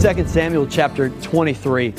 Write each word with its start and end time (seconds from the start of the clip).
2 0.00 0.26
Samuel 0.26 0.66
chapter 0.66 1.10
23, 1.10 1.90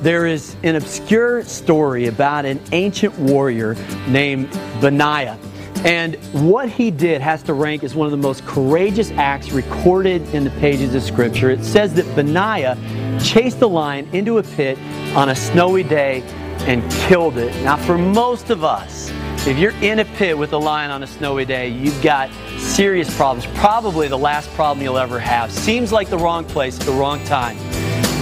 there 0.00 0.26
is 0.26 0.56
an 0.62 0.76
obscure 0.76 1.42
story 1.42 2.06
about 2.06 2.46
an 2.46 2.58
ancient 2.72 3.16
warrior 3.18 3.74
named 4.08 4.50
Benaiah. 4.80 5.38
And 5.84 6.16
what 6.32 6.70
he 6.70 6.90
did 6.90 7.20
has 7.20 7.42
to 7.42 7.52
rank 7.52 7.84
as 7.84 7.94
one 7.94 8.06
of 8.06 8.12
the 8.12 8.16
most 8.16 8.46
courageous 8.46 9.10
acts 9.10 9.52
recorded 9.52 10.26
in 10.34 10.44
the 10.44 10.50
pages 10.52 10.94
of 10.94 11.02
Scripture. 11.02 11.50
It 11.50 11.62
says 11.62 11.92
that 11.94 12.06
Benaiah 12.16 12.78
chased 13.22 13.60
a 13.60 13.66
lion 13.66 14.08
into 14.14 14.38
a 14.38 14.42
pit 14.42 14.78
on 15.14 15.28
a 15.28 15.36
snowy 15.36 15.82
day 15.82 16.22
and 16.60 16.90
killed 16.92 17.36
it. 17.36 17.54
Now, 17.62 17.76
for 17.76 17.98
most 17.98 18.48
of 18.48 18.64
us, 18.64 19.12
if 19.46 19.58
you're 19.58 19.76
in 19.82 19.98
a 19.98 20.06
pit 20.06 20.36
with 20.36 20.54
a 20.54 20.58
lion 20.58 20.90
on 20.90 21.02
a 21.02 21.06
snowy 21.06 21.44
day, 21.44 21.68
you've 21.68 22.02
got 22.02 22.30
serious 22.70 23.14
problems. 23.16 23.46
Probably 23.58 24.08
the 24.08 24.18
last 24.18 24.48
problem 24.50 24.82
you'll 24.82 24.98
ever 24.98 25.18
have. 25.18 25.50
Seems 25.50 25.92
like 25.92 26.08
the 26.08 26.18
wrong 26.18 26.44
place 26.44 26.78
at 26.78 26.86
the 26.86 26.92
wrong 26.92 27.22
time. 27.24 27.58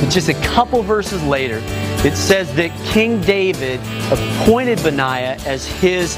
But 0.00 0.10
just 0.10 0.28
a 0.28 0.34
couple 0.34 0.82
verses 0.82 1.22
later, 1.24 1.60
it 2.04 2.16
says 2.16 2.52
that 2.54 2.70
King 2.86 3.20
David 3.20 3.80
appointed 4.10 4.82
Benaiah 4.82 5.36
as 5.46 5.66
his 5.66 6.16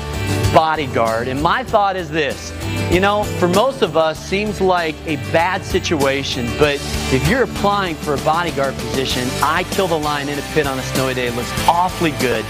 bodyguard. 0.55 1.29
And 1.29 1.43
my 1.43 1.65
thought 1.65 1.97
is 1.97 2.09
this 2.09 2.53
you 2.91 3.01
know, 3.01 3.23
for 3.23 3.47
most 3.47 3.83
of 3.83 3.97
us, 3.97 4.19
seems 4.19 4.61
like 4.61 4.97
a 5.07 5.17
bad 5.33 5.65
situation, 5.65 6.47
but 6.59 6.75
if 7.13 7.29
you're 7.29 7.45
applying 7.45 7.95
for 7.95 8.15
a 8.15 8.19
bodyguard 8.19 8.75
position, 8.75 9.29
I 9.43 9.65
killed 9.71 9.93
a 9.93 9.97
lion 9.97 10.29
in 10.29 10.39
a 10.39 10.43
pit 10.53 10.67
on 10.67 10.79
a 10.79 10.83
snowy 10.83 11.15
day. 11.15 11.29
It 11.29 11.37
looks 11.37 11.53
awfully 11.69 12.11
good 12.13 12.45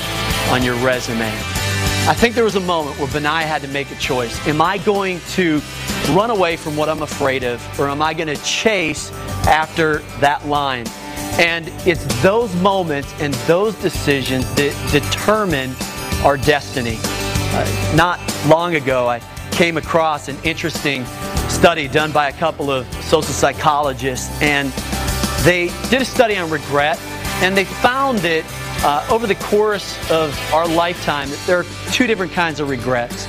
on 0.51 0.63
your 0.63 0.77
resume. 0.77 1.60
I 2.09 2.15
think 2.15 2.35
there 2.35 2.45
was 2.45 2.57
a 2.57 2.61
moment 2.61 2.99
where 2.99 3.09
Benaiah 3.09 3.47
had 3.47 3.63
to 3.63 3.69
make 3.69 3.91
a 3.91 3.97
choice. 3.97 4.47
Am 4.49 4.61
I 4.61 4.79
going 4.79 5.21
to 5.33 5.61
run 6.11 6.31
away 6.31 6.57
from 6.57 6.77
what 6.77 6.89
I'm 6.89 7.03
afraid 7.03 7.45
of, 7.45 7.63
or 7.79 7.89
am 7.89 8.03
I 8.03 8.15
going 8.15 8.27
to 8.29 8.43
chase 8.43 9.13
after 9.47 9.99
that 10.19 10.47
line? 10.47 10.87
And 11.39 11.69
it's 11.87 12.05
those 12.23 12.55
moments 12.57 13.13
and 13.21 13.33
those 13.47 13.77
decisions 13.77 14.45
that 14.55 14.75
determine 14.91 15.73
our 16.25 16.37
destiny. 16.37 16.99
Uh, 17.03 17.95
not 17.95 18.19
long 18.47 18.75
ago, 18.75 19.09
I 19.09 19.21
came 19.53 19.77
across 19.77 20.29
an 20.29 20.37
interesting 20.43 21.05
study 21.49 21.87
done 21.87 22.13
by 22.13 22.29
a 22.29 22.33
couple 22.33 22.71
of 22.71 22.93
social 23.05 23.33
psychologists, 23.33 24.31
and 24.43 24.73
they 25.45 25.69
did 25.91 26.03
a 26.03 26.05
study 26.05 26.37
on 26.37 26.51
regret, 26.51 26.99
and 27.43 27.57
they 27.57 27.65
found 27.65 28.19
that 28.21 28.45
uh, 28.83 29.07
over 29.11 29.27
the 29.27 29.35
course 29.35 29.99
of 30.11 30.35
our 30.53 30.67
lifetime, 30.67 31.29
there 31.47 31.59
are 31.59 31.67
two 31.93 32.07
different 32.07 32.33
kinds 32.33 32.61
of 32.61 32.71
regrets. 32.71 33.27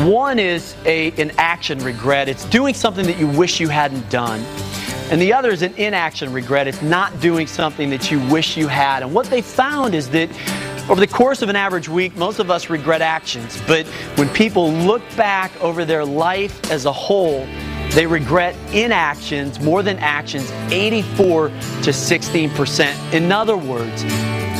One 0.00 0.38
is 0.38 0.76
a, 0.84 1.10
an 1.20 1.32
action 1.38 1.78
regret. 1.80 2.28
It's 2.28 2.44
doing 2.46 2.72
something 2.72 3.04
that 3.06 3.18
you 3.18 3.26
wish 3.26 3.58
you 3.60 3.68
hadn't 3.68 4.08
done. 4.10 4.40
And 5.10 5.20
the 5.20 5.32
other 5.32 5.50
is 5.50 5.62
an 5.62 5.74
inaction 5.74 6.32
regret. 6.32 6.68
It's 6.68 6.82
not 6.82 7.20
doing 7.20 7.46
something 7.46 7.90
that 7.90 8.10
you 8.10 8.20
wish 8.28 8.56
you 8.56 8.68
had. 8.68 9.02
And 9.02 9.12
what 9.12 9.26
they 9.26 9.42
found 9.42 9.94
is 9.94 10.08
that 10.10 10.30
over 10.88 11.00
the 11.00 11.06
course 11.06 11.42
of 11.42 11.48
an 11.48 11.56
average 11.56 11.88
week, 11.88 12.16
most 12.16 12.38
of 12.38 12.50
us 12.50 12.70
regret 12.70 13.02
actions. 13.02 13.60
But 13.66 13.86
when 14.16 14.28
people 14.30 14.72
look 14.72 15.02
back 15.16 15.52
over 15.60 15.84
their 15.84 16.04
life 16.04 16.70
as 16.70 16.86
a 16.86 16.92
whole, 16.92 17.46
they 17.90 18.06
regret 18.06 18.56
inactions 18.72 19.60
more 19.60 19.82
than 19.82 19.98
actions 19.98 20.50
84 20.70 21.48
to 21.48 21.54
16%. 21.90 23.12
In 23.12 23.30
other 23.30 23.56
words, 23.56 24.04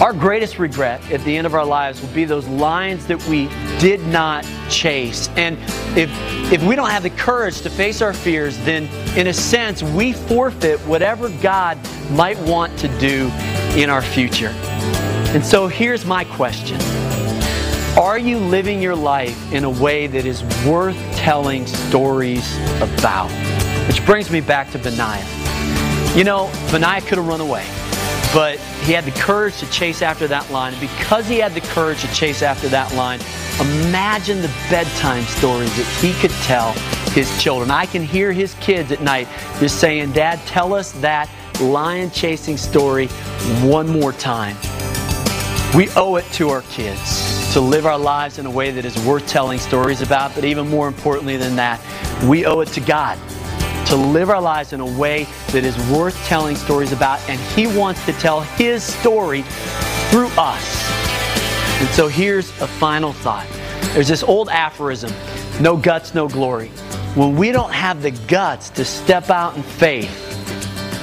our 0.02 0.12
greatest 0.12 0.58
regret 0.58 1.00
at 1.12 1.22
the 1.22 1.36
end 1.36 1.46
of 1.46 1.54
our 1.54 1.64
lives 1.64 2.02
will 2.02 2.08
be 2.08 2.24
those 2.24 2.48
lines 2.48 3.06
that 3.06 3.24
we 3.28 3.46
did 3.78 4.04
not 4.08 4.44
chase. 4.68 5.28
And 5.36 5.56
if, 5.96 6.10
if 6.52 6.60
we 6.64 6.74
don't 6.74 6.90
have 6.90 7.04
the 7.04 7.10
courage 7.10 7.60
to 7.60 7.70
face 7.70 8.02
our 8.02 8.12
fears, 8.12 8.58
then 8.64 8.88
in 9.16 9.28
a 9.28 9.32
sense, 9.32 9.80
we 9.80 10.12
forfeit 10.12 10.80
whatever 10.80 11.28
God 11.40 11.78
might 12.10 12.36
want 12.40 12.76
to 12.80 12.88
do 12.98 13.30
in 13.80 13.88
our 13.90 14.02
future. 14.02 14.48
And 15.34 15.46
so 15.46 15.68
here's 15.68 16.04
my 16.04 16.24
question 16.24 16.80
Are 17.96 18.18
you 18.18 18.38
living 18.38 18.82
your 18.82 18.96
life 18.96 19.52
in 19.52 19.62
a 19.62 19.70
way 19.70 20.08
that 20.08 20.26
is 20.26 20.42
worth 20.66 20.96
telling 21.14 21.64
stories 21.64 22.56
about? 22.80 23.30
Which 23.86 24.04
brings 24.04 24.32
me 24.32 24.40
back 24.40 24.68
to 24.72 24.78
Benaiah. 24.78 25.24
You 26.16 26.24
know, 26.24 26.50
Benaiah 26.72 27.02
could 27.02 27.18
have 27.18 27.28
run 27.28 27.40
away. 27.40 27.64
But 28.32 28.58
he 28.84 28.92
had 28.92 29.04
the 29.04 29.10
courage 29.12 29.58
to 29.58 29.70
chase 29.70 30.00
after 30.00 30.26
that 30.28 30.50
line. 30.50 30.72
And 30.72 30.80
because 30.80 31.28
he 31.28 31.38
had 31.38 31.52
the 31.52 31.60
courage 31.60 32.00
to 32.00 32.12
chase 32.14 32.42
after 32.42 32.68
that 32.68 32.94
line, 32.94 33.20
imagine 33.60 34.40
the 34.40 34.50
bedtime 34.70 35.24
stories 35.24 35.74
that 35.76 35.86
he 36.00 36.14
could 36.14 36.30
tell 36.42 36.72
his 37.12 37.30
children. 37.42 37.70
I 37.70 37.84
can 37.84 38.02
hear 38.02 38.32
his 38.32 38.54
kids 38.54 38.90
at 38.90 39.02
night 39.02 39.28
just 39.60 39.78
saying, 39.78 40.12
Dad, 40.12 40.38
tell 40.46 40.72
us 40.72 40.92
that 41.00 41.28
lion 41.60 42.10
chasing 42.10 42.56
story 42.56 43.08
one 43.62 43.88
more 43.88 44.12
time. 44.12 44.56
We 45.76 45.90
owe 45.90 46.16
it 46.16 46.24
to 46.32 46.48
our 46.50 46.62
kids 46.62 47.52
to 47.52 47.60
live 47.60 47.84
our 47.84 47.98
lives 47.98 48.38
in 48.38 48.46
a 48.46 48.50
way 48.50 48.70
that 48.70 48.86
is 48.86 48.98
worth 49.04 49.26
telling 49.26 49.58
stories 49.58 50.00
about, 50.00 50.34
but 50.34 50.44
even 50.44 50.68
more 50.68 50.88
importantly 50.88 51.36
than 51.36 51.56
that, 51.56 51.80
we 52.24 52.46
owe 52.46 52.60
it 52.60 52.68
to 52.68 52.80
God 52.80 53.18
to 53.92 53.98
live 53.98 54.30
our 54.30 54.40
lives 54.40 54.72
in 54.72 54.80
a 54.80 54.98
way 54.98 55.24
that 55.48 55.64
is 55.64 55.76
worth 55.90 56.16
telling 56.24 56.56
stories 56.56 56.92
about, 56.92 57.20
and 57.28 57.38
He 57.54 57.66
wants 57.66 58.02
to 58.06 58.14
tell 58.14 58.40
His 58.40 58.82
story 58.82 59.42
through 60.08 60.28
us. 60.38 60.90
And 61.78 61.86
so 61.90 62.08
here's 62.08 62.48
a 62.62 62.66
final 62.66 63.12
thought 63.12 63.46
there's 63.92 64.08
this 64.08 64.22
old 64.22 64.48
aphorism 64.48 65.12
no 65.60 65.76
guts, 65.76 66.14
no 66.14 66.26
glory. 66.26 66.68
When 67.16 67.36
we 67.36 67.52
don't 67.52 67.70
have 67.70 68.00
the 68.00 68.12
guts 68.12 68.70
to 68.70 68.84
step 68.86 69.28
out 69.28 69.58
in 69.58 69.62
faith, 69.62 70.10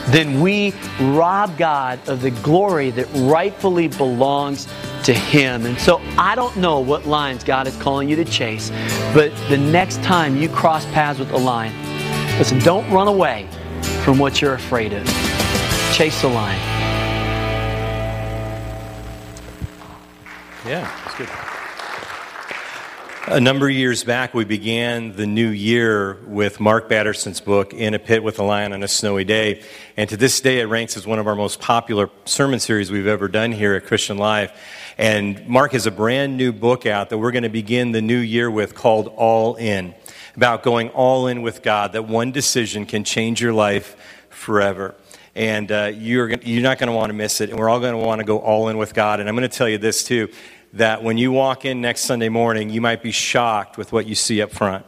then 0.08 0.42
we 0.42 0.74
rob 1.00 1.56
God 1.60 2.00
of 2.10 2.24
the 2.24 2.32
glory 2.32 2.90
that 2.90 3.06
rightfully 3.32 3.88
belongs 3.88 4.68
to 5.04 5.14
Him. 5.14 5.68
And 5.68 5.78
so 5.78 6.02
I 6.18 6.34
don't 6.34 6.58
know 6.58 6.80
what 6.80 7.06
lines 7.06 7.44
God 7.44 7.68
is 7.68 7.78
calling 7.78 8.10
you 8.10 8.16
to 8.16 8.26
chase, 8.26 8.72
but 9.14 9.32
the 9.48 9.58
next 9.58 10.02
time 10.02 10.38
you 10.38 10.50
cross 10.50 10.86
paths 10.86 11.20
with 11.20 11.32
a 11.34 11.38
lion, 11.38 11.89
Listen, 12.40 12.60
don't 12.60 12.90
run 12.90 13.10
away 13.10 13.50
from 14.06 14.18
what 14.18 14.42
you're 14.42 14.54
afraid 14.54 14.94
of. 14.94 15.06
Chase 15.94 16.22
the 16.22 16.30
lion. 16.30 16.58
Yeah, 20.66 20.90
that's 21.04 21.18
good. 21.18 21.28
A 23.28 23.42
number 23.42 23.68
of 23.68 23.76
years 23.76 24.06
back, 24.06 24.34
we 24.34 24.46
began 24.46 25.18
the 25.18 25.28
new 25.28 25.50
year 25.50 26.14
with 26.28 26.62
Mark 26.62 26.88
Batterson's 26.88 27.42
book, 27.42 27.74
In 27.74 27.94
a 27.94 28.00
Pit 28.00 28.24
with 28.24 28.40
a 28.40 28.44
Lion 28.44 28.72
on 28.72 28.84
a 28.84 28.88
Snowy 28.88 29.26
Day. 29.26 29.62
And 29.98 30.10
to 30.10 30.16
this 30.16 30.40
day, 30.40 30.62
it 30.62 30.68
ranks 30.68 30.96
as 30.96 31.06
one 31.06 31.20
of 31.20 31.28
our 31.28 31.36
most 31.36 31.60
popular 31.60 32.10
sermon 32.24 32.62
series 32.62 32.90
we've 32.90 33.06
ever 33.06 33.28
done 33.28 33.52
here 33.52 33.76
at 33.76 33.86
Christian 33.86 34.18
Life. 34.18 34.58
And 34.98 35.46
Mark 35.46 35.74
has 35.74 35.88
a 35.88 35.92
brand 35.92 36.38
new 36.38 36.54
book 36.54 36.86
out 36.86 37.10
that 37.10 37.18
we're 37.18 37.32
going 37.32 37.44
to 37.44 37.50
begin 37.50 37.92
the 37.92 38.02
new 38.02 38.18
year 38.18 38.50
with 38.50 38.76
called 38.76 39.10
All 39.18 39.56
In 39.56 39.94
about 40.40 40.64
going 40.64 40.88
all 40.92 41.28
in 41.28 41.42
with 41.42 41.62
God, 41.62 41.92
that 41.92 42.08
one 42.08 42.32
decision 42.32 42.86
can 42.86 43.04
change 43.04 43.42
your 43.42 43.52
life 43.52 43.98
forever. 44.30 44.96
And 45.36 45.70
uh, 45.70 45.92
you're, 45.94 46.30
you're 46.30 46.64
not 46.64 46.80
going 46.80 46.88
to 46.88 46.96
want 46.96 47.10
to 47.10 47.14
miss 47.14 47.42
it. 47.42 47.50
And 47.50 47.60
we're 47.60 47.68
all 47.68 47.82
going 47.82 47.92
to 47.92 47.98
want 47.98 48.20
to 48.20 48.26
go 48.26 48.40
all 48.40 48.70
in 48.70 48.78
with 48.78 48.94
God. 48.94 49.20
And 49.20 49.28
I'm 49.28 49.36
going 49.36 49.50
to 49.50 49.54
tell 49.54 49.68
you 49.68 49.78
this, 49.78 50.02
too, 50.02 50.30
that 50.72 51.04
when 51.04 51.18
you 51.18 51.34
walk 51.34 51.66
in 51.66 51.82
next 51.82 52.04
Sunday 52.04 52.30
morning, 52.30 52.70
you 52.70 52.80
might 52.80 53.04
be 53.04 53.12
shocked 53.12 53.78
with 53.78 53.92
what 53.92 54.08
you 54.08 54.16
see 54.16 54.42
up 54.42 54.52
front. 54.52 54.86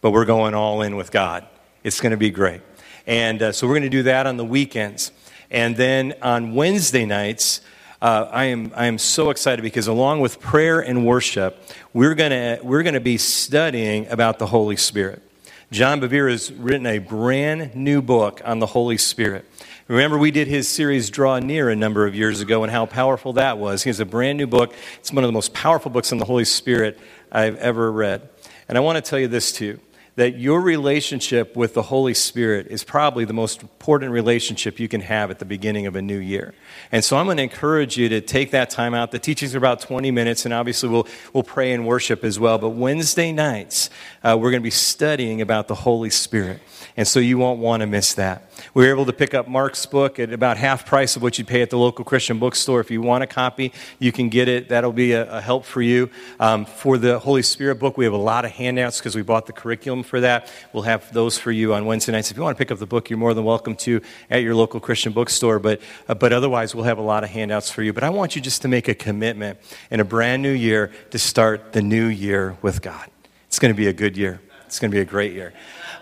But 0.00 0.10
we're 0.10 0.24
going 0.24 0.54
all 0.54 0.82
in 0.82 0.96
with 0.96 1.12
God. 1.12 1.46
It's 1.84 2.00
going 2.00 2.10
to 2.10 2.16
be 2.16 2.30
great. 2.30 2.60
And 3.06 3.40
uh, 3.40 3.52
so 3.52 3.68
we're 3.68 3.74
going 3.74 3.84
to 3.84 3.90
do 3.90 4.02
that 4.02 4.26
on 4.26 4.38
the 4.38 4.44
weekends. 4.44 5.12
And 5.52 5.76
then 5.76 6.14
on 6.20 6.56
Wednesday 6.56 7.06
nights, 7.06 7.60
uh, 8.02 8.28
I, 8.30 8.44
am, 8.46 8.72
I 8.74 8.86
am 8.86 8.96
so 8.98 9.30
excited 9.30 9.62
because 9.62 9.86
along 9.86 10.20
with 10.20 10.40
prayer 10.40 10.80
and 10.80 11.06
worship, 11.06 11.62
we're 11.92 12.14
going 12.14 12.58
we're 12.62 12.82
to 12.82 13.00
be 13.00 13.18
studying 13.18 14.06
about 14.08 14.38
the 14.38 14.46
Holy 14.46 14.76
Spirit. 14.76 15.22
John 15.70 16.00
Bevere 16.00 16.30
has 16.30 16.50
written 16.52 16.86
a 16.86 16.98
brand 16.98 17.76
new 17.76 18.00
book 18.02 18.40
on 18.44 18.58
the 18.58 18.66
Holy 18.66 18.96
Spirit. 18.96 19.44
Remember, 19.86 20.16
we 20.16 20.30
did 20.30 20.48
his 20.48 20.66
series 20.66 21.10
Draw 21.10 21.40
Near 21.40 21.68
a 21.68 21.76
number 21.76 22.06
of 22.06 22.14
years 22.14 22.40
ago 22.40 22.62
and 22.62 22.72
how 22.72 22.86
powerful 22.86 23.34
that 23.34 23.58
was. 23.58 23.82
He 23.82 23.90
has 23.90 24.00
a 24.00 24.06
brand 24.06 24.38
new 24.38 24.46
book. 24.46 24.72
It's 24.98 25.12
one 25.12 25.22
of 25.22 25.28
the 25.28 25.32
most 25.32 25.52
powerful 25.52 25.90
books 25.90 26.12
on 26.12 26.18
the 26.18 26.24
Holy 26.24 26.44
Spirit 26.44 26.98
I've 27.30 27.56
ever 27.56 27.90
read. 27.90 28.28
And 28.68 28.78
I 28.78 28.80
want 28.80 28.96
to 28.96 29.02
tell 29.02 29.18
you 29.18 29.28
this 29.28 29.52
too 29.52 29.78
that 30.20 30.38
your 30.38 30.60
relationship 30.60 31.56
with 31.56 31.72
the 31.72 31.80
Holy 31.80 32.12
Spirit 32.12 32.66
is 32.66 32.84
probably 32.84 33.24
the 33.24 33.32
most 33.32 33.62
important 33.62 34.12
relationship 34.12 34.78
you 34.78 34.86
can 34.86 35.00
have 35.00 35.30
at 35.30 35.38
the 35.38 35.46
beginning 35.46 35.86
of 35.86 35.96
a 35.96 36.02
new 36.02 36.18
year. 36.18 36.52
And 36.92 37.02
so 37.02 37.16
I'm 37.16 37.24
going 37.24 37.38
to 37.38 37.42
encourage 37.42 37.96
you 37.96 38.10
to 38.10 38.20
take 38.20 38.50
that 38.50 38.68
time 38.68 38.92
out. 38.92 39.12
The 39.12 39.18
teachings 39.18 39.54
are 39.54 39.58
about 39.58 39.80
20 39.80 40.10
minutes, 40.10 40.44
and 40.44 40.52
obviously 40.52 40.90
we'll, 40.90 41.06
we'll 41.32 41.42
pray 41.42 41.72
and 41.72 41.86
worship 41.86 42.22
as 42.22 42.38
well. 42.38 42.58
But 42.58 42.70
Wednesday 42.70 43.32
nights, 43.32 43.88
uh, 44.22 44.36
we're 44.38 44.50
going 44.50 44.60
to 44.60 44.66
be 44.66 44.68
studying 44.68 45.40
about 45.40 45.68
the 45.68 45.74
Holy 45.74 46.10
Spirit. 46.10 46.60
And 47.00 47.08
so 47.08 47.18
you 47.18 47.38
won't 47.38 47.60
want 47.60 47.80
to 47.80 47.86
miss 47.86 48.12
that. 48.12 48.52
We 48.74 48.84
were 48.84 48.90
able 48.90 49.06
to 49.06 49.14
pick 49.14 49.32
up 49.32 49.48
Mark's 49.48 49.86
book 49.86 50.18
at 50.18 50.34
about 50.34 50.58
half 50.58 50.84
price 50.84 51.16
of 51.16 51.22
what 51.22 51.38
you'd 51.38 51.46
pay 51.46 51.62
at 51.62 51.70
the 51.70 51.78
local 51.78 52.04
Christian 52.04 52.38
bookstore. 52.38 52.78
If 52.78 52.90
you 52.90 53.00
want 53.00 53.24
a 53.24 53.26
copy, 53.26 53.72
you 53.98 54.12
can 54.12 54.28
get 54.28 54.48
it. 54.48 54.68
That'll 54.68 54.92
be 54.92 55.12
a, 55.12 55.38
a 55.38 55.40
help 55.40 55.64
for 55.64 55.80
you. 55.80 56.10
Um, 56.38 56.66
for 56.66 56.98
the 56.98 57.18
Holy 57.18 57.40
Spirit 57.40 57.76
book, 57.76 57.96
we 57.96 58.04
have 58.04 58.12
a 58.12 58.18
lot 58.18 58.44
of 58.44 58.50
handouts 58.50 58.98
because 58.98 59.16
we 59.16 59.22
bought 59.22 59.46
the 59.46 59.54
curriculum 59.54 60.02
for 60.02 60.20
that. 60.20 60.52
We'll 60.74 60.82
have 60.82 61.10
those 61.14 61.38
for 61.38 61.50
you 61.50 61.72
on 61.72 61.86
Wednesday 61.86 62.12
nights. 62.12 62.30
If 62.30 62.36
you 62.36 62.42
want 62.42 62.58
to 62.58 62.62
pick 62.62 62.70
up 62.70 62.78
the 62.78 62.84
book, 62.84 63.08
you're 63.08 63.18
more 63.18 63.32
than 63.32 63.44
welcome 63.44 63.76
to 63.76 64.02
at 64.28 64.42
your 64.42 64.54
local 64.54 64.78
Christian 64.78 65.14
bookstore. 65.14 65.58
But, 65.58 65.80
uh, 66.06 66.12
but 66.12 66.34
otherwise, 66.34 66.74
we'll 66.74 66.84
have 66.84 66.98
a 66.98 67.00
lot 67.00 67.24
of 67.24 67.30
handouts 67.30 67.70
for 67.70 67.82
you. 67.82 67.94
But 67.94 68.04
I 68.04 68.10
want 68.10 68.36
you 68.36 68.42
just 68.42 68.60
to 68.60 68.68
make 68.68 68.88
a 68.88 68.94
commitment 68.94 69.58
in 69.90 70.00
a 70.00 70.04
brand 70.04 70.42
new 70.42 70.52
year 70.52 70.92
to 71.12 71.18
start 71.18 71.72
the 71.72 71.80
new 71.80 72.08
year 72.08 72.58
with 72.60 72.82
God. 72.82 73.08
It's 73.46 73.58
going 73.58 73.72
to 73.72 73.76
be 73.76 73.86
a 73.86 73.94
good 73.94 74.18
year. 74.18 74.42
It's 74.66 74.78
going 74.78 74.90
to 74.90 74.94
be 74.94 75.00
a 75.00 75.06
great 75.06 75.32
year. 75.32 75.54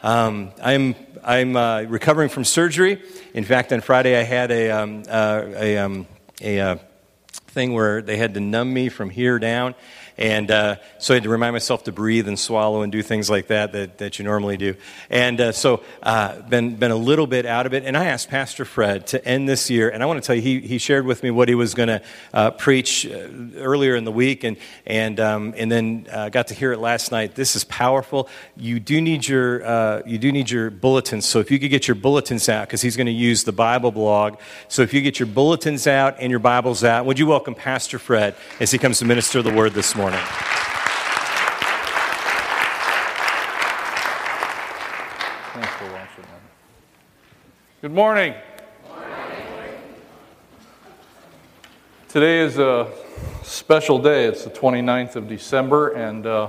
Um, 0.09 0.53
I'm, 0.63 0.95
I'm 1.23 1.55
uh, 1.55 1.83
recovering 1.83 2.31
from 2.31 2.43
surgery. 2.43 3.03
In 3.35 3.45
fact, 3.45 3.75
on 3.75 3.83
Friday, 3.83 4.19
I 4.19 4.23
had 4.23 4.51
a, 4.51 4.71
um, 4.71 5.03
uh, 5.07 5.43
a, 5.55 5.77
um, 5.77 6.07
a 6.41 6.61
uh, 6.61 6.77
thing 7.49 7.75
where 7.75 8.01
they 8.01 8.17
had 8.17 8.33
to 8.33 8.41
numb 8.41 8.73
me 8.73 8.89
from 8.89 9.11
here 9.11 9.39
down. 9.39 9.75
And 10.19 10.51
uh, 10.51 10.77
so 10.99 11.15
I 11.15 11.17
had 11.17 11.23
to 11.23 11.29
remind 11.29 11.53
myself 11.53 11.85
to 11.85 11.93
breathe 11.93 12.27
and 12.27 12.37
swallow 12.37 12.83
and 12.83 12.91
do 12.91 13.03
things 13.03 13.31
like 13.31 13.47
that 13.47 13.71
that, 13.73 13.99
that 13.99 14.19
you 14.19 14.25
normally 14.25 14.57
do. 14.57 14.75
And 15.11 15.41
uh, 15.41 15.53
so 15.53 15.85
uh, 16.03 16.43
been 16.43 16.75
been 16.75 16.91
a 16.91 16.97
little 16.97 17.29
bit 17.29 17.47
out 17.47 17.67
of 17.67 17.73
it. 17.73 17.85
And 17.85 17.97
I 17.97 18.07
asked 18.07 18.29
Pastor 18.29 18.65
Fred 18.65 19.07
to 19.09 19.25
end 19.25 19.49
this 19.49 19.71
year, 19.71 19.89
and 19.89 20.03
I 20.03 20.07
want 20.07 20.21
to 20.21 20.27
tell 20.27 20.35
you, 20.35 20.43
he, 20.43 20.61
he 20.61 20.79
shared 20.79 21.07
with 21.07 21.23
me 21.23 21.31
what 21.31 21.49
he 21.49 21.55
was 21.55 21.75
going 21.75 21.89
to 21.89 22.03
uh, 22.35 22.51
preach 22.51 23.07
uh, 23.07 23.29
earlier 23.57 23.95
in 23.95 24.05
the 24.05 24.11
week, 24.11 24.43
and 24.43 24.57
and 24.87 25.21
um, 25.21 25.55
and 25.57 25.71
then 25.71 26.09
uh, 26.11 26.31
got 26.31 26.49
to 26.49 26.55
hear 26.55 26.73
it 26.73 26.79
last 26.81 27.13
night. 27.13 27.37
This 27.37 27.55
is 27.55 27.63
powerful. 27.63 28.29
You 28.57 28.81
do 28.81 29.01
need 29.01 29.29
your 29.29 29.65
uh, 29.65 30.03
you 30.05 30.19
do 30.19 30.33
need 30.33 30.51
your 30.51 30.71
bulletins. 30.71 31.27
So 31.27 31.39
if 31.39 31.53
you 31.53 31.61
could 31.61 31.71
get 31.71 31.87
your 31.87 31.95
bulletins 31.95 32.49
out, 32.49 32.67
because 32.67 32.83
he's 32.83 32.97
going 32.97 33.07
to 33.07 33.13
use 33.13 33.45
the 33.45 33.53
Bible 33.53 33.93
blog. 33.93 34.39
So 34.67 34.83
if 34.83 34.93
you 34.93 35.01
get 35.01 35.21
your 35.21 35.29
bulletins 35.29 35.87
out 35.87 36.17
and 36.19 36.31
your 36.31 36.41
Bibles 36.41 36.83
out, 36.83 37.07
would 37.07 37.21
you 37.21 37.27
welcome 37.29 37.55
Pastor 37.55 38.01
Fred 38.01 38.35
as 38.59 38.73
he 38.73 38.79
comes 38.79 38.99
to 38.99 39.05
minister 39.05 39.43
the 39.43 39.55
word 39.55 39.75
this 39.75 39.95
morning? 39.95 40.08
Morning. 40.11 40.27
Thanks 45.53 45.75
for 45.75 45.93
watching. 45.93 46.25
Good 47.83 47.93
morning. 47.93 48.35
Today 52.09 52.39
is 52.39 52.59
a 52.59 52.91
special 53.43 53.99
day. 53.99 54.25
It's 54.25 54.45
the 54.45 54.51
29th 54.51 55.17
of 55.17 55.29
December, 55.29 55.89
and 55.89 56.25
uh, 56.25 56.49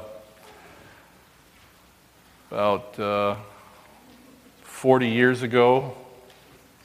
about 2.49 2.97
uh, 2.97 3.35
40 4.61 5.09
years 5.09 5.41
ago, 5.41 5.97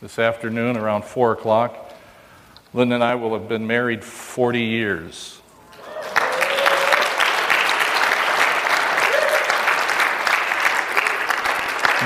this 0.02 0.18
afternoon 0.18 0.76
around 0.76 1.04
4 1.04 1.34
o'clock, 1.34 1.94
Linda 2.72 2.96
and 2.96 3.04
I 3.04 3.14
will 3.14 3.38
have 3.38 3.48
been 3.48 3.64
married 3.64 4.04
40 4.04 4.60
years. 4.60 5.40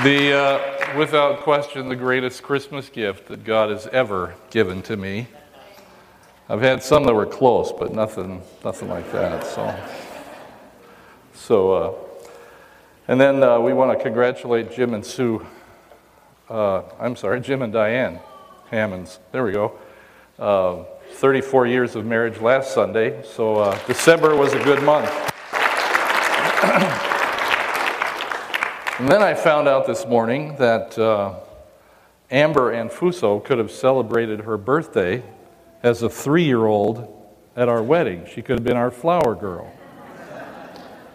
The, 0.03 0.33
uh, 0.33 0.97
without 0.97 1.41
question, 1.41 1.89
the 1.89 1.95
greatest 1.95 2.41
Christmas 2.41 2.87
gift 2.87 3.27
that 3.27 3.43
God 3.43 3.69
has 3.69 3.85
ever 3.87 4.33
given 4.49 4.81
to 4.83 4.95
me. 4.95 5.27
I've 6.47 6.61
had 6.61 6.81
some 6.81 7.03
that 7.03 7.13
were 7.13 7.25
close, 7.25 7.73
but 7.73 7.93
nothing, 7.93 8.41
nothing 8.63 8.87
like 8.87 9.11
that. 9.11 9.45
So, 9.45 9.75
so, 11.33 11.73
uh, 11.73 11.93
and 13.09 13.19
then 13.19 13.43
uh, 13.43 13.59
we 13.59 13.73
want 13.73 13.97
to 13.97 14.01
congratulate 14.01 14.71
Jim 14.71 14.93
and 14.93 15.05
Sue. 15.05 15.45
Uh, 16.49 16.83
I'm 16.97 17.17
sorry, 17.17 17.41
Jim 17.41 17.61
and 17.61 17.73
Diane 17.73 18.21
Hammonds. 18.71 19.19
There 19.33 19.43
we 19.43 19.51
go. 19.51 19.77
Uh, 20.39 20.85
34 21.15 21.67
years 21.67 21.97
of 21.97 22.05
marriage 22.05 22.39
last 22.39 22.73
Sunday, 22.73 23.21
so 23.23 23.57
uh, 23.57 23.77
December 23.85 24.33
was 24.33 24.53
a 24.53 24.63
good 24.63 24.81
month. 24.81 25.09
And 28.99 29.07
then 29.07 29.23
I 29.23 29.33
found 29.33 29.69
out 29.69 29.87
this 29.87 30.05
morning 30.05 30.57
that 30.57 30.99
uh, 30.99 31.35
Amber 32.29 32.73
Anfuso 32.73 33.41
could 33.41 33.57
have 33.57 33.71
celebrated 33.71 34.41
her 34.41 34.57
birthday 34.57 35.23
as 35.81 36.03
a 36.03 36.09
three 36.09 36.43
year 36.43 36.65
old 36.65 37.07
at 37.55 37.69
our 37.69 37.81
wedding. 37.81 38.27
She 38.29 38.41
could 38.41 38.59
have 38.59 38.65
been 38.65 38.75
our 38.75 38.91
flower 38.91 39.35
girl. 39.35 39.71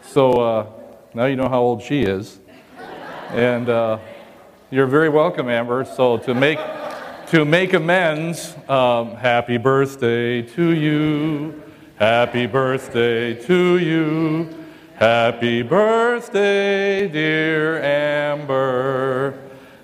So 0.00 0.32
uh, 0.32 0.66
now 1.12 1.26
you 1.26 1.36
know 1.36 1.46
how 1.46 1.60
old 1.60 1.82
she 1.82 2.04
is. 2.04 2.38
And 3.28 3.68
uh, 3.68 3.98
you're 4.70 4.86
very 4.86 5.10
welcome, 5.10 5.50
Amber. 5.50 5.84
So 5.84 6.16
to 6.16 6.32
make, 6.32 6.60
to 7.26 7.44
make 7.44 7.74
amends, 7.74 8.56
um, 8.66 9.14
happy 9.14 9.58
birthday 9.58 10.40
to 10.40 10.70
you. 10.70 11.62
Happy 11.98 12.46
birthday 12.46 13.34
to 13.42 13.76
you. 13.76 14.63
Happy 14.96 15.62
birthday, 15.62 17.08
dear 17.08 17.82
Amber. 17.82 19.36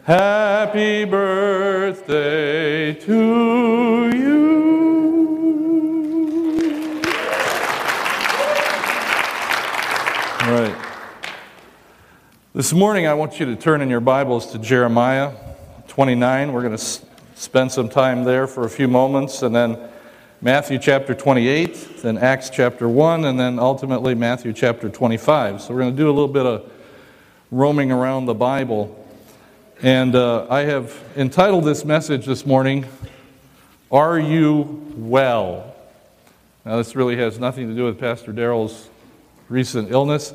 Happy 0.05 1.05
birthday 1.05 2.95
to 2.95 4.11
you. 4.17 4.61
All 10.43 10.53
right. 10.53 10.77
This 12.55 12.73
morning, 12.73 13.09
I 13.09 13.15
want 13.15 13.41
you 13.41 13.47
to 13.47 13.57
turn 13.57 13.81
in 13.81 13.91
your 13.91 13.99
Bibles 13.99 14.53
to 14.53 14.61
Jeremiah 14.61 15.33
29. 15.89 16.53
We're 16.53 16.63
going 16.63 16.77
to 16.77 17.01
spend 17.35 17.73
some 17.73 17.89
time 17.89 18.23
there 18.23 18.47
for 18.47 18.65
a 18.65 18.71
few 18.71 18.87
moments 18.87 19.43
and 19.43 19.53
then 19.53 19.90
Matthew 20.43 20.79
chapter 20.79 21.15
28, 21.15 21.99
then 21.99 22.17
Acts 22.17 22.49
chapter 22.49 22.89
1, 22.89 23.27
and 23.27 23.39
then 23.39 23.59
ultimately 23.59 24.15
Matthew 24.15 24.55
chapter 24.55 24.89
25. 24.89 25.61
So 25.61 25.75
we're 25.75 25.81
going 25.81 25.95
to 25.95 26.03
do 26.03 26.09
a 26.09 26.15
little 26.15 26.29
bit 26.29 26.47
of 26.47 26.73
roaming 27.51 27.93
around 27.93 28.25
the 28.25 28.33
Bible. 28.33 29.07
And 29.83 30.15
uh, 30.15 30.47
I 30.49 30.61
have 30.61 30.99
entitled 31.15 31.65
this 31.65 31.85
message 31.85 32.25
this 32.25 32.47
morning, 32.47 32.87
Are 33.93 34.19
You 34.19 34.83
Well? 34.97 35.77
Now, 36.65 36.79
this 36.79 36.97
really 36.97 37.17
has 37.17 37.39
nothing 37.39 37.69
to 37.69 37.75
do 37.75 37.85
with 37.85 38.01
Pastor 38.01 38.33
Darrell's 38.33 38.89
recent 39.51 39.91
illness. 39.91 40.33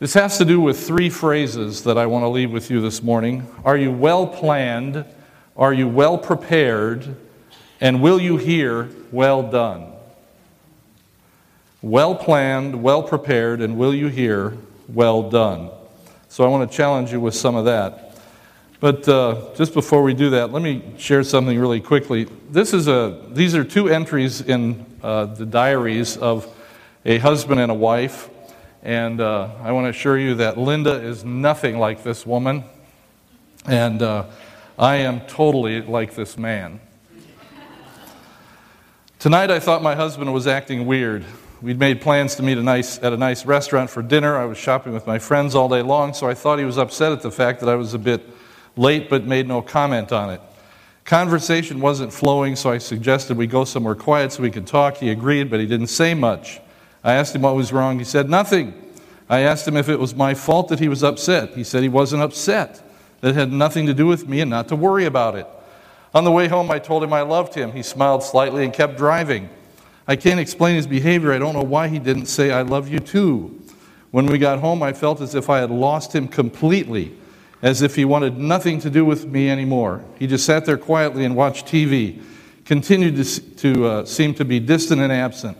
This 0.00 0.14
has 0.14 0.36
to 0.38 0.44
do 0.44 0.60
with 0.60 0.84
three 0.84 1.10
phrases 1.10 1.84
that 1.84 1.96
I 1.96 2.06
want 2.06 2.24
to 2.24 2.28
leave 2.28 2.50
with 2.50 2.72
you 2.72 2.80
this 2.80 3.04
morning. 3.04 3.46
Are 3.64 3.76
you 3.76 3.92
well 3.92 4.26
planned? 4.26 5.04
Are 5.56 5.72
you 5.72 5.86
well 5.86 6.18
prepared? 6.18 7.16
And 7.80 8.02
will 8.02 8.20
you 8.20 8.36
hear, 8.36 8.88
well 9.12 9.42
done? 9.42 9.92
Well 11.82 12.14
planned, 12.14 12.82
well 12.82 13.02
prepared, 13.02 13.60
and 13.60 13.76
will 13.76 13.94
you 13.94 14.08
hear, 14.08 14.56
well 14.88 15.28
done? 15.28 15.70
So 16.28 16.44
I 16.44 16.48
want 16.48 16.70
to 16.70 16.76
challenge 16.76 17.12
you 17.12 17.20
with 17.20 17.34
some 17.34 17.54
of 17.54 17.66
that. 17.66 18.18
But 18.80 19.08
uh, 19.08 19.54
just 19.56 19.72
before 19.72 20.02
we 20.02 20.12
do 20.12 20.30
that, 20.30 20.52
let 20.52 20.62
me 20.62 20.82
share 20.98 21.22
something 21.22 21.58
really 21.58 21.80
quickly. 21.80 22.24
This 22.50 22.74
is 22.74 22.88
a, 22.88 23.22
these 23.30 23.54
are 23.54 23.64
two 23.64 23.88
entries 23.88 24.40
in 24.42 24.84
uh, 25.02 25.26
the 25.26 25.46
diaries 25.46 26.16
of 26.16 26.46
a 27.04 27.18
husband 27.18 27.60
and 27.60 27.70
a 27.70 27.74
wife. 27.74 28.28
And 28.82 29.20
uh, 29.20 29.50
I 29.62 29.72
want 29.72 29.86
to 29.86 29.90
assure 29.90 30.18
you 30.18 30.34
that 30.36 30.58
Linda 30.58 30.94
is 31.02 31.24
nothing 31.24 31.78
like 31.78 32.04
this 32.04 32.26
woman. 32.26 32.64
And 33.64 34.02
uh, 34.02 34.26
I 34.78 34.96
am 34.96 35.20
totally 35.22 35.80
like 35.82 36.14
this 36.14 36.36
man. 36.36 36.80
Tonight, 39.18 39.50
I 39.50 39.60
thought 39.60 39.82
my 39.82 39.94
husband 39.94 40.34
was 40.34 40.46
acting 40.46 40.84
weird. 40.84 41.24
We'd 41.62 41.78
made 41.78 42.02
plans 42.02 42.34
to 42.34 42.42
meet 42.42 42.58
a 42.58 42.62
nice, 42.62 43.02
at 43.02 43.14
a 43.14 43.16
nice 43.16 43.46
restaurant 43.46 43.88
for 43.88 44.02
dinner. 44.02 44.36
I 44.36 44.44
was 44.44 44.58
shopping 44.58 44.92
with 44.92 45.06
my 45.06 45.18
friends 45.18 45.54
all 45.54 45.70
day 45.70 45.80
long, 45.80 46.12
so 46.12 46.28
I 46.28 46.34
thought 46.34 46.58
he 46.58 46.66
was 46.66 46.76
upset 46.76 47.12
at 47.12 47.22
the 47.22 47.30
fact 47.30 47.60
that 47.60 47.68
I 47.70 47.76
was 47.76 47.94
a 47.94 47.98
bit 47.98 48.28
late 48.76 49.08
but 49.08 49.24
made 49.24 49.48
no 49.48 49.62
comment 49.62 50.12
on 50.12 50.28
it. 50.28 50.40
Conversation 51.06 51.80
wasn't 51.80 52.12
flowing, 52.12 52.56
so 52.56 52.70
I 52.70 52.76
suggested 52.76 53.38
we 53.38 53.46
go 53.46 53.64
somewhere 53.64 53.94
quiet 53.94 54.32
so 54.32 54.42
we 54.42 54.50
could 54.50 54.66
talk. 54.66 54.98
He 54.98 55.08
agreed, 55.08 55.48
but 55.48 55.60
he 55.60 55.66
didn't 55.66 55.86
say 55.86 56.12
much. 56.12 56.60
I 57.02 57.14
asked 57.14 57.34
him 57.34 57.40
what 57.40 57.56
was 57.56 57.72
wrong. 57.72 57.98
He 57.98 58.04
said 58.04 58.28
nothing. 58.28 58.74
I 59.30 59.40
asked 59.40 59.66
him 59.66 59.78
if 59.78 59.88
it 59.88 59.98
was 59.98 60.14
my 60.14 60.34
fault 60.34 60.68
that 60.68 60.78
he 60.78 60.88
was 60.88 61.02
upset. 61.02 61.54
He 61.54 61.64
said 61.64 61.82
he 61.82 61.88
wasn't 61.88 62.22
upset, 62.22 62.82
that 63.22 63.30
it 63.30 63.34
had 63.34 63.50
nothing 63.50 63.86
to 63.86 63.94
do 63.94 64.06
with 64.06 64.28
me 64.28 64.42
and 64.42 64.50
not 64.50 64.68
to 64.68 64.76
worry 64.76 65.06
about 65.06 65.36
it. 65.36 65.46
On 66.16 66.24
the 66.24 66.32
way 66.32 66.48
home, 66.48 66.70
I 66.70 66.78
told 66.78 67.04
him 67.04 67.12
I 67.12 67.20
loved 67.20 67.54
him. 67.54 67.72
He 67.72 67.82
smiled 67.82 68.22
slightly 68.22 68.64
and 68.64 68.72
kept 68.72 68.96
driving. 68.96 69.50
I 70.08 70.16
can't 70.16 70.40
explain 70.40 70.74
his 70.74 70.86
behavior. 70.86 71.30
I 71.30 71.36
don't 71.36 71.52
know 71.52 71.60
why 71.60 71.88
he 71.88 71.98
didn't 71.98 72.24
say, 72.24 72.50
I 72.52 72.62
love 72.62 72.88
you 72.88 73.00
too. 73.00 73.60
When 74.12 74.24
we 74.24 74.38
got 74.38 74.60
home, 74.60 74.82
I 74.82 74.94
felt 74.94 75.20
as 75.20 75.34
if 75.34 75.50
I 75.50 75.58
had 75.58 75.70
lost 75.70 76.14
him 76.14 76.26
completely, 76.26 77.14
as 77.60 77.82
if 77.82 77.96
he 77.96 78.06
wanted 78.06 78.38
nothing 78.38 78.80
to 78.80 78.88
do 78.88 79.04
with 79.04 79.26
me 79.26 79.50
anymore. 79.50 80.02
He 80.18 80.26
just 80.26 80.46
sat 80.46 80.64
there 80.64 80.78
quietly 80.78 81.26
and 81.26 81.36
watched 81.36 81.66
TV, 81.66 82.22
continued 82.64 83.22
to, 83.22 83.40
to 83.56 83.86
uh, 83.86 84.04
seem 84.06 84.32
to 84.36 84.44
be 84.46 84.58
distant 84.58 85.02
and 85.02 85.12
absent. 85.12 85.58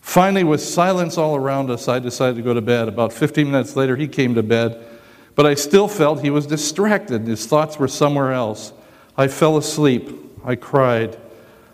Finally, 0.00 0.44
with 0.44 0.60
silence 0.62 1.18
all 1.18 1.34
around 1.34 1.72
us, 1.72 1.88
I 1.88 1.98
decided 1.98 2.36
to 2.36 2.42
go 2.42 2.54
to 2.54 2.62
bed. 2.62 2.86
About 2.86 3.12
15 3.12 3.50
minutes 3.50 3.74
later, 3.74 3.96
he 3.96 4.06
came 4.06 4.36
to 4.36 4.44
bed, 4.44 4.80
but 5.34 5.44
I 5.44 5.54
still 5.54 5.88
felt 5.88 6.22
he 6.22 6.30
was 6.30 6.46
distracted. 6.46 7.22
His 7.22 7.46
thoughts 7.46 7.80
were 7.80 7.88
somewhere 7.88 8.30
else. 8.30 8.72
I 9.18 9.26
fell 9.26 9.56
asleep. 9.56 10.10
I 10.44 10.54
cried. 10.54 11.18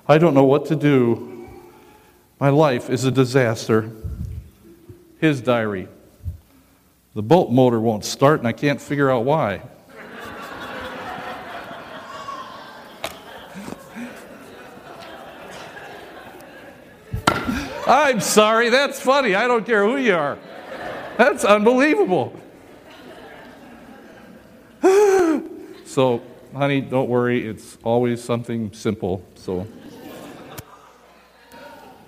I 0.09 0.17
don't 0.17 0.33
know 0.33 0.45
what 0.45 0.65
to 0.67 0.77
do. 0.77 1.47
My 2.41 2.49
life 2.49 2.89
is 2.89 3.05
a 3.05 3.11
disaster. 3.11 3.91
His 5.21 5.43
diary. 5.43 5.89
The 7.15 7.23
boat 7.23 7.51
motor 7.51 7.79
won't 7.79 8.07
start, 8.07 8.39
and 8.41 8.49
I 8.49 8.53
can't 8.53 8.81
figure 8.81 9.11
out 9.11 9.27
why. 9.27 9.61
I'm 17.87 18.21
sorry, 18.21 18.71
that's 18.71 18.99
funny. 18.99 19.35
I 19.35 19.47
don't 19.47 19.67
care 19.67 19.85
who 19.85 19.99
you 19.99 20.15
are. 20.15 20.39
That's 21.19 21.45
unbelievable. 21.45 22.41
so, 25.85 26.23
honey, 26.55 26.81
don't 26.81 27.09
worry. 27.09 27.47
It's 27.47 27.79
always 27.83 28.23
something 28.23 28.73
simple. 28.73 29.25
So, 29.35 29.67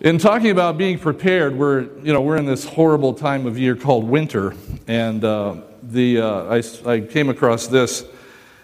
in 0.00 0.19
talking 0.19 0.50
about 0.50 0.79
being 0.79 0.99
prepared, 0.99 1.57
we're 1.57 1.83
you 2.03 2.12
know 2.12 2.23
we're 2.23 2.37
in 2.37 2.47
this 2.47 2.65
horrible 2.65 3.15
time 3.15 3.47
of 3.47 3.59
year 3.59 3.75
called 3.75 4.05
winter, 4.05 4.55
and 4.87 5.25
uh, 5.25 5.57
the 5.83 6.21
uh, 6.21 6.61
I, 6.87 6.91
I 6.91 7.00
came 7.00 7.29
across 7.29 7.67
this. 7.67 8.03
It 8.03 8.11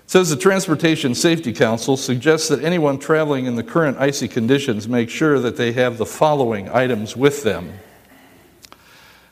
says 0.06 0.30
the 0.30 0.36
Transportation 0.36 1.14
Safety 1.14 1.52
Council 1.52 1.96
suggests 1.96 2.48
that 2.48 2.62
anyone 2.62 2.98
traveling 2.98 3.46
in 3.46 3.56
the 3.56 3.62
current 3.62 3.98
icy 3.98 4.28
conditions 4.28 4.86
make 4.86 5.08
sure 5.08 5.38
that 5.38 5.56
they 5.56 5.72
have 5.72 5.96
the 5.98 6.06
following 6.06 6.68
items 6.68 7.16
with 7.16 7.42
them 7.42 7.72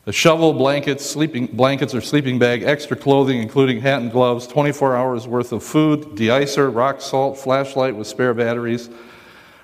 a 0.06 0.12
shovel, 0.12 0.52
blankets, 0.52 1.04
sleeping, 1.04 1.46
blankets 1.46 1.94
or 1.94 2.00
sleeping 2.00 2.38
bag, 2.38 2.62
extra 2.62 2.96
clothing, 2.96 3.40
including 3.42 3.80
hat 3.80 4.00
and 4.00 4.10
gloves, 4.10 4.46
24 4.46 4.96
hours 4.96 5.28
worth 5.28 5.52
of 5.52 5.62
food, 5.62 6.14
de-icer, 6.14 6.74
rock 6.74 7.00
salt, 7.00 7.38
flashlight 7.38 7.94
with 7.94 8.06
spare 8.06 8.32
batteries, 8.32 8.88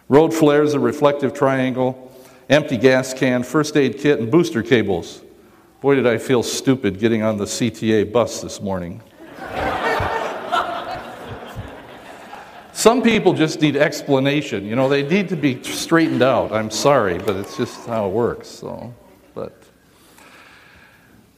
road 0.08 0.34
flares, 0.34 0.74
a 0.74 0.80
reflective 0.80 1.32
triangle, 1.32 2.12
empty 2.50 2.76
gas 2.76 3.14
can, 3.14 3.42
first 3.42 3.76
aid 3.76 3.98
kit, 3.98 4.20
and 4.20 4.30
booster 4.30 4.62
cables. 4.62 5.22
Boy, 5.80 5.94
did 5.94 6.06
I 6.06 6.18
feel 6.18 6.42
stupid 6.42 6.98
getting 6.98 7.22
on 7.22 7.38
the 7.38 7.44
CTA 7.44 8.12
bus 8.12 8.42
this 8.42 8.60
morning. 8.60 9.02
Some 12.72 13.02
people 13.02 13.32
just 13.32 13.60
need 13.62 13.76
explanation. 13.76 14.66
You 14.66 14.76
know, 14.76 14.88
they 14.88 15.02
need 15.02 15.30
to 15.30 15.36
be 15.36 15.62
straightened 15.62 16.22
out. 16.22 16.52
I'm 16.52 16.70
sorry, 16.70 17.18
but 17.18 17.36
it's 17.36 17.56
just 17.56 17.86
how 17.86 18.06
it 18.06 18.12
works. 18.12 18.48
So, 18.48 18.92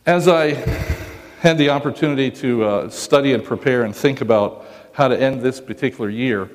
as 0.09 0.27
I 0.27 0.55
had 1.41 1.59
the 1.59 1.69
opportunity 1.69 2.31
to 2.31 2.65
uh, 2.65 2.89
study 2.89 3.35
and 3.35 3.45
prepare 3.45 3.83
and 3.83 3.95
think 3.95 4.23
about 4.23 4.65
how 4.93 5.07
to 5.07 5.21
end 5.21 5.43
this 5.43 5.61
particular 5.61 6.09
year, 6.09 6.49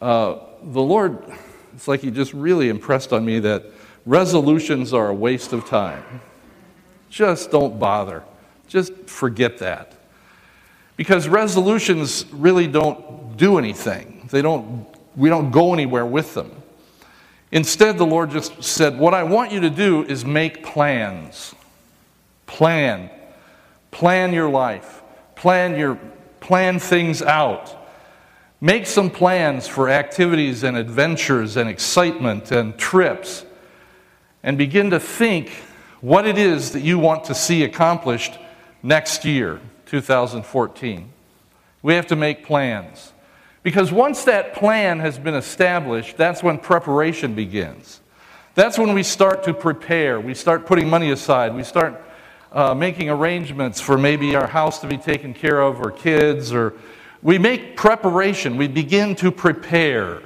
uh, 0.00 0.38
the 0.64 0.82
Lord, 0.82 1.22
it's 1.74 1.86
like 1.86 2.00
He 2.00 2.10
just 2.10 2.34
really 2.34 2.70
impressed 2.70 3.12
on 3.12 3.24
me 3.24 3.38
that 3.38 3.66
resolutions 4.04 4.92
are 4.92 5.10
a 5.10 5.14
waste 5.14 5.52
of 5.52 5.64
time. 5.64 6.02
Just 7.08 7.52
don't 7.52 7.78
bother. 7.78 8.24
Just 8.66 8.92
forget 9.06 9.58
that. 9.58 9.94
Because 10.96 11.28
resolutions 11.28 12.26
really 12.32 12.66
don't 12.66 13.36
do 13.36 13.58
anything. 13.58 14.28
They 14.28 14.42
don't, 14.42 14.88
we 15.14 15.28
don't 15.28 15.52
go 15.52 15.72
anywhere 15.72 16.04
with 16.04 16.34
them. 16.34 16.50
Instead, 17.52 17.96
the 17.96 18.06
Lord 18.06 18.32
just 18.32 18.60
said, 18.60 18.98
What 18.98 19.14
I 19.14 19.22
want 19.22 19.52
you 19.52 19.60
to 19.60 19.70
do 19.70 20.02
is 20.02 20.24
make 20.24 20.64
plans. 20.64 21.54
Plan. 22.46 23.10
Plan 23.90 24.32
your 24.32 24.48
life. 24.48 25.02
Plan, 25.34 25.78
your, 25.78 25.98
plan 26.40 26.78
things 26.78 27.22
out. 27.22 27.78
Make 28.60 28.86
some 28.86 29.10
plans 29.10 29.66
for 29.66 29.88
activities 29.88 30.62
and 30.62 30.76
adventures 30.76 31.56
and 31.56 31.68
excitement 31.68 32.52
and 32.52 32.78
trips. 32.78 33.44
And 34.42 34.56
begin 34.58 34.90
to 34.90 35.00
think 35.00 35.50
what 36.00 36.26
it 36.26 36.38
is 36.38 36.72
that 36.72 36.82
you 36.82 36.98
want 36.98 37.24
to 37.24 37.34
see 37.34 37.64
accomplished 37.64 38.38
next 38.82 39.24
year. 39.24 39.60
2014. 39.92 41.12
We 41.82 41.94
have 41.94 42.06
to 42.06 42.16
make 42.16 42.46
plans. 42.46 43.12
Because 43.62 43.92
once 43.92 44.24
that 44.24 44.54
plan 44.54 45.00
has 45.00 45.18
been 45.18 45.34
established, 45.34 46.16
that's 46.16 46.42
when 46.42 46.56
preparation 46.58 47.34
begins. 47.34 48.00
That's 48.54 48.78
when 48.78 48.94
we 48.94 49.02
start 49.02 49.44
to 49.44 49.52
prepare. 49.52 50.18
We 50.18 50.32
start 50.32 50.64
putting 50.64 50.88
money 50.88 51.10
aside. 51.10 51.54
We 51.54 51.62
start 51.62 52.02
uh, 52.52 52.74
making 52.74 53.08
arrangements 53.08 53.80
for 53.80 53.96
maybe 53.96 54.36
our 54.36 54.46
house 54.46 54.78
to 54.80 54.86
be 54.86 54.98
taken 54.98 55.32
care 55.32 55.60
of 55.60 55.80
or 55.80 55.90
kids 55.90 56.52
or 56.52 56.74
we 57.22 57.38
make 57.38 57.76
preparation. 57.76 58.56
We 58.56 58.68
begin 58.68 59.14
to 59.16 59.30
prepare. 59.30 60.22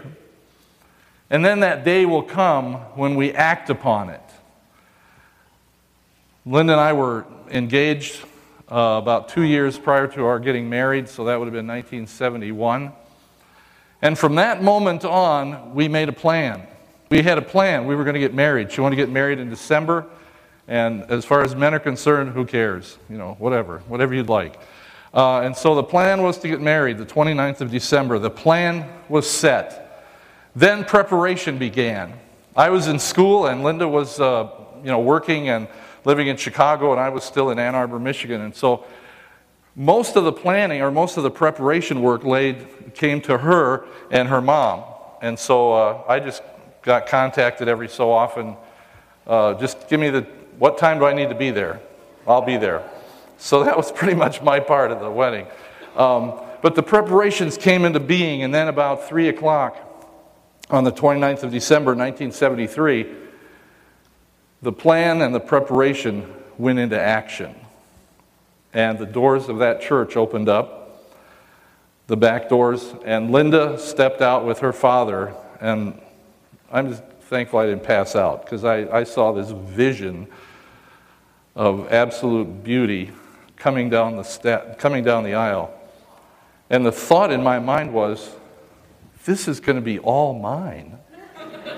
And 1.28 1.44
then 1.44 1.60
that 1.60 1.84
day 1.84 2.06
will 2.06 2.22
come 2.22 2.74
when 2.94 3.16
we 3.16 3.32
act 3.32 3.68
upon 3.70 4.10
it. 4.10 4.22
Linda 6.46 6.72
and 6.72 6.80
I 6.80 6.92
were 6.92 7.26
engaged 7.50 8.22
uh, 8.70 8.98
about 9.02 9.28
two 9.28 9.42
years 9.42 9.78
prior 9.78 10.06
to 10.08 10.24
our 10.24 10.38
getting 10.38 10.70
married, 10.70 11.08
so 11.08 11.24
that 11.24 11.38
would 11.38 11.46
have 11.46 11.52
been 11.52 11.66
1971. 11.66 12.92
And 14.02 14.18
from 14.18 14.36
that 14.36 14.62
moment 14.62 15.04
on, 15.04 15.74
we 15.74 15.88
made 15.88 16.08
a 16.08 16.12
plan. 16.12 16.66
We 17.10 17.22
had 17.22 17.38
a 17.38 17.42
plan. 17.42 17.86
We 17.86 17.94
were 17.94 18.04
going 18.04 18.14
to 18.14 18.20
get 18.20 18.34
married. 18.34 18.72
She 18.72 18.80
wanted 18.80 18.96
to 18.96 19.02
get 19.02 19.10
married 19.10 19.38
in 19.38 19.50
December. 19.50 20.06
And 20.68 21.02
as 21.04 21.24
far 21.24 21.42
as 21.42 21.54
men 21.54 21.74
are 21.74 21.78
concerned, 21.78 22.30
who 22.32 22.44
cares? 22.44 22.98
You 23.08 23.18
know, 23.18 23.36
whatever, 23.38 23.78
whatever 23.88 24.14
you'd 24.14 24.28
like. 24.28 24.58
Uh, 25.14 25.40
and 25.40 25.56
so 25.56 25.74
the 25.74 25.82
plan 25.82 26.22
was 26.22 26.38
to 26.38 26.48
get 26.48 26.60
married 26.60 26.98
the 26.98 27.06
29th 27.06 27.60
of 27.60 27.70
December. 27.70 28.18
The 28.18 28.30
plan 28.30 28.90
was 29.08 29.28
set. 29.28 30.04
Then 30.54 30.84
preparation 30.84 31.58
began. 31.58 32.12
I 32.56 32.70
was 32.70 32.88
in 32.88 32.98
school, 32.98 33.46
and 33.46 33.62
Linda 33.62 33.86
was, 33.86 34.18
uh, 34.18 34.48
you 34.78 34.90
know, 34.90 35.00
working 35.00 35.48
and 35.48 35.68
living 36.04 36.26
in 36.26 36.36
Chicago, 36.36 36.92
and 36.92 37.00
I 37.00 37.08
was 37.08 37.24
still 37.24 37.50
in 37.50 37.58
Ann 37.58 37.74
Arbor, 37.74 37.98
Michigan. 37.98 38.40
And 38.40 38.54
so 38.54 38.84
most 39.74 40.16
of 40.16 40.24
the 40.24 40.32
planning 40.32 40.80
or 40.80 40.90
most 40.90 41.16
of 41.16 41.22
the 41.22 41.30
preparation 41.30 42.00
work 42.00 42.24
laid 42.24 42.94
came 42.94 43.20
to 43.22 43.38
her 43.38 43.86
and 44.10 44.28
her 44.28 44.40
mom. 44.40 44.84
And 45.20 45.38
so 45.38 45.72
uh, 45.72 46.02
I 46.08 46.20
just 46.20 46.42
got 46.82 47.06
contacted 47.06 47.68
every 47.68 47.88
so 47.88 48.10
often. 48.10 48.56
Uh, 49.26 49.54
just 49.54 49.88
give 49.88 50.00
me 50.00 50.08
the 50.08 50.26
what 50.58 50.78
time 50.78 50.98
do 50.98 51.06
I 51.06 51.12
need 51.12 51.28
to 51.28 51.34
be 51.34 51.50
there? 51.50 51.80
I'll 52.26 52.42
be 52.42 52.56
there. 52.56 52.88
So 53.38 53.64
that 53.64 53.76
was 53.76 53.92
pretty 53.92 54.14
much 54.14 54.42
my 54.42 54.60
part 54.60 54.90
of 54.90 55.00
the 55.00 55.10
wedding. 55.10 55.46
Um, 55.96 56.40
but 56.62 56.74
the 56.74 56.82
preparations 56.82 57.56
came 57.56 57.84
into 57.84 58.00
being, 58.00 58.42
and 58.42 58.52
then 58.52 58.68
about 58.68 59.08
3 59.08 59.28
o'clock 59.28 59.76
on 60.70 60.84
the 60.84 60.92
29th 60.92 61.44
of 61.44 61.52
December, 61.52 61.90
1973, 61.92 63.14
the 64.62 64.72
plan 64.72 65.22
and 65.22 65.34
the 65.34 65.40
preparation 65.40 66.32
went 66.58 66.78
into 66.78 67.00
action. 67.00 67.54
And 68.72 68.98
the 68.98 69.06
doors 69.06 69.48
of 69.48 69.58
that 69.58 69.80
church 69.80 70.16
opened 70.16 70.48
up, 70.48 71.14
the 72.08 72.16
back 72.16 72.48
doors, 72.48 72.94
and 73.04 73.30
Linda 73.30 73.78
stepped 73.78 74.20
out 74.20 74.44
with 74.44 74.58
her 74.58 74.72
father. 74.72 75.34
And 75.60 76.00
I'm 76.70 76.90
just 76.90 77.02
thankful 77.22 77.58
I 77.58 77.66
didn't 77.66 77.84
pass 77.84 78.16
out 78.16 78.44
because 78.44 78.64
I, 78.64 78.88
I 78.90 79.04
saw 79.04 79.32
this 79.32 79.50
vision 79.50 80.26
of 81.56 81.90
absolute 81.90 82.62
beauty 82.62 83.10
coming 83.56 83.88
down, 83.88 84.16
the 84.16 84.76
coming 84.78 85.02
down 85.02 85.24
the 85.24 85.34
aisle. 85.34 85.72
And 86.68 86.84
the 86.84 86.92
thought 86.92 87.32
in 87.32 87.42
my 87.42 87.58
mind 87.58 87.92
was, 87.92 88.30
this 89.24 89.48
is 89.48 89.58
going 89.58 89.76
to 89.76 89.82
be 89.82 89.98
all 89.98 90.38
mine. 90.38 90.98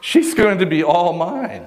She's 0.00 0.34
going 0.34 0.58
to 0.58 0.66
be 0.66 0.82
all 0.82 1.12
mine. 1.12 1.66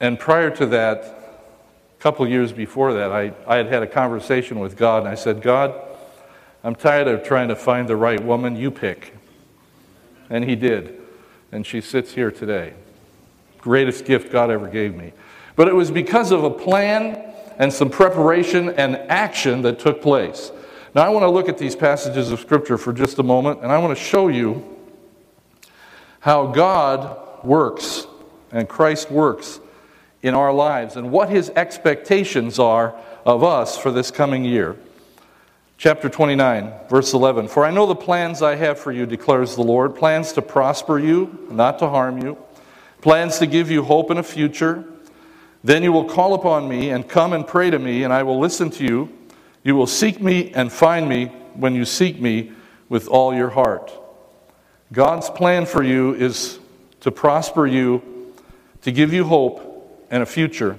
And 0.00 0.18
prior 0.18 0.50
to 0.56 0.66
that, 0.66 1.04
a 1.04 2.02
couple 2.02 2.26
years 2.28 2.52
before 2.52 2.94
that, 2.94 3.12
I, 3.12 3.32
I 3.46 3.56
had 3.56 3.66
had 3.66 3.82
a 3.82 3.86
conversation 3.86 4.58
with 4.58 4.76
God, 4.76 5.00
and 5.00 5.08
I 5.08 5.14
said, 5.14 5.42
God, 5.42 5.74
I'm 6.64 6.74
tired 6.74 7.08
of 7.08 7.24
trying 7.24 7.48
to 7.48 7.56
find 7.56 7.88
the 7.88 7.96
right 7.96 8.22
woman. 8.22 8.56
You 8.56 8.70
pick. 8.70 9.14
And 10.30 10.44
He 10.44 10.56
did. 10.56 10.95
And 11.56 11.64
she 11.64 11.80
sits 11.80 12.12
here 12.12 12.30
today. 12.30 12.74
Greatest 13.56 14.04
gift 14.04 14.30
God 14.30 14.50
ever 14.50 14.68
gave 14.68 14.94
me. 14.94 15.14
But 15.54 15.68
it 15.68 15.74
was 15.74 15.90
because 15.90 16.30
of 16.30 16.44
a 16.44 16.50
plan 16.50 17.32
and 17.56 17.72
some 17.72 17.88
preparation 17.88 18.68
and 18.68 18.96
action 19.08 19.62
that 19.62 19.78
took 19.78 20.02
place. 20.02 20.52
Now, 20.94 21.04
I 21.04 21.08
want 21.08 21.22
to 21.22 21.30
look 21.30 21.48
at 21.48 21.56
these 21.56 21.74
passages 21.74 22.30
of 22.30 22.40
Scripture 22.40 22.76
for 22.76 22.92
just 22.92 23.18
a 23.20 23.22
moment, 23.22 23.62
and 23.62 23.72
I 23.72 23.78
want 23.78 23.96
to 23.96 24.04
show 24.04 24.28
you 24.28 24.76
how 26.20 26.48
God 26.48 27.42
works 27.42 28.06
and 28.52 28.68
Christ 28.68 29.10
works 29.10 29.58
in 30.22 30.34
our 30.34 30.52
lives 30.52 30.96
and 30.96 31.10
what 31.10 31.30
his 31.30 31.48
expectations 31.56 32.58
are 32.58 32.94
of 33.24 33.42
us 33.42 33.78
for 33.78 33.90
this 33.90 34.10
coming 34.10 34.44
year. 34.44 34.76
Chapter 35.78 36.08
29, 36.08 36.72
verse 36.88 37.12
11 37.12 37.48
For 37.48 37.66
I 37.66 37.70
know 37.70 37.84
the 37.84 37.94
plans 37.94 38.40
I 38.40 38.54
have 38.54 38.78
for 38.78 38.92
you, 38.92 39.04
declares 39.04 39.56
the 39.56 39.62
Lord 39.62 39.94
plans 39.94 40.32
to 40.32 40.42
prosper 40.42 40.98
you, 40.98 41.46
not 41.50 41.78
to 41.80 41.88
harm 41.88 42.22
you, 42.24 42.38
plans 43.02 43.38
to 43.40 43.46
give 43.46 43.70
you 43.70 43.82
hope 43.82 44.08
and 44.08 44.18
a 44.18 44.22
future. 44.22 44.84
Then 45.62 45.82
you 45.82 45.92
will 45.92 46.08
call 46.08 46.32
upon 46.32 46.66
me 46.68 46.90
and 46.90 47.06
come 47.06 47.34
and 47.34 47.46
pray 47.46 47.68
to 47.68 47.78
me, 47.78 48.04
and 48.04 48.12
I 48.12 48.22
will 48.22 48.38
listen 48.38 48.70
to 48.70 48.84
you. 48.84 49.12
You 49.64 49.74
will 49.74 49.86
seek 49.86 50.20
me 50.20 50.50
and 50.52 50.72
find 50.72 51.08
me 51.08 51.26
when 51.54 51.74
you 51.74 51.84
seek 51.84 52.20
me 52.20 52.52
with 52.88 53.08
all 53.08 53.34
your 53.34 53.50
heart. 53.50 53.92
God's 54.92 55.28
plan 55.28 55.66
for 55.66 55.82
you 55.82 56.14
is 56.14 56.58
to 57.00 57.10
prosper 57.10 57.66
you, 57.66 58.32
to 58.82 58.92
give 58.92 59.12
you 59.12 59.24
hope 59.24 60.06
and 60.10 60.22
a 60.22 60.26
future. 60.26 60.78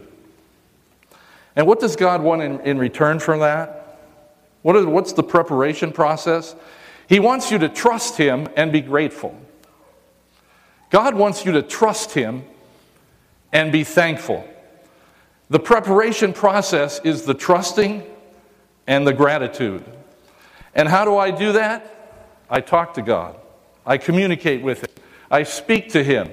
And 1.55 1.67
what 1.67 1.79
does 1.79 1.95
God 1.95 2.21
want 2.21 2.41
in, 2.41 2.61
in 2.61 2.77
return 2.79 3.19
for 3.19 3.37
that? 3.39 3.76
What 4.61 4.75
is, 4.75 4.85
what's 4.85 5.13
the 5.13 5.23
preparation 5.23 5.91
process? 5.91 6.55
He 7.07 7.19
wants 7.19 7.51
you 7.51 7.57
to 7.59 7.69
trust 7.69 8.17
Him 8.17 8.49
and 8.55 8.71
be 8.71 8.81
grateful. 8.81 9.39
God 10.89 11.15
wants 11.15 11.45
you 11.45 11.51
to 11.53 11.61
trust 11.61 12.11
Him 12.13 12.43
and 13.51 13.71
be 13.71 13.83
thankful. 13.83 14.47
The 15.49 15.59
preparation 15.59 16.33
process 16.33 16.99
is 17.03 17.23
the 17.23 17.33
trusting 17.33 18.03
and 18.85 19.07
the 19.07 19.13
gratitude. 19.13 19.83
And 20.75 20.87
how 20.87 21.05
do 21.05 21.17
I 21.17 21.31
do 21.31 21.53
that? 21.53 21.93
I 22.49 22.61
talk 22.61 22.93
to 22.95 23.01
God, 23.01 23.35
I 23.85 23.97
communicate 23.97 24.61
with 24.61 24.81
Him, 24.81 25.03
I 25.29 25.43
speak 25.43 25.89
to 25.89 26.03
Him. 26.03 26.29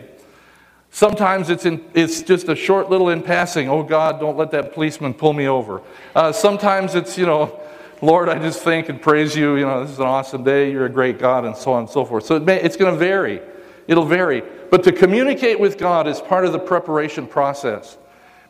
Sometimes 0.91 1.51
it's, 1.51 1.67
in, 1.67 1.85
it's 1.93 2.23
just 2.23 2.49
a 2.49 2.55
short 2.55 2.89
little 2.89 3.09
in 3.09 3.21
passing, 3.21 3.69
oh 3.69 3.83
God, 3.83 4.21
don't 4.21 4.37
let 4.37 4.53
that 4.53 4.73
policeman 4.73 5.13
pull 5.13 5.33
me 5.33 5.49
over. 5.49 5.83
Uh, 6.15 6.31
sometimes 6.31 6.95
it's, 6.95 7.19
you 7.19 7.27
know, 7.27 7.61
Lord, 8.05 8.29
I 8.29 8.39
just 8.39 8.61
thank 8.61 8.91
and 8.91 9.01
praise 9.01 9.35
you. 9.35 9.57
You 9.57 9.65
know, 9.65 9.83
this 9.83 9.93
is 9.93 9.99
an 9.99 10.05
awesome 10.05 10.45
day. 10.45 10.71
You're 10.71 10.85
a 10.85 10.91
great 10.91 11.19
God, 11.19 11.47
and 11.47 11.57
so 11.57 11.73
on 11.73 11.85
and 11.85 11.91
so 11.91 12.05
forth. 12.05 12.27
So 12.27 12.37
it 12.37 12.43
may, 12.43 12.61
it's 12.61 12.77
going 12.77 12.93
to 12.93 12.99
vary. 12.99 13.41
It'll 13.89 14.05
vary. 14.05 14.43
But 14.71 14.85
to 14.85 14.93
communicate 14.93 15.59
with 15.59 15.79
God 15.79 16.07
is 16.07 16.21
part 16.21 16.45
of 16.45 16.53
the 16.53 16.59
preparation 16.59 17.27
process. 17.27 17.97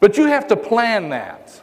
But 0.00 0.16
you 0.16 0.24
have 0.24 0.48
to 0.48 0.56
plan 0.56 1.10
that. 1.10 1.60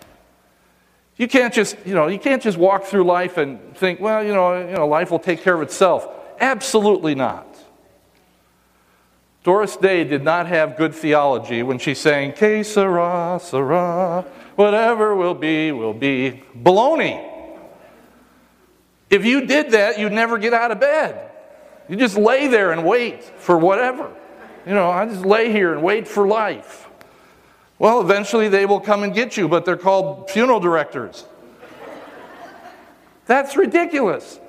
You 1.18 1.28
can't 1.28 1.54
just, 1.54 1.76
you 1.86 1.94
know, 1.94 2.08
you 2.08 2.18
can't 2.18 2.42
just 2.42 2.58
walk 2.58 2.86
through 2.86 3.04
life 3.04 3.36
and 3.36 3.60
think, 3.76 4.00
well, 4.00 4.24
you 4.24 4.34
know, 4.34 4.66
you 4.66 4.74
know, 4.74 4.88
life 4.88 5.12
will 5.12 5.20
take 5.20 5.42
care 5.42 5.56
of 5.56 5.62
itself. 5.62 6.08
Absolutely 6.40 7.14
not. 7.14 7.46
Doris 9.44 9.76
Day 9.76 10.06
did 10.06 10.24
not 10.24 10.48
have 10.48 10.78
good 10.78 10.96
theology 10.96 11.62
when 11.62 11.78
she 11.78 11.94
sang, 11.94 12.32
Que 12.32 12.64
sera, 12.64 13.38
sera, 13.44 14.26
whatever 14.56 15.14
will 15.14 15.34
be, 15.34 15.74
will 15.74 15.94
be. 15.94 16.42
Baloney. 16.58 17.31
If 19.12 19.26
you 19.26 19.46
did 19.46 19.72
that, 19.72 20.00
you'd 20.00 20.14
never 20.14 20.38
get 20.38 20.54
out 20.54 20.72
of 20.72 20.80
bed. 20.80 21.30
You 21.90 21.98
just 21.98 22.16
lay 22.16 22.48
there 22.48 22.72
and 22.72 22.86
wait 22.86 23.22
for 23.24 23.58
whatever. 23.58 24.10
You 24.66 24.74
know, 24.74 24.90
I 24.90 25.06
just 25.06 25.26
lay 25.26 25.52
here 25.52 25.74
and 25.74 25.84
wait 25.84 26.08
for 26.08 26.26
life. 26.26 26.88
Well, 27.78 28.00
eventually 28.00 28.48
they 28.48 28.66
will 28.66 28.80
come 28.80 29.04
and 29.04 29.14
get 29.14 29.36
you, 29.36 29.50
but 29.50 29.66
they're 29.66 29.76
called 29.76 30.30
funeral 30.30 30.62
directors. 30.62 31.26
That's 33.26 33.58
ridiculous. 33.58 34.40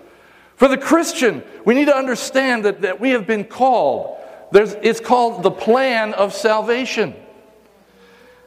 For 0.55 0.69
the 0.69 0.79
Christian, 0.79 1.43
we 1.65 1.75
need 1.75 1.87
to 1.87 1.97
understand 1.97 2.65
that, 2.65 2.83
that 2.83 3.01
we 3.01 3.11
have 3.11 3.27
been 3.27 3.45
called. 3.45 4.17
There's, 4.53 4.75
it's 4.75 5.01
called 5.01 5.43
the 5.43 5.51
plan 5.51 6.15
of 6.15 6.33
salvation. 6.33 7.17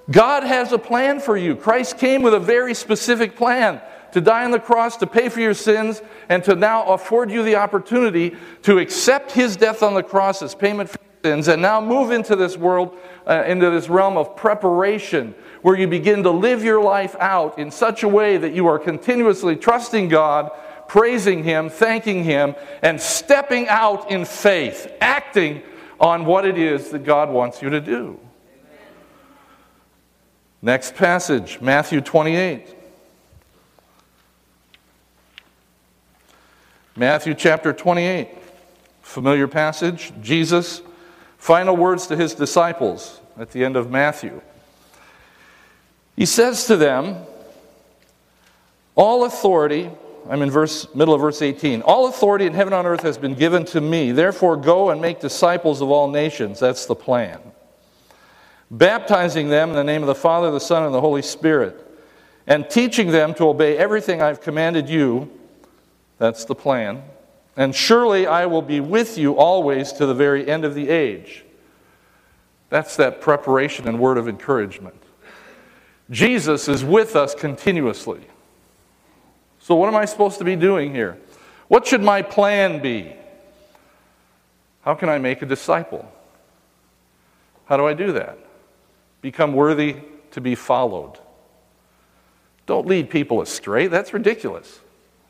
God 0.09 0.43
has 0.43 0.71
a 0.71 0.77
plan 0.77 1.19
for 1.19 1.35
you. 1.35 1.57
Christ 1.57 1.97
came 1.97 2.21
with 2.21 2.33
a 2.33 2.39
very 2.39 2.73
specific 2.73 3.35
plan 3.35 3.81
to 4.15 4.21
die 4.21 4.45
on 4.45 4.51
the 4.51 4.59
cross, 4.61 4.95
to 4.95 5.05
pay 5.05 5.27
for 5.27 5.41
your 5.41 5.53
sins, 5.53 6.01
and 6.29 6.41
to 6.41 6.55
now 6.55 6.85
afford 6.85 7.29
you 7.29 7.43
the 7.43 7.57
opportunity 7.57 8.33
to 8.61 8.79
accept 8.79 9.29
his 9.29 9.57
death 9.57 9.83
on 9.83 9.93
the 9.93 10.01
cross 10.01 10.41
as 10.41 10.55
payment 10.55 10.89
for 10.89 10.97
your 11.01 11.33
sins, 11.33 11.49
and 11.49 11.61
now 11.61 11.81
move 11.81 12.11
into 12.11 12.33
this 12.33 12.55
world, 12.55 12.97
uh, 13.27 13.43
into 13.45 13.69
this 13.69 13.89
realm 13.89 14.15
of 14.15 14.33
preparation, 14.37 15.35
where 15.63 15.77
you 15.77 15.85
begin 15.85 16.23
to 16.23 16.29
live 16.29 16.63
your 16.63 16.81
life 16.81 17.13
out 17.19 17.59
in 17.59 17.69
such 17.69 18.03
a 18.03 18.07
way 18.07 18.37
that 18.37 18.53
you 18.53 18.67
are 18.67 18.79
continuously 18.79 19.53
trusting 19.53 20.07
God, 20.07 20.49
praising 20.87 21.43
him, 21.43 21.69
thanking 21.69 22.23
him, 22.23 22.55
and 22.81 23.01
stepping 23.01 23.67
out 23.67 24.09
in 24.09 24.23
faith, 24.23 24.89
acting 25.01 25.61
on 25.99 26.25
what 26.25 26.45
it 26.45 26.57
is 26.57 26.89
that 26.91 27.03
God 27.03 27.29
wants 27.29 27.61
you 27.61 27.69
to 27.69 27.81
do. 27.81 28.17
Next 30.61 30.95
passage, 30.95 31.59
Matthew 31.59 31.99
28. 31.99 32.74
Matthew 36.97 37.33
chapter 37.33 37.73
28, 37.73 38.29
familiar 39.01 39.49
passage. 39.49 40.13
Jesus, 40.21 40.81
final 41.37 41.75
words 41.75 42.07
to 42.07 42.15
his 42.15 42.33
disciples 42.33 43.19
at 43.37 43.51
the 43.51 43.65
end 43.65 43.75
of 43.75 43.91
Matthew. 43.91 44.41
He 46.15 46.25
says 46.25 46.67
to 46.67 46.77
them, 46.77 47.17
All 48.95 49.25
authority, 49.25 49.91
I'm 50.29 50.41
in 50.41 50.49
verse 50.49 50.87
middle 50.95 51.13
of 51.13 51.19
verse 51.19 51.41
18. 51.41 51.81
All 51.81 52.07
authority 52.07 52.45
in 52.45 52.53
heaven 52.53 52.71
and 52.71 52.79
on 52.79 52.85
earth 52.85 53.01
has 53.01 53.17
been 53.17 53.35
given 53.35 53.65
to 53.65 53.81
me. 53.81 54.13
Therefore 54.13 54.55
go 54.55 54.89
and 54.89 55.01
make 55.01 55.19
disciples 55.19 55.81
of 55.81 55.89
all 55.89 56.09
nations. 56.09 56.61
That's 56.61 56.85
the 56.85 56.95
plan. 56.95 57.41
Baptizing 58.71 59.49
them 59.49 59.71
in 59.71 59.75
the 59.75 59.83
name 59.83 60.01
of 60.01 60.07
the 60.07 60.15
Father, 60.15 60.49
the 60.49 60.61
Son, 60.61 60.83
and 60.83 60.93
the 60.93 61.01
Holy 61.01 61.21
Spirit, 61.21 61.75
and 62.47 62.69
teaching 62.69 63.11
them 63.11 63.33
to 63.33 63.49
obey 63.49 63.77
everything 63.77 64.21
I've 64.21 64.39
commanded 64.39 64.87
you 64.87 65.29
that's 66.17 66.45
the 66.45 66.55
plan. 66.55 67.03
And 67.57 67.73
surely 67.73 68.27
I 68.27 68.45
will 68.45 68.61
be 68.61 68.79
with 68.79 69.17
you 69.17 69.37
always 69.37 69.91
to 69.93 70.05
the 70.05 70.13
very 70.13 70.47
end 70.47 70.65
of 70.65 70.75
the 70.75 70.89
age. 70.89 71.43
That's 72.69 72.95
that 72.97 73.21
preparation 73.21 73.87
and 73.87 73.99
word 73.99 74.17
of 74.17 74.27
encouragement. 74.27 75.01
Jesus 76.09 76.67
is 76.67 76.83
with 76.83 77.15
us 77.15 77.33
continuously. 77.33 78.21
So, 79.59 79.75
what 79.75 79.87
am 79.87 79.95
I 79.95 80.05
supposed 80.05 80.37
to 80.39 80.43
be 80.43 80.55
doing 80.55 80.93
here? 80.93 81.17
What 81.67 81.87
should 81.87 82.01
my 82.01 82.21
plan 82.21 82.81
be? 82.81 83.13
How 84.81 84.93
can 84.93 85.09
I 85.09 85.17
make 85.17 85.41
a 85.41 85.45
disciple? 85.45 86.11
How 87.65 87.77
do 87.77 87.87
I 87.87 87.93
do 87.93 88.11
that? 88.11 88.37
Become 89.21 89.53
worthy 89.53 89.95
to 90.31 90.41
be 90.41 90.53
followed. 90.53 91.17
Don't 92.67 92.87
lead 92.87 93.09
people 93.09 93.41
astray. 93.41 93.87
That's 93.87 94.13
ridiculous. 94.13 94.79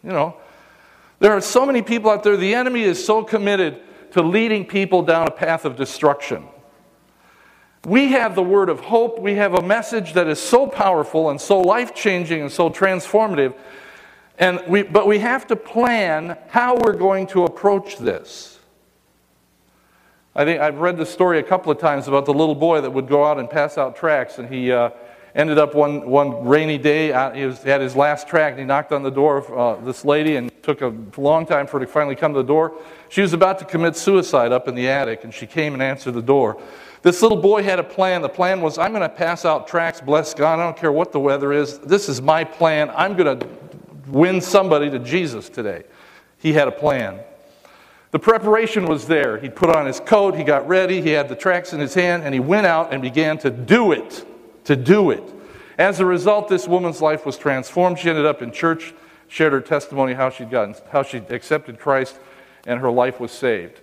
You 0.04 0.12
know, 0.12 0.38
there 1.20 1.32
are 1.32 1.42
so 1.42 1.66
many 1.66 1.82
people 1.82 2.10
out 2.10 2.24
there, 2.24 2.38
the 2.38 2.54
enemy 2.54 2.84
is 2.84 3.04
so 3.04 3.24
committed 3.24 3.82
to 4.12 4.22
leading 4.22 4.66
people 4.66 5.02
down 5.02 5.28
a 5.28 5.32
path 5.32 5.66
of 5.66 5.76
destruction. 5.76 6.48
We 7.86 8.14
have 8.14 8.34
the 8.34 8.44
word 8.44 8.70
of 8.70 8.80
hope. 8.80 9.20
We 9.20 9.36
have 9.36 9.54
a 9.54 9.62
message 9.62 10.14
that 10.14 10.28
is 10.28 10.40
so 10.40 10.66
powerful 10.68 11.30
and 11.30 11.40
so 11.40 11.62
life 11.62 11.94
changing 11.94 12.42
and 12.42 12.52
so 12.52 12.70
transformative. 12.70 13.54
And 14.40 14.62
we, 14.68 14.84
but 14.84 15.08
we 15.08 15.20
have 15.20 15.48
to 15.48 15.56
plan 15.56 16.38
how 16.50 16.76
we're 16.78 16.96
going 16.96 17.28
to 17.28 17.46
approach 17.46 17.98
this. 17.98 18.60
I 20.36 20.44
think 20.44 20.60
I've 20.60 20.80
read 20.80 20.98
the 20.98 21.06
story 21.06 21.40
a 21.40 21.44
couple 21.44 21.72
of 21.72 21.78
times 21.78 22.08
about 22.08 22.26
the 22.26 22.34
little 22.34 22.56
boy 22.56 22.82
that 22.82 22.92
would 22.92 23.08
go 23.08 23.24
out 23.24 23.40
and 23.40 23.50
pass 23.50 23.78
out 23.78 23.96
tracts, 23.96 24.40
and 24.40 24.50
he, 24.50 24.72
uh, 24.72 24.90
ended 25.36 25.58
up 25.58 25.76
one, 25.76 26.10
one 26.10 26.46
rainy 26.46 26.78
day, 26.78 27.12
uh, 27.12 27.32
he 27.32 27.46
was, 27.46 27.62
had 27.62 27.82
his 27.82 27.96
last 27.96 28.28
tract, 28.28 28.54
and 28.54 28.62
he 28.62 28.66
knocked 28.66 28.94
on 28.94 29.04
the 29.04 29.12
door 29.12 29.38
of 29.38 29.52
uh, 29.52 29.86
this 29.86 30.06
lady, 30.06 30.38
and 30.38 30.50
took 30.66 30.82
a 30.82 30.94
long 31.18 31.46
time 31.46 31.68
for 31.68 31.80
her 31.80 31.86
to 31.86 31.92
finally 31.92 32.16
come 32.16 32.34
to 32.34 32.40
the 32.40 32.48
door. 32.48 32.74
She 33.10 33.22
was 33.22 33.34
about 33.34 33.60
to 33.60 33.66
commit 33.66 33.96
suicide 33.96 34.52
up 34.52 34.68
in 34.68 34.76
the 34.76 34.90
attic, 34.90 35.24
and 35.24 35.34
she 35.34 35.46
came 35.48 35.74
and 35.74 35.82
answered 35.82 36.14
the 36.14 36.22
door. 36.22 36.62
This 37.04 37.22
little 37.22 37.38
boy 37.38 37.64
had 37.64 37.80
a 37.80 37.84
plan. 37.84 38.22
The 38.22 38.30
plan 38.30 38.62
was, 38.62 38.78
I'm 38.78 38.92
going 38.92 39.04
to 39.04 39.10
pass 39.10 39.46
out 39.46 39.68
tracts, 39.68 40.02
bless 40.02 40.34
God. 40.34 40.60
I 40.60 40.64
don't 40.64 40.76
care 40.76 40.92
what 40.92 41.12
the 41.12 41.20
weather 41.20 41.54
is. 41.54 41.78
This 41.80 42.10
is 42.10 42.22
my 42.22 42.44
plan. 42.44 42.90
I'm 42.96 43.16
going 43.16 43.40
to 43.40 43.48
win 44.08 44.42
somebody 44.42 44.90
to 44.90 45.00
Jesus 45.00 45.48
today. 45.48 45.84
He 46.40 46.52
had 46.52 46.68
a 46.68 46.72
plan. 46.72 47.20
The 48.12 48.20
preparation 48.20 48.86
was 48.86 49.06
there. 49.06 49.38
He 49.38 49.50
put 49.50 49.76
on 49.76 49.86
his 49.86 50.00
coat, 50.00 50.36
he 50.36 50.44
got 50.44 50.68
ready, 50.68 51.02
he 51.02 51.10
had 51.10 51.30
the 51.30 51.36
tracts 51.36 51.74
in 51.74 51.80
his 51.80 51.94
hand, 51.94 52.24
and 52.24 52.34
he 52.34 52.40
went 52.40 52.66
out 52.66 52.94
and 52.94 53.02
began 53.02 53.38
to 53.40 53.50
do 53.50 53.92
it 53.92 54.26
to 54.64 54.76
do 54.76 55.12
it. 55.12 55.24
As 55.78 56.00
a 56.00 56.06
result, 56.06 56.48
this 56.48 56.68
woman's 56.68 57.02
life 57.02 57.26
was 57.26 57.38
transformed. 57.38 58.00
She 58.00 58.10
ended 58.10 58.26
up 58.26 58.42
in 58.42 58.52
church, 58.52 58.94
shared 59.28 59.54
her 59.54 59.62
testimony 59.62 60.14
how 60.14 60.30
she'd 60.30 60.50
gotten, 60.50 60.76
how 60.92 61.04
she 61.04 61.18
accepted 61.18 61.80
Christ, 61.80 62.20
and 62.66 62.80
her 62.80 62.92
life 62.92 63.20
was 63.20 63.32
saved. 63.32 63.82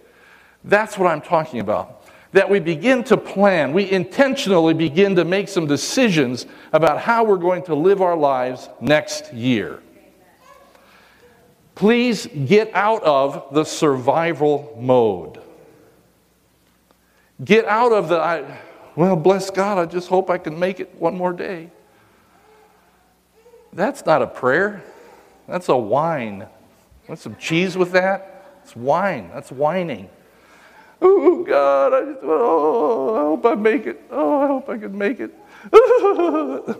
That's 0.64 0.96
what 0.96 1.10
I'm 1.10 1.20
talking 1.20 1.60
about. 1.60 2.04
That 2.32 2.48
we 2.48 2.60
begin 2.60 3.04
to 3.04 3.16
plan, 3.16 3.72
we 3.72 3.90
intentionally 3.90 4.74
begin 4.74 5.16
to 5.16 5.24
make 5.24 5.48
some 5.48 5.66
decisions 5.66 6.46
about 6.72 7.00
how 7.00 7.24
we're 7.24 7.36
going 7.36 7.62
to 7.64 7.74
live 7.74 8.00
our 8.00 8.16
lives 8.16 8.68
next 8.80 9.32
year. 9.34 9.80
Please 11.74 12.26
get 12.26 12.70
out 12.74 13.02
of 13.02 13.52
the 13.52 13.64
survival 13.64 14.76
mode. 14.80 15.40
Get 17.44 17.66
out 17.66 17.92
of 17.92 18.08
the, 18.08 18.18
I, 18.18 18.60
well, 18.94 19.16
bless 19.16 19.50
God, 19.50 19.78
I 19.78 19.86
just 19.86 20.08
hope 20.08 20.30
I 20.30 20.38
can 20.38 20.58
make 20.58 20.80
it 20.80 20.94
one 20.96 21.16
more 21.16 21.32
day. 21.32 21.70
That's 23.72 24.04
not 24.04 24.22
a 24.22 24.26
prayer. 24.26 24.84
That's 25.46 25.68
a 25.68 25.76
whine. 25.76 26.46
Want 27.08 27.20
some 27.20 27.36
cheese 27.36 27.76
with 27.76 27.92
that? 27.92 28.60
It's 28.62 28.76
wine. 28.76 29.30
That's 29.34 29.50
whining. 29.50 30.08
Oh, 31.00 31.42
God, 31.42 31.92
I 31.92 32.04
just, 32.12 32.20
oh, 32.22 33.14
I 33.16 33.20
hope 33.22 33.44
I 33.44 33.54
make 33.54 33.86
it. 33.86 34.00
Oh, 34.10 34.40
I 34.40 34.46
hope 34.46 34.68
I 34.68 34.78
can 34.78 34.96
make 34.96 35.18
it. 35.18 35.34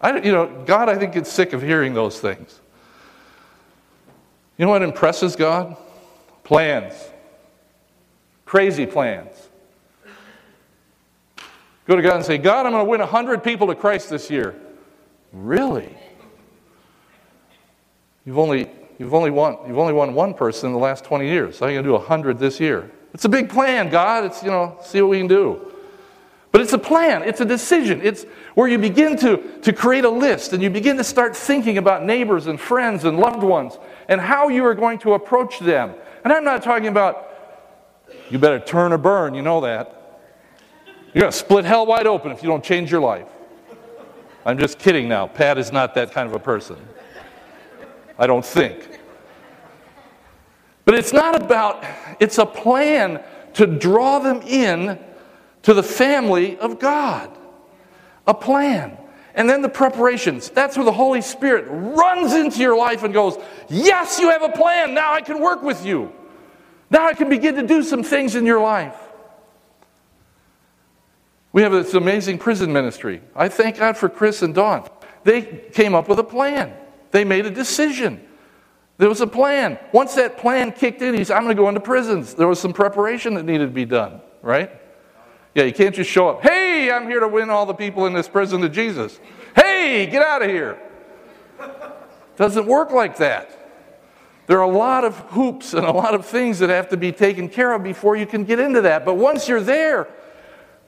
I, 0.00 0.20
you 0.20 0.32
know, 0.32 0.62
God, 0.64 0.88
I 0.88 0.96
think, 0.96 1.12
gets 1.12 1.30
sick 1.30 1.52
of 1.52 1.60
hearing 1.60 1.92
those 1.92 2.20
things. 2.20 2.60
You 4.56 4.66
know 4.66 4.70
what 4.70 4.82
impresses 4.82 5.34
God? 5.34 5.76
Plans. 6.44 6.94
Crazy 8.44 8.86
plans. 8.86 9.48
Go 11.86 11.96
to 11.96 12.02
God 12.02 12.16
and 12.16 12.24
say, 12.24 12.38
God, 12.38 12.64
I'm 12.64 12.72
going 12.72 12.84
to 12.84 12.88
win 12.88 13.00
100 13.00 13.42
people 13.42 13.66
to 13.66 13.74
Christ 13.74 14.08
this 14.08 14.30
year. 14.30 14.54
Really? 15.32 15.96
You've 18.24 18.38
only, 18.38 18.70
you've 18.98 19.14
only, 19.14 19.30
won, 19.30 19.58
you've 19.66 19.78
only 19.78 19.92
won 19.92 20.14
one 20.14 20.34
person 20.34 20.68
in 20.68 20.72
the 20.72 20.78
last 20.78 21.04
20 21.04 21.26
years. 21.26 21.58
How 21.58 21.66
are 21.66 21.70
you 21.70 21.76
going 21.76 21.84
to 21.84 21.88
do 21.88 21.94
100 21.94 22.38
this 22.38 22.60
year? 22.60 22.90
It's 23.14 23.24
a 23.24 23.28
big 23.28 23.48
plan, 23.48 23.90
God. 23.90 24.24
It's, 24.24 24.42
you 24.42 24.50
know, 24.50 24.78
see 24.82 25.00
what 25.02 25.10
we 25.10 25.18
can 25.18 25.26
do. 25.26 25.72
But 26.52 26.60
it's 26.60 26.74
a 26.74 26.78
plan, 26.78 27.22
it's 27.22 27.40
a 27.40 27.46
decision. 27.46 28.00
It's 28.02 28.24
where 28.54 28.68
you 28.68 28.76
begin 28.76 29.16
to, 29.18 29.58
to 29.62 29.72
create 29.72 30.04
a 30.04 30.10
list 30.10 30.52
and 30.52 30.62
you 30.62 30.68
begin 30.68 30.98
to 30.98 31.04
start 31.04 31.34
thinking 31.34 31.78
about 31.78 32.04
neighbors 32.04 32.46
and 32.46 32.60
friends 32.60 33.04
and 33.04 33.18
loved 33.18 33.42
ones 33.42 33.78
and 34.08 34.20
how 34.20 34.48
you 34.48 34.62
are 34.66 34.74
going 34.74 34.98
to 34.98 35.14
approach 35.14 35.58
them. 35.60 35.94
And 36.24 36.32
I'm 36.32 36.44
not 36.44 36.62
talking 36.62 36.88
about 36.88 37.30
you 38.30 38.38
better 38.38 38.60
turn 38.60 38.92
or 38.92 38.98
burn, 38.98 39.34
you 39.34 39.40
know 39.40 39.62
that. 39.62 40.20
You're 41.14 41.22
going 41.22 41.32
to 41.32 41.38
split 41.38 41.64
hell 41.64 41.86
wide 41.86 42.06
open 42.06 42.30
if 42.32 42.42
you 42.42 42.50
don't 42.50 42.62
change 42.62 42.90
your 42.90 43.00
life. 43.00 43.28
I'm 44.44 44.58
just 44.58 44.78
kidding 44.78 45.08
now. 45.08 45.26
Pat 45.26 45.56
is 45.56 45.72
not 45.72 45.94
that 45.94 46.12
kind 46.12 46.28
of 46.28 46.34
a 46.34 46.38
person. 46.38 46.76
I 48.18 48.26
don't 48.26 48.44
think. 48.44 49.00
But 50.84 50.94
it's 50.94 51.12
not 51.12 51.40
about, 51.40 51.84
it's 52.20 52.38
a 52.38 52.46
plan 52.46 53.22
to 53.54 53.66
draw 53.66 54.18
them 54.18 54.42
in 54.42 54.98
to 55.62 55.74
the 55.74 55.82
family 55.82 56.58
of 56.58 56.78
God. 56.78 57.30
A 58.26 58.34
plan. 58.34 58.98
And 59.34 59.48
then 59.48 59.62
the 59.62 59.68
preparations. 59.68 60.50
That's 60.50 60.76
where 60.76 60.84
the 60.84 60.92
Holy 60.92 61.22
Spirit 61.22 61.66
runs 61.68 62.34
into 62.34 62.58
your 62.58 62.76
life 62.76 63.02
and 63.02 63.14
goes, 63.14 63.38
Yes, 63.68 64.18
you 64.18 64.30
have 64.30 64.42
a 64.42 64.50
plan. 64.50 64.94
Now 64.94 65.14
I 65.14 65.22
can 65.22 65.40
work 65.40 65.62
with 65.62 65.86
you. 65.86 66.12
Now 66.90 67.06
I 67.06 67.14
can 67.14 67.30
begin 67.30 67.54
to 67.54 67.66
do 67.66 67.82
some 67.82 68.02
things 68.02 68.34
in 68.34 68.44
your 68.44 68.60
life. 68.60 68.96
We 71.52 71.62
have 71.62 71.72
this 71.72 71.94
amazing 71.94 72.38
prison 72.38 72.72
ministry. 72.72 73.22
I 73.34 73.48
thank 73.48 73.78
God 73.78 73.96
for 73.96 74.08
Chris 74.08 74.42
and 74.42 74.54
Dawn. 74.54 74.88
They 75.24 75.42
came 75.42 75.94
up 75.94 76.08
with 76.08 76.18
a 76.18 76.24
plan, 76.24 76.74
they 77.12 77.24
made 77.24 77.46
a 77.46 77.50
decision. 77.50 78.20
There 78.98 79.08
was 79.08 79.20
a 79.20 79.26
plan. 79.26 79.78
Once 79.92 80.14
that 80.16 80.36
plan 80.36 80.72
kicked 80.72 81.02
in, 81.02 81.14
he 81.14 81.24
said, 81.24 81.36
I'm 81.36 81.44
going 81.44 81.56
to 81.56 81.62
go 81.62 81.68
into 81.68 81.80
prisons. 81.80 82.34
There 82.34 82.48
was 82.48 82.60
some 82.60 82.72
preparation 82.72 83.34
that 83.34 83.44
needed 83.44 83.66
to 83.66 83.72
be 83.72 83.84
done, 83.84 84.20
right? 84.42 84.70
Yeah, 85.54 85.64
you 85.64 85.72
can't 85.72 85.94
just 85.94 86.10
show 86.10 86.28
up, 86.28 86.42
hey, 86.42 86.90
I'm 86.90 87.06
here 87.06 87.20
to 87.20 87.28
win 87.28 87.50
all 87.50 87.66
the 87.66 87.74
people 87.74 88.06
in 88.06 88.12
this 88.12 88.28
prison 88.28 88.60
to 88.62 88.68
Jesus. 88.68 89.20
Hey, 89.54 90.06
get 90.06 90.22
out 90.22 90.42
of 90.42 90.50
here. 90.50 90.80
Doesn't 92.36 92.66
work 92.66 92.90
like 92.90 93.18
that. 93.18 93.58
There 94.46 94.58
are 94.58 94.70
a 94.70 94.76
lot 94.76 95.04
of 95.04 95.18
hoops 95.30 95.74
and 95.74 95.86
a 95.86 95.92
lot 95.92 96.14
of 96.14 96.26
things 96.26 96.58
that 96.58 96.70
have 96.70 96.88
to 96.88 96.96
be 96.96 97.12
taken 97.12 97.48
care 97.48 97.72
of 97.72 97.82
before 97.82 98.16
you 98.16 98.26
can 98.26 98.44
get 98.44 98.58
into 98.58 98.80
that. 98.82 99.04
But 99.04 99.14
once 99.14 99.48
you're 99.48 99.60
there, 99.60 100.08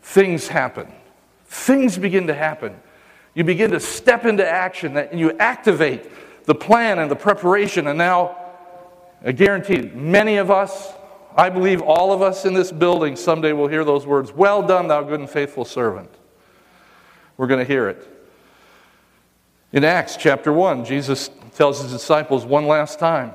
things 0.02 0.48
happen. 0.48 0.92
Things 1.46 1.96
begin 1.98 2.26
to 2.26 2.34
happen. 2.34 2.80
You 3.34 3.44
begin 3.44 3.72
to 3.72 3.80
step 3.80 4.24
into 4.24 4.48
action 4.48 4.96
and 4.96 5.18
you 5.18 5.32
activate 5.38 6.10
the 6.44 6.54
plan 6.54 6.98
and 6.98 7.10
the 7.10 7.16
preparation. 7.16 7.88
And 7.88 7.98
now, 7.98 8.36
I 9.24 9.32
guarantee 9.32 9.82
many 9.94 10.36
of 10.36 10.50
us, 10.50 10.92
I 11.36 11.50
believe 11.50 11.82
all 11.82 12.12
of 12.12 12.22
us 12.22 12.44
in 12.44 12.54
this 12.54 12.70
building 12.70 13.16
someday 13.16 13.52
will 13.52 13.66
hear 13.66 13.84
those 13.84 14.06
words 14.06 14.32
Well 14.32 14.62
done, 14.62 14.88
thou 14.88 15.02
good 15.02 15.20
and 15.20 15.28
faithful 15.28 15.64
servant. 15.64 16.10
We're 17.36 17.48
going 17.48 17.64
to 17.64 17.66
hear 17.66 17.88
it. 17.88 18.08
In 19.72 19.82
Acts 19.82 20.16
chapter 20.16 20.52
1, 20.52 20.84
Jesus 20.84 21.30
tells 21.56 21.82
his 21.82 21.90
disciples 21.90 22.44
one 22.44 22.68
last 22.68 23.00
time, 23.00 23.32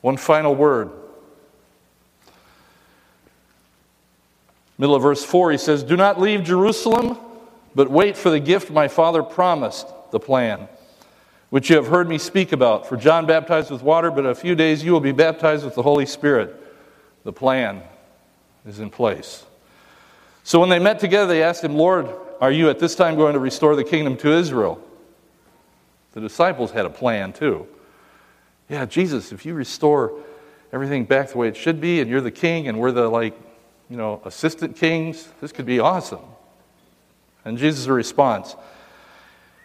one 0.00 0.16
final 0.16 0.54
word. 0.54 0.92
Middle 4.78 4.94
of 4.94 5.02
verse 5.02 5.24
4, 5.24 5.50
he 5.50 5.58
says, 5.58 5.82
Do 5.82 5.96
not 5.96 6.20
leave 6.20 6.44
Jerusalem, 6.44 7.18
but 7.74 7.90
wait 7.90 8.16
for 8.16 8.30
the 8.30 8.40
gift 8.40 8.70
my 8.70 8.88
Father 8.88 9.22
promised, 9.22 9.86
the 10.10 10.20
plan, 10.20 10.68
which 11.50 11.70
you 11.70 11.76
have 11.76 11.86
heard 11.86 12.08
me 12.08 12.18
speak 12.18 12.52
about. 12.52 12.86
For 12.86 12.96
John 12.96 13.26
baptized 13.26 13.70
with 13.70 13.82
water, 13.82 14.10
but 14.10 14.24
in 14.24 14.30
a 14.30 14.34
few 14.34 14.54
days 14.54 14.84
you 14.84 14.92
will 14.92 15.00
be 15.00 15.12
baptized 15.12 15.64
with 15.64 15.74
the 15.74 15.82
Holy 15.82 16.06
Spirit. 16.06 16.54
The 17.24 17.32
plan 17.32 17.82
is 18.66 18.80
in 18.80 18.90
place. 18.90 19.44
So 20.42 20.58
when 20.58 20.68
they 20.68 20.78
met 20.78 20.98
together, 20.98 21.26
they 21.26 21.42
asked 21.42 21.62
him, 21.62 21.76
Lord, 21.76 22.08
are 22.40 22.50
you 22.50 22.70
at 22.70 22.78
this 22.78 22.94
time 22.94 23.16
going 23.16 23.34
to 23.34 23.38
restore 23.38 23.76
the 23.76 23.84
kingdom 23.84 24.16
to 24.18 24.32
Israel? 24.32 24.82
The 26.12 26.20
disciples 26.20 26.70
had 26.70 26.86
a 26.86 26.90
plan 26.90 27.32
too. 27.32 27.68
Yeah, 28.68 28.86
Jesus, 28.86 29.32
if 29.32 29.44
you 29.44 29.54
restore 29.54 30.12
everything 30.72 31.04
back 31.04 31.28
the 31.30 31.38
way 31.38 31.48
it 31.48 31.56
should 31.56 31.80
be, 31.80 32.00
and 32.00 32.08
you're 32.08 32.20
the 32.20 32.30
king, 32.30 32.68
and 32.68 32.78
we're 32.78 32.92
the 32.92 33.08
like, 33.08 33.38
you 33.88 33.96
know, 33.96 34.22
assistant 34.24 34.76
kings, 34.76 35.28
this 35.40 35.52
could 35.52 35.66
be 35.66 35.80
awesome. 35.80 36.20
And 37.44 37.58
Jesus' 37.58 37.86
response, 37.86 38.56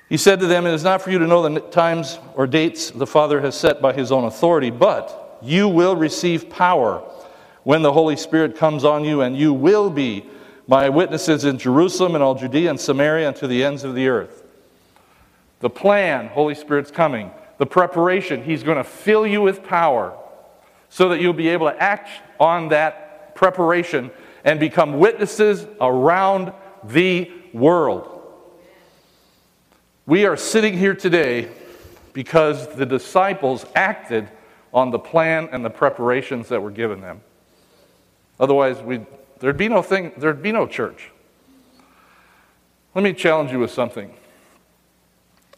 he 0.09 0.17
said 0.17 0.39
to 0.39 0.47
them, 0.47 0.65
It 0.65 0.73
is 0.73 0.83
not 0.83 1.01
for 1.01 1.11
you 1.11 1.19
to 1.19 1.27
know 1.27 1.47
the 1.47 1.59
times 1.59 2.19
or 2.35 2.47
dates 2.47 2.91
the 2.91 3.07
Father 3.07 3.41
has 3.41 3.55
set 3.55 3.81
by 3.81 3.93
his 3.93 4.11
own 4.11 4.25
authority, 4.25 4.69
but 4.69 5.39
you 5.41 5.67
will 5.67 5.95
receive 5.95 6.49
power 6.49 6.99
when 7.63 7.81
the 7.81 7.91
Holy 7.91 8.15
Spirit 8.15 8.55
comes 8.55 8.83
on 8.83 9.03
you, 9.03 9.21
and 9.21 9.35
you 9.35 9.51
will 9.53 9.89
be 9.89 10.25
my 10.67 10.89
witnesses 10.89 11.45
in 11.45 11.57
Jerusalem 11.57 12.15
and 12.15 12.23
all 12.23 12.35
Judea 12.35 12.69
and 12.69 12.79
Samaria 12.79 13.27
and 13.27 13.37
to 13.37 13.47
the 13.47 13.63
ends 13.63 13.83
of 13.83 13.95
the 13.95 14.07
earth. 14.07 14.43
The 15.59 15.69
plan, 15.69 16.27
Holy 16.27 16.55
Spirit's 16.55 16.91
coming. 16.91 17.31
The 17.57 17.65
preparation, 17.65 18.43
He's 18.43 18.63
going 18.63 18.77
to 18.77 18.83
fill 18.83 19.25
you 19.25 19.41
with 19.41 19.63
power 19.63 20.15
so 20.89 21.09
that 21.09 21.19
you'll 21.19 21.33
be 21.33 21.49
able 21.49 21.69
to 21.69 21.81
act 21.81 22.09
on 22.39 22.69
that 22.69 23.35
preparation 23.35 24.11
and 24.43 24.59
become 24.59 24.99
witnesses 24.99 25.65
around 25.81 26.53
the 26.83 27.31
world. 27.55 28.21
We 30.05 30.25
are 30.25 30.37
sitting 30.37 30.77
here 30.77 30.93
today 30.93 31.49
because 32.13 32.67
the 32.75 32.85
disciples 32.85 33.65
acted 33.75 34.29
on 34.73 34.91
the 34.91 34.99
plan 34.99 35.49
and 35.51 35.63
the 35.63 35.69
preparations 35.69 36.49
that 36.49 36.61
were 36.61 36.71
given 36.71 36.99
them. 37.01 37.21
Otherwise, 38.39 38.81
we 38.81 39.05
there'd 39.39 39.57
be 39.57 39.69
no 39.69 39.81
thing, 39.81 40.11
there'd 40.17 40.43
be 40.43 40.51
no 40.51 40.67
church. 40.67 41.11
Let 42.93 43.03
me 43.03 43.13
challenge 43.13 43.51
you 43.51 43.59
with 43.59 43.71
something. 43.71 44.13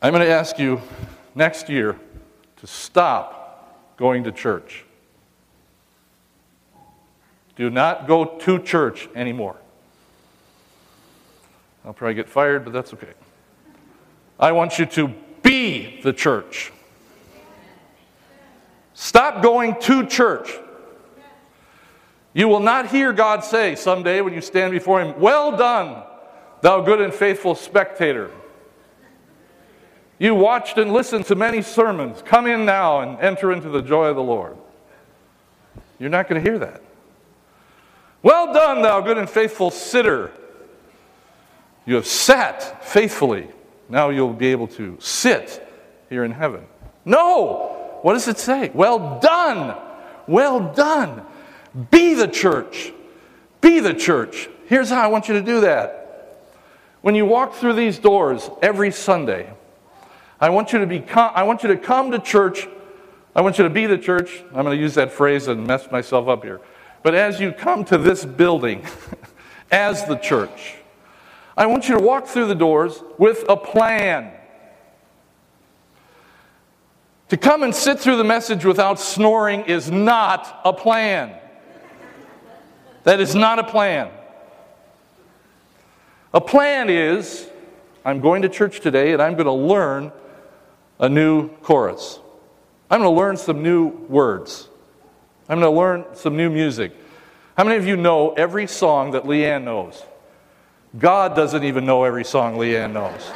I'm 0.02 0.14
going 0.14 0.26
to 0.26 0.32
ask 0.32 0.60
you 0.60 0.82
next 1.34 1.70
year 1.70 2.00
to 2.58 2.68
stop 2.68 3.98
going 3.98 4.24
to 4.24 4.32
church. 4.32 4.86
Do 7.56 7.72
not 7.72 8.08
go 8.08 8.26
to 8.26 8.60
church 8.60 9.10
anymore. 9.16 9.58
I'll 11.88 11.93
probably 11.93 12.15
get 12.15 12.28
fired, 12.28 12.65
but 12.65 12.73
that's 12.73 12.93
okay. 12.93 13.13
I 14.38 14.52
want 14.52 14.78
you 14.78 14.86
to 14.88 15.08
be 15.41 16.02
the 16.02 16.12
church. 16.12 16.73
Stop 18.93 19.41
going 19.41 19.80
to 19.84 20.06
church. 20.06 20.52
You 22.34 22.50
will 22.50 22.60
not 22.60 22.91
hear 22.91 23.13
God 23.13 23.45
say 23.45 23.76
someday 23.76 24.19
when 24.19 24.34
you 24.34 24.41
stand 24.41 24.73
before 24.73 25.00
Him, 25.02 25.17
Well 25.17 25.56
done, 25.56 26.04
thou 26.60 26.82
good 26.82 27.00
and 27.00 27.13
faithful 27.13 27.56
spectator. 27.56 28.32
You 30.19 30.36
watched 30.36 30.78
and 30.78 30.91
listened 30.91 31.26
to 31.28 31.36
many 31.36 31.62
sermons. 31.62 32.21
Come 32.21 32.47
in 32.47 32.65
now 32.65 33.00
and 33.00 33.17
enter 33.21 33.54
into 33.54 33.69
the 33.69 33.82
joy 33.82 34.08
of 34.08 34.17
the 34.17 34.23
Lord. 34.23 34.58
You're 36.00 36.10
not 36.10 36.28
going 36.28 36.43
to 36.43 36.50
hear 36.50 36.60
that. 36.60 36.82
Well 38.23 38.54
done, 38.54 38.82
thou 38.82 39.00
good 39.00 39.17
and 39.17 39.30
faithful 39.30 39.71
sitter. 39.71 40.34
You 41.88 41.95
have 41.95 42.06
sat 42.06 42.86
faithfully. 42.86 43.47
Now 43.89 44.10
you'll 44.10 44.34
be 44.34 44.47
able 44.47 44.67
to 44.67 44.97
sit 45.00 45.65
here 46.10 46.26
in 46.26 46.32
heaven. 46.32 46.65
No! 47.06 48.00
What 48.02 48.13
does 48.13 48.28
it 48.28 48.38
say? 48.38 48.69
Well 48.73 49.19
done! 49.21 49.76
Well 50.28 50.73
done! 50.73 51.26
Be 51.89 52.13
the 52.13 52.28
church. 52.28 52.91
Be 53.62 53.80
the 53.80 53.93
church. 53.93 54.50
Here's 54.65 54.89
how 54.89 55.02
I 55.02 55.08
want 55.08 55.30
you 55.30 55.36
to 55.36 55.41
do 55.41 55.62
that. 55.62 56.54
When 57.02 57.15
you 57.15 57.26
walk 57.26 57.54
through 57.56 57.73
these 57.73 57.97
doors 57.97 58.50
every 58.62 58.91
Sunday, 58.91 59.50
I 60.41 60.50
want 60.50 60.73
you 60.73 60.80
to 60.80 60.86
be 60.86 61.04
I 61.13 61.43
want 61.43 61.63
you 61.63 61.69
to 61.69 61.78
come 61.78 62.12
to 62.12 62.19
church. 62.19 62.67
I 63.34 63.41
want 63.41 63.58
you 63.58 63.63
to 63.63 63.69
be 63.69 63.86
the 63.86 63.97
church. 63.97 64.43
I'm 64.47 64.65
going 64.65 64.76
to 64.78 64.82
use 64.82 64.95
that 64.95 65.12
phrase 65.12 65.47
and 65.47 65.65
mess 65.65 65.89
myself 65.89 66.28
up 66.28 66.43
here. 66.43 66.60
But 67.02 67.15
as 67.15 67.39
you 67.39 67.54
come 67.54 67.86
to 67.86 67.97
this 67.97 68.26
building 68.26 68.86
as 69.71 70.06
the 70.06 70.17
church, 70.17 70.76
I 71.58 71.65
want 71.65 71.89
you 71.89 71.98
to 71.98 72.04
walk 72.04 72.28
through 72.28 72.46
the 72.48 72.56
doors 72.56 73.02
with 73.17 73.43
a 73.50 73.58
plan. 73.58 74.32
To 77.30 77.38
come 77.38 77.63
and 77.63 77.74
sit 77.74 78.00
through 78.00 78.17
the 78.17 78.24
message 78.24 78.63
without 78.63 79.00
snoring 79.00 79.62
is 79.62 79.89
not 79.89 80.62
a 80.63 80.72
plan. 80.72 81.36
That 83.04 83.20
is 83.20 83.34
not 83.34 83.58
a 83.58 83.63
plan. 83.63 84.12
A 86.34 86.39
plan 86.39 86.89
is 86.89 87.50
I'm 88.06 88.22
going 88.22 88.43
to 88.43 88.50
church 88.50 88.80
today 88.80 89.13
and 89.13 89.22
I'm 89.22 89.34
going 89.34 89.46
to 89.46 89.52
learn 89.52 90.12
a 91.00 91.10
new 91.10 91.50
chorus. 91.58 92.20
I'm 92.89 93.02
going 93.02 93.13
to 93.13 93.20
learn 93.20 93.36
some 93.36 93.63
new 93.63 93.88
words. 93.88 94.70
I'm 95.50 95.60
going 95.60 95.74
to 95.74 95.78
learn 95.78 96.06
some 96.13 96.38
new 96.38 96.50
music. 96.50 96.93
How 97.58 97.63
many 97.63 97.78
of 97.78 97.88
you 97.88 97.98
know 97.98 98.34
every 98.34 98.67
song 98.67 99.12
that 99.12 99.24
Leanne 99.24 99.63
knows? 99.63 100.04
God 100.97 101.36
doesn't 101.36 101.63
even 101.63 101.86
know 101.86 102.04
every 102.04 102.23
song 102.23 102.56
Leanne 102.56 102.93
knows. 102.93 103.32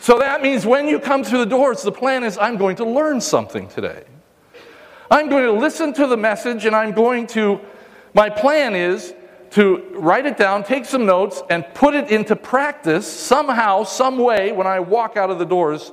So 0.00 0.18
that 0.18 0.42
means 0.42 0.66
when 0.66 0.88
you 0.88 0.98
come 0.98 1.22
through 1.22 1.38
the 1.38 1.46
doors, 1.46 1.82
the 1.82 1.92
plan 1.92 2.24
is 2.24 2.36
I'm 2.36 2.56
going 2.56 2.74
to 2.76 2.84
learn 2.84 3.20
something 3.20 3.68
today. 3.68 4.02
I'm 5.10 5.28
going 5.28 5.44
to 5.44 5.52
listen 5.52 5.92
to 5.92 6.06
the 6.06 6.16
message 6.16 6.64
and 6.64 6.74
I'm 6.74 6.92
going 6.92 7.26
to, 7.28 7.60
my 8.12 8.28
plan 8.28 8.74
is 8.74 9.14
to 9.50 9.84
write 9.92 10.26
it 10.26 10.38
down, 10.38 10.64
take 10.64 10.86
some 10.86 11.06
notes, 11.06 11.42
and 11.50 11.64
put 11.74 11.94
it 11.94 12.10
into 12.10 12.34
practice 12.34 13.06
somehow, 13.06 13.84
some 13.84 14.18
way 14.18 14.50
when 14.50 14.66
I 14.66 14.80
walk 14.80 15.16
out 15.16 15.30
of 15.30 15.38
the 15.38 15.44
doors 15.44 15.92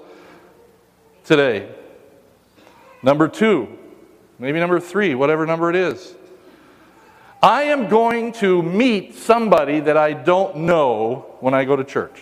today. 1.25 1.69
Number 3.03 3.27
two, 3.27 3.77
maybe 4.39 4.59
number 4.59 4.79
three, 4.79 5.13
whatever 5.13 5.45
number 5.45 5.69
it 5.69 5.75
is. 5.75 6.15
I 7.41 7.63
am 7.63 7.87
going 7.87 8.33
to 8.33 8.61
meet 8.61 9.15
somebody 9.15 9.79
that 9.79 9.95
I 9.95 10.11
don't 10.11 10.57
know 10.57 11.37
when 11.39 11.53
I 11.53 11.63
go 11.63 11.77
to 11.77 11.85
church. 11.85 12.21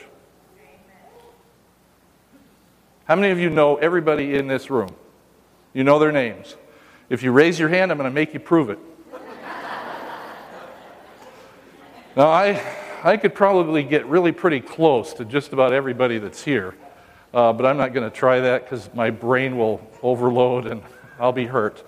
How 3.06 3.16
many 3.16 3.32
of 3.32 3.40
you 3.40 3.50
know 3.50 3.78
everybody 3.78 4.36
in 4.36 4.48
this 4.48 4.70
room? 4.70 4.94
You 5.74 5.84
know 5.84 5.98
their 5.98 6.12
names. 6.12 6.56
If 7.10 7.24
you 7.24 7.32
raise 7.32 7.58
your 7.58 7.70
hand, 7.70 7.90
I'm 7.90 7.98
going 7.98 8.10
to 8.10 8.14
make 8.14 8.36
you 8.36 8.40
prove 8.40 8.70
it. 8.70 8.78
now, 12.16 12.28
I, 12.28 12.62
I 13.04 13.18
could 13.18 13.34
probably 13.34 13.82
get 13.82 14.06
really 14.06 14.32
pretty 14.32 14.60
close 14.60 15.16
to 15.16 15.26
just 15.26 15.52
about 15.52 15.74
everybody 15.74 16.20
that's 16.20 16.44
here, 16.44 16.76
uh, 17.34 17.54
but 17.54 17.66
I'm 17.66 17.78
not 17.78 17.92
going 17.92 18.08
to 18.08 18.16
try 18.16 18.40
that 18.42 18.66
because 18.66 18.94
my 18.94 19.10
brain 19.10 19.58
will 19.58 19.82
overload 20.04 20.68
and 20.68 20.84
I'll 21.20 21.32
be 21.32 21.46
hurt. 21.46 21.84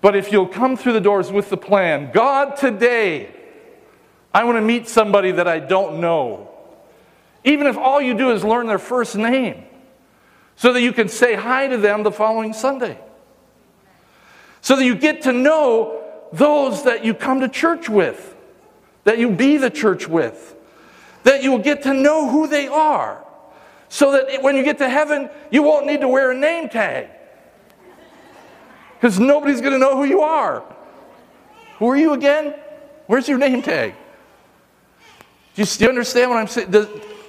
But 0.00 0.14
if 0.14 0.30
you'll 0.30 0.46
come 0.46 0.76
through 0.76 0.92
the 0.92 1.00
doors 1.00 1.32
with 1.32 1.50
the 1.50 1.56
plan, 1.56 2.10
God, 2.12 2.56
today, 2.56 3.34
I 4.32 4.44
want 4.44 4.56
to 4.56 4.62
meet 4.62 4.88
somebody 4.88 5.32
that 5.32 5.48
I 5.48 5.58
don't 5.58 6.00
know. 6.00 6.50
Even 7.44 7.66
if 7.66 7.76
all 7.76 8.00
you 8.00 8.14
do 8.14 8.30
is 8.30 8.44
learn 8.44 8.66
their 8.66 8.78
first 8.78 9.16
name, 9.16 9.64
so 10.56 10.72
that 10.72 10.82
you 10.82 10.92
can 10.92 11.08
say 11.08 11.34
hi 11.34 11.68
to 11.68 11.76
them 11.76 12.02
the 12.02 12.12
following 12.12 12.52
Sunday. 12.52 12.98
So 14.60 14.76
that 14.76 14.84
you 14.84 14.94
get 14.94 15.22
to 15.22 15.32
know 15.32 16.04
those 16.32 16.84
that 16.84 17.04
you 17.04 17.14
come 17.14 17.40
to 17.40 17.48
church 17.48 17.88
with, 17.88 18.36
that 19.04 19.18
you 19.18 19.30
be 19.30 19.56
the 19.56 19.70
church 19.70 20.08
with, 20.08 20.54
that 21.22 21.42
you 21.42 21.50
will 21.52 21.58
get 21.58 21.82
to 21.84 21.94
know 21.94 22.28
who 22.28 22.46
they 22.46 22.68
are. 22.68 23.24
So 23.88 24.12
that 24.12 24.42
when 24.42 24.56
you 24.56 24.62
get 24.62 24.78
to 24.78 24.88
heaven, 24.88 25.30
you 25.50 25.62
won't 25.62 25.86
need 25.86 26.02
to 26.02 26.08
wear 26.08 26.30
a 26.30 26.36
name 26.36 26.68
tag. 26.68 27.08
Because 28.98 29.20
nobody's 29.20 29.60
going 29.60 29.74
to 29.74 29.78
know 29.78 29.96
who 29.96 30.04
you 30.04 30.20
are. 30.22 30.64
Who 31.78 31.88
are 31.88 31.96
you 31.96 32.14
again? 32.14 32.54
Where's 33.06 33.28
your 33.28 33.38
name 33.38 33.62
tag? 33.62 33.94
Do 35.54 35.62
you, 35.62 35.66
do 35.66 35.84
you 35.84 35.88
understand 35.88 36.30
what 36.30 36.38
I'm 36.38 36.48
saying? 36.48 36.74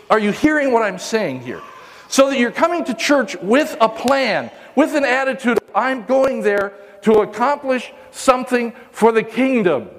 Are 0.09 0.19
you 0.19 0.31
hearing 0.31 0.71
what 0.71 0.81
I'm 0.81 0.97
saying 0.97 1.41
here? 1.41 1.61
So 2.07 2.29
that 2.29 2.39
you're 2.39 2.51
coming 2.51 2.83
to 2.85 2.95
church 2.95 3.35
with 3.37 3.77
a 3.79 3.87
plan, 3.87 4.49
with 4.75 4.95
an 4.95 5.05
attitude 5.05 5.59
I'm 5.75 6.05
going 6.05 6.41
there 6.41 6.73
to 7.03 7.19
accomplish 7.19 7.93
something 8.11 8.73
for 8.91 9.11
the 9.11 9.23
kingdom. 9.23 9.89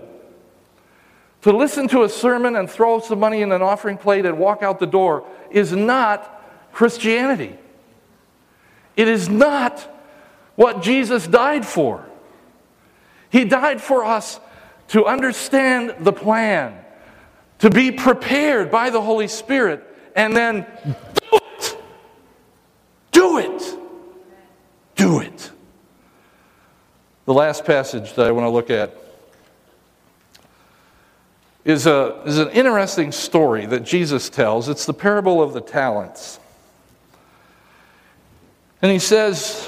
To 1.42 1.56
listen 1.56 1.88
to 1.88 2.02
a 2.02 2.09
sermon 2.09 2.56
and 2.56 2.68
throw 2.68 3.00
some 3.00 3.20
money 3.20 3.42
in 3.42 3.52
an 3.52 3.62
offering 3.62 3.96
plate 3.96 4.26
and 4.26 4.38
walk 4.38 4.62
out 4.62 4.78
the 4.78 4.87
door 4.87 5.24
is 5.50 5.72
not 5.72 6.42
Christianity. 6.72 7.56
It 8.96 9.09
is 9.09 9.28
not 9.28 9.88
what 10.61 10.83
Jesus 10.83 11.27
died 11.27 11.64
for. 11.64 12.05
He 13.31 13.46
died 13.46 13.81
for 13.81 14.05
us 14.05 14.38
to 14.88 15.07
understand 15.07 15.94
the 16.01 16.12
plan, 16.12 16.79
to 17.61 17.70
be 17.70 17.90
prepared 17.90 18.70
by 18.70 18.90
the 18.90 19.01
Holy 19.01 19.27
Spirit 19.27 19.83
and 20.14 20.37
then 20.37 20.66
do 21.31 21.38
it. 21.38 21.79
Do 23.11 23.38
it. 23.38 23.79
Do 24.96 25.20
it. 25.20 25.51
The 27.25 27.33
last 27.33 27.64
passage 27.64 28.12
that 28.12 28.27
I 28.27 28.31
want 28.31 28.44
to 28.44 28.51
look 28.51 28.68
at 28.68 28.94
is, 31.64 31.87
a, 31.87 32.20
is 32.27 32.37
an 32.37 32.51
interesting 32.51 33.12
story 33.12 33.64
that 33.64 33.83
Jesus 33.83 34.29
tells. 34.29 34.68
It's 34.68 34.85
the 34.85 34.92
parable 34.92 35.42
of 35.42 35.55
the 35.55 35.62
talents. 35.62 36.38
And 38.83 38.92
he 38.92 38.99
says, 38.99 39.66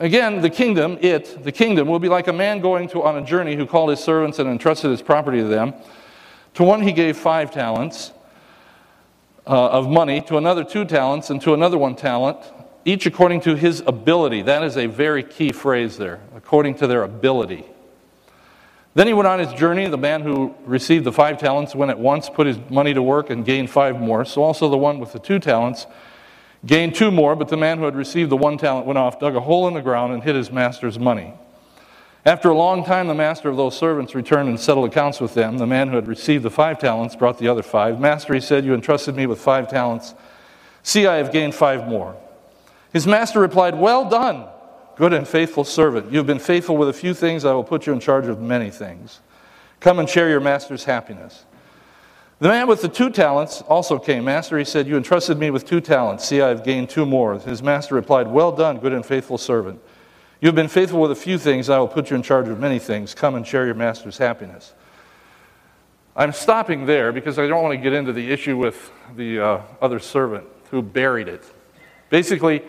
again, 0.00 0.40
the 0.40 0.50
kingdom, 0.50 0.98
it, 1.00 1.42
the 1.42 1.52
kingdom, 1.52 1.88
will 1.88 1.98
be 1.98 2.08
like 2.08 2.28
a 2.28 2.32
man 2.32 2.60
going 2.60 2.88
to, 2.88 3.02
on 3.02 3.16
a 3.16 3.24
journey 3.24 3.56
who 3.56 3.66
called 3.66 3.90
his 3.90 4.00
servants 4.00 4.38
and 4.38 4.48
entrusted 4.48 4.90
his 4.90 5.02
property 5.02 5.38
to 5.38 5.46
them. 5.46 5.74
To 6.54 6.64
one 6.64 6.82
he 6.82 6.92
gave 6.92 7.16
five 7.16 7.50
talents 7.50 8.12
uh, 9.46 9.68
of 9.68 9.88
money, 9.88 10.20
to 10.22 10.36
another 10.36 10.64
two 10.64 10.84
talents, 10.84 11.30
and 11.30 11.40
to 11.42 11.54
another 11.54 11.78
one 11.78 11.96
talent, 11.96 12.38
each 12.84 13.06
according 13.06 13.40
to 13.42 13.56
his 13.56 13.82
ability. 13.86 14.42
That 14.42 14.62
is 14.62 14.76
a 14.76 14.86
very 14.86 15.22
key 15.22 15.52
phrase 15.52 15.96
there, 15.96 16.20
according 16.34 16.76
to 16.76 16.86
their 16.86 17.02
ability. 17.02 17.64
Then 18.94 19.08
he 19.08 19.12
went 19.12 19.26
on 19.26 19.40
his 19.40 19.52
journey. 19.54 19.88
The 19.88 19.98
man 19.98 20.22
who 20.22 20.54
received 20.64 21.04
the 21.04 21.12
five 21.12 21.38
talents 21.38 21.74
went 21.74 21.90
at 21.90 21.98
once, 21.98 22.30
put 22.30 22.46
his 22.46 22.58
money 22.70 22.94
to 22.94 23.02
work, 23.02 23.30
and 23.30 23.44
gained 23.44 23.68
five 23.70 24.00
more. 24.00 24.24
So 24.24 24.42
also 24.42 24.68
the 24.68 24.76
one 24.76 25.00
with 25.00 25.12
the 25.12 25.18
two 25.18 25.40
talents 25.40 25.86
gained 26.66 26.94
two 26.94 27.10
more, 27.10 27.36
but 27.36 27.48
the 27.48 27.56
man 27.56 27.78
who 27.78 27.84
had 27.84 27.96
received 27.96 28.30
the 28.30 28.36
one 28.36 28.58
talent 28.58 28.86
went 28.86 28.98
off, 28.98 29.18
dug 29.20 29.36
a 29.36 29.40
hole 29.40 29.68
in 29.68 29.74
the 29.74 29.82
ground, 29.82 30.12
and 30.12 30.22
hid 30.22 30.34
his 30.34 30.50
master's 30.50 30.98
money. 30.98 31.34
After 32.26 32.48
a 32.48 32.56
long 32.56 32.84
time, 32.84 33.06
the 33.06 33.14
master 33.14 33.50
of 33.50 33.58
those 33.58 33.76
servants 33.76 34.14
returned 34.14 34.48
and 34.48 34.58
settled 34.58 34.88
accounts 34.88 35.20
with 35.20 35.34
them. 35.34 35.58
The 35.58 35.66
man 35.66 35.88
who 35.88 35.96
had 35.96 36.08
received 36.08 36.42
the 36.42 36.50
five 36.50 36.78
talents 36.78 37.14
brought 37.14 37.38
the 37.38 37.48
other 37.48 37.62
five. 37.62 38.00
Master, 38.00 38.32
he 38.32 38.40
said, 38.40 38.64
You 38.64 38.72
entrusted 38.72 39.14
me 39.14 39.26
with 39.26 39.40
five 39.40 39.68
talents. 39.68 40.14
See, 40.82 41.06
I 41.06 41.16
have 41.16 41.32
gained 41.32 41.54
five 41.54 41.86
more. 41.86 42.16
His 42.94 43.06
master 43.06 43.40
replied, 43.40 43.74
Well 43.74 44.08
done, 44.08 44.46
good 44.96 45.12
and 45.12 45.28
faithful 45.28 45.64
servant. 45.64 46.10
You 46.12 46.16
have 46.16 46.26
been 46.26 46.38
faithful 46.38 46.78
with 46.78 46.88
a 46.88 46.94
few 46.94 47.12
things. 47.12 47.44
I 47.44 47.52
will 47.52 47.64
put 47.64 47.86
you 47.86 47.92
in 47.92 48.00
charge 48.00 48.26
of 48.26 48.40
many 48.40 48.70
things. 48.70 49.20
Come 49.80 49.98
and 49.98 50.08
share 50.08 50.30
your 50.30 50.40
master's 50.40 50.84
happiness. 50.84 51.44
The 52.40 52.48
man 52.48 52.66
with 52.66 52.82
the 52.82 52.88
two 52.88 53.10
talents 53.10 53.62
also 53.62 53.98
came. 53.98 54.24
Master, 54.24 54.58
he 54.58 54.64
said, 54.64 54.86
You 54.86 54.96
entrusted 54.96 55.38
me 55.38 55.50
with 55.50 55.64
two 55.64 55.80
talents. 55.80 56.24
See, 56.24 56.40
I 56.40 56.48
have 56.48 56.64
gained 56.64 56.90
two 56.90 57.06
more. 57.06 57.38
His 57.38 57.62
master 57.62 57.94
replied, 57.94 58.26
Well 58.26 58.52
done, 58.52 58.78
good 58.78 58.92
and 58.92 59.06
faithful 59.06 59.38
servant. 59.38 59.80
You 60.40 60.48
have 60.48 60.54
been 60.54 60.68
faithful 60.68 61.00
with 61.00 61.10
a 61.10 61.16
few 61.16 61.38
things, 61.38 61.70
I 61.70 61.78
will 61.78 61.88
put 61.88 62.10
you 62.10 62.16
in 62.16 62.22
charge 62.22 62.48
of 62.48 62.58
many 62.58 62.78
things. 62.78 63.14
Come 63.14 63.34
and 63.34 63.46
share 63.46 63.64
your 63.64 63.74
master's 63.74 64.18
happiness. 64.18 64.74
I'm 66.16 66.32
stopping 66.32 66.86
there 66.86 67.12
because 67.12 67.38
I 67.38 67.46
don't 67.46 67.62
want 67.62 67.72
to 67.72 67.82
get 67.82 67.92
into 67.92 68.12
the 68.12 68.30
issue 68.30 68.56
with 68.56 68.92
the 69.16 69.40
uh, 69.40 69.62
other 69.80 69.98
servant 69.98 70.46
who 70.70 70.82
buried 70.82 71.28
it. 71.28 71.42
Basically, 72.10 72.62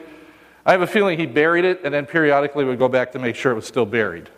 I 0.66 0.72
have 0.72 0.82
a 0.82 0.88
feeling 0.88 1.20
he 1.20 1.26
buried 1.26 1.66
it 1.66 1.82
and 1.84 1.94
then 1.94 2.06
periodically 2.06 2.66
would 2.66 2.80
go 2.80 2.88
back 2.88 3.12
to 3.12 3.20
make 3.20 3.36
sure 3.36 3.52
it 3.52 3.56
was 3.56 3.68
still 3.68 3.86
buried. 3.86 4.30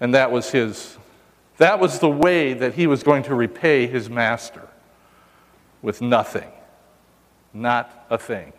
And 0.00 0.14
that 0.14 0.32
was 0.32 0.50
his, 0.50 0.96
that 1.58 1.78
was 1.78 1.98
the 2.00 2.08
way 2.08 2.52
that 2.52 2.74
he 2.74 2.86
was 2.86 3.02
going 3.02 3.22
to 3.24 3.34
repay 3.34 3.86
his 3.86 4.10
master 4.10 4.68
with 5.82 6.00
nothing. 6.00 6.50
Not 7.52 8.06
a 8.10 8.18
thing. 8.18 8.52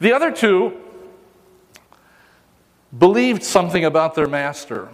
The 0.00 0.12
other 0.12 0.32
two 0.32 0.80
believed 2.96 3.44
something 3.44 3.84
about 3.84 4.14
their 4.14 4.26
master. 4.26 4.88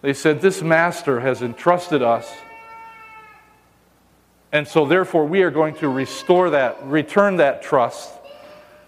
They 0.00 0.14
said, 0.14 0.40
This 0.40 0.62
master 0.62 1.20
has 1.20 1.42
entrusted 1.42 2.02
us, 2.02 2.32
and 4.52 4.66
so 4.66 4.86
therefore 4.86 5.26
we 5.26 5.42
are 5.42 5.50
going 5.50 5.74
to 5.76 5.88
restore 5.88 6.50
that, 6.50 6.82
return 6.86 7.36
that 7.36 7.60
trust 7.62 8.12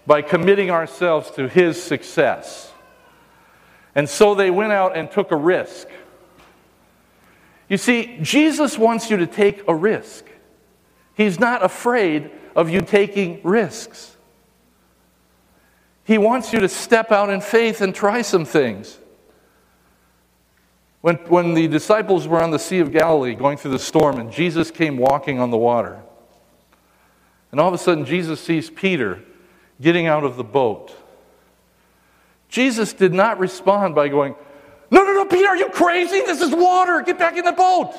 by 0.07 0.21
committing 0.21 0.71
ourselves 0.71 1.29
to 1.31 1.47
his 1.47 1.81
success. 1.81 2.70
And 3.95 4.07
so 4.07 4.35
they 4.35 4.49
went 4.49 4.71
out 4.71 4.95
and 4.95 5.11
took 5.11 5.31
a 5.31 5.35
risk. 5.35 5.87
You 7.67 7.77
see, 7.77 8.17
Jesus 8.21 8.77
wants 8.77 9.09
you 9.09 9.17
to 9.17 9.27
take 9.27 9.63
a 9.67 9.75
risk. 9.75 10.25
He's 11.15 11.39
not 11.39 11.63
afraid 11.63 12.31
of 12.55 12.69
you 12.69 12.81
taking 12.81 13.41
risks. 13.43 14.17
He 16.03 16.17
wants 16.17 16.51
you 16.51 16.59
to 16.59 16.67
step 16.67 17.11
out 17.11 17.29
in 17.29 17.41
faith 17.41 17.81
and 17.81 17.93
try 17.93 18.21
some 18.21 18.43
things. 18.43 18.97
When, 21.01 21.15
when 21.27 21.53
the 21.53 21.67
disciples 21.67 22.27
were 22.27 22.41
on 22.41 22.51
the 22.51 22.59
Sea 22.59 22.79
of 22.79 22.91
Galilee 22.91 23.35
going 23.35 23.57
through 23.57 23.71
the 23.71 23.79
storm, 23.79 24.19
and 24.19 24.31
Jesus 24.31 24.69
came 24.69 24.97
walking 24.97 25.39
on 25.39 25.49
the 25.49 25.57
water, 25.57 26.01
and 27.51 27.59
all 27.59 27.67
of 27.67 27.73
a 27.73 27.77
sudden 27.77 28.05
Jesus 28.05 28.39
sees 28.39 28.69
Peter 28.69 29.23
getting 29.79 30.07
out 30.07 30.23
of 30.23 30.37
the 30.37 30.43
boat. 30.43 30.95
Jesus 32.51 32.91
did 32.91 33.13
not 33.13 33.39
respond 33.39 33.95
by 33.95 34.09
going, 34.09 34.35
No, 34.91 35.03
no, 35.03 35.13
no, 35.13 35.25
Peter, 35.25 35.47
are 35.47 35.57
you 35.57 35.69
crazy? 35.69 36.21
This 36.21 36.41
is 36.41 36.53
water. 36.53 37.01
Get 37.01 37.17
back 37.17 37.37
in 37.37 37.45
the 37.45 37.53
boat. 37.53 37.93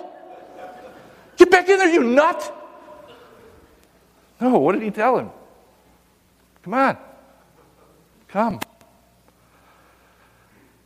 Get 1.39 1.51
back 1.51 1.69
in 1.69 1.79
there, 1.79 1.89
you 1.89 2.05
nut. 2.05 2.59
No, 4.41 4.59
what 4.59 4.73
did 4.73 4.83
he 4.83 4.91
tell 4.91 5.19
him? 5.19 5.31
Come 6.63 6.75
on. 6.75 6.99
Come. 8.29 8.61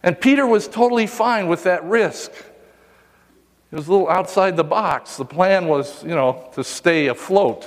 And 0.03 0.19
Peter 0.21 0.47
was 0.47 0.69
totally 0.69 1.09
fine 1.09 1.49
with 1.49 1.65
that 1.65 1.83
risk. 1.85 2.31
It 2.31 3.77
was 3.77 3.89
a 3.89 3.91
little 3.91 4.09
outside 4.09 4.57
the 4.57 4.65
box. 4.65 5.17
The 5.17 5.25
plan 5.25 5.67
was, 5.67 6.05
you 6.05 6.15
know, 6.15 6.49
to 6.55 6.63
stay 6.63 7.09
afloat. 7.09 7.67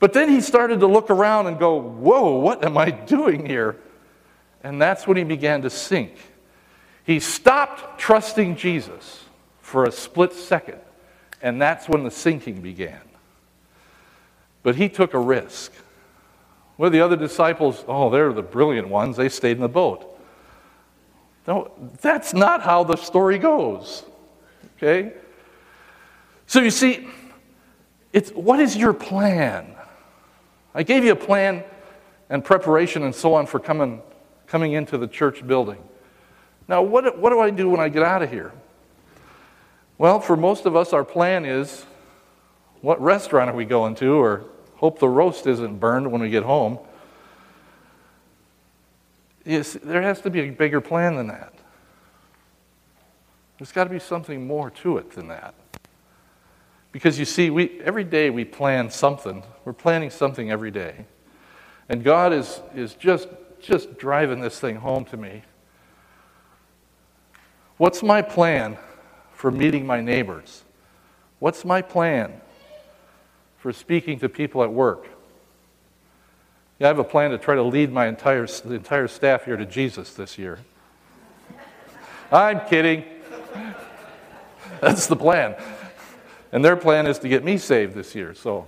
But 0.00 0.12
then 0.12 0.28
he 0.28 0.40
started 0.40 0.80
to 0.80 0.88
look 0.88 1.10
around 1.10 1.46
and 1.46 1.60
go, 1.60 1.80
Whoa, 1.80 2.38
what 2.38 2.64
am 2.64 2.76
I 2.76 2.90
doing 2.90 3.46
here? 3.46 3.76
And 4.64 4.82
that's 4.82 5.06
when 5.06 5.16
he 5.16 5.22
began 5.22 5.62
to 5.62 5.70
sink. 5.70 6.16
He 7.04 7.20
stopped 7.20 8.00
trusting 8.00 8.56
Jesus 8.56 9.24
for 9.60 9.84
a 9.84 9.92
split 9.92 10.32
second, 10.32 10.78
and 11.42 11.60
that's 11.60 11.88
when 11.88 12.02
the 12.02 12.10
sinking 12.10 12.62
began. 12.62 13.00
But 14.62 14.76
he 14.76 14.88
took 14.88 15.14
a 15.14 15.18
risk. 15.18 15.72
Where 16.76 16.90
the 16.90 17.02
other 17.02 17.14
disciples, 17.14 17.84
oh, 17.86 18.10
they're 18.10 18.32
the 18.32 18.42
brilliant 18.42 18.88
ones, 18.88 19.16
they 19.16 19.28
stayed 19.28 19.56
in 19.58 19.60
the 19.60 19.68
boat. 19.68 20.10
No, 21.46 21.70
that's 22.00 22.32
not 22.32 22.62
how 22.62 22.82
the 22.84 22.96
story 22.96 23.38
goes. 23.38 24.02
Okay? 24.76 25.12
So 26.46 26.60
you 26.60 26.70
see, 26.70 27.06
it's 28.12 28.30
what 28.30 28.60
is 28.60 28.76
your 28.76 28.92
plan? 28.92 29.74
I 30.74 30.82
gave 30.82 31.04
you 31.04 31.12
a 31.12 31.16
plan 31.16 31.62
and 32.30 32.44
preparation 32.44 33.02
and 33.02 33.14
so 33.14 33.34
on 33.34 33.46
for 33.46 33.60
coming, 33.60 34.02
coming 34.46 34.72
into 34.72 34.98
the 34.98 35.06
church 35.06 35.46
building. 35.46 35.82
Now, 36.68 36.82
what, 36.82 37.18
what 37.18 37.30
do 37.30 37.40
I 37.40 37.50
do 37.50 37.68
when 37.68 37.80
I 37.80 37.88
get 37.88 38.02
out 38.02 38.22
of 38.22 38.30
here? 38.30 38.52
Well, 39.98 40.20
for 40.20 40.36
most 40.36 40.66
of 40.66 40.74
us, 40.74 40.92
our 40.92 41.04
plan 41.04 41.44
is 41.44 41.84
what 42.80 43.00
restaurant 43.00 43.50
are 43.50 43.56
we 43.56 43.64
going 43.64 43.94
to, 43.96 44.14
or 44.14 44.44
hope 44.76 44.98
the 44.98 45.08
roast 45.08 45.46
isn't 45.46 45.78
burned 45.78 46.10
when 46.10 46.20
we 46.20 46.30
get 46.30 46.42
home. 46.42 46.78
Yes, 49.44 49.74
there 49.82 50.02
has 50.02 50.20
to 50.22 50.30
be 50.30 50.40
a 50.40 50.50
bigger 50.50 50.80
plan 50.80 51.16
than 51.16 51.28
that. 51.28 51.52
There's 53.58 53.72
got 53.72 53.84
to 53.84 53.90
be 53.90 53.98
something 53.98 54.46
more 54.46 54.70
to 54.70 54.98
it 54.98 55.12
than 55.12 55.28
that. 55.28 55.54
Because 56.92 57.18
you 57.18 57.24
see, 57.24 57.50
we, 57.50 57.80
every 57.80 58.04
day 58.04 58.30
we 58.30 58.44
plan 58.44 58.90
something. 58.90 59.42
We're 59.64 59.72
planning 59.72 60.10
something 60.10 60.50
every 60.50 60.70
day. 60.70 61.06
And 61.88 62.02
God 62.02 62.32
is, 62.32 62.60
is 62.74 62.94
just, 62.94 63.28
just 63.64 63.98
driving 63.98 64.40
this 64.40 64.60
thing 64.60 64.76
home 64.76 65.04
to 65.06 65.16
me. 65.16 65.42
What's 67.76 68.02
my 68.02 68.22
plan 68.22 68.78
for 69.32 69.50
meeting 69.50 69.86
my 69.86 70.00
neighbors? 70.00 70.62
What's 71.40 71.64
my 71.64 71.82
plan 71.82 72.40
for 73.58 73.72
speaking 73.72 74.20
to 74.20 74.28
people 74.28 74.62
at 74.62 74.72
work? 74.72 75.06
Yeah, 76.78 76.86
I 76.86 76.88
have 76.88 76.98
a 76.98 77.04
plan 77.04 77.30
to 77.30 77.38
try 77.38 77.54
to 77.54 77.62
lead 77.62 77.92
my 77.92 78.06
entire, 78.06 78.46
the 78.46 78.74
entire 78.74 79.08
staff 79.08 79.44
here 79.44 79.56
to 79.56 79.66
Jesus 79.66 80.14
this 80.14 80.38
year. 80.38 80.58
I'm 82.30 82.60
kidding. 82.68 83.04
That's 84.80 85.06
the 85.06 85.16
plan. 85.16 85.56
And 86.52 86.64
their 86.64 86.76
plan 86.76 87.06
is 87.06 87.18
to 87.20 87.28
get 87.28 87.44
me 87.44 87.58
saved 87.58 87.94
this 87.94 88.14
year. 88.14 88.34
So, 88.34 88.66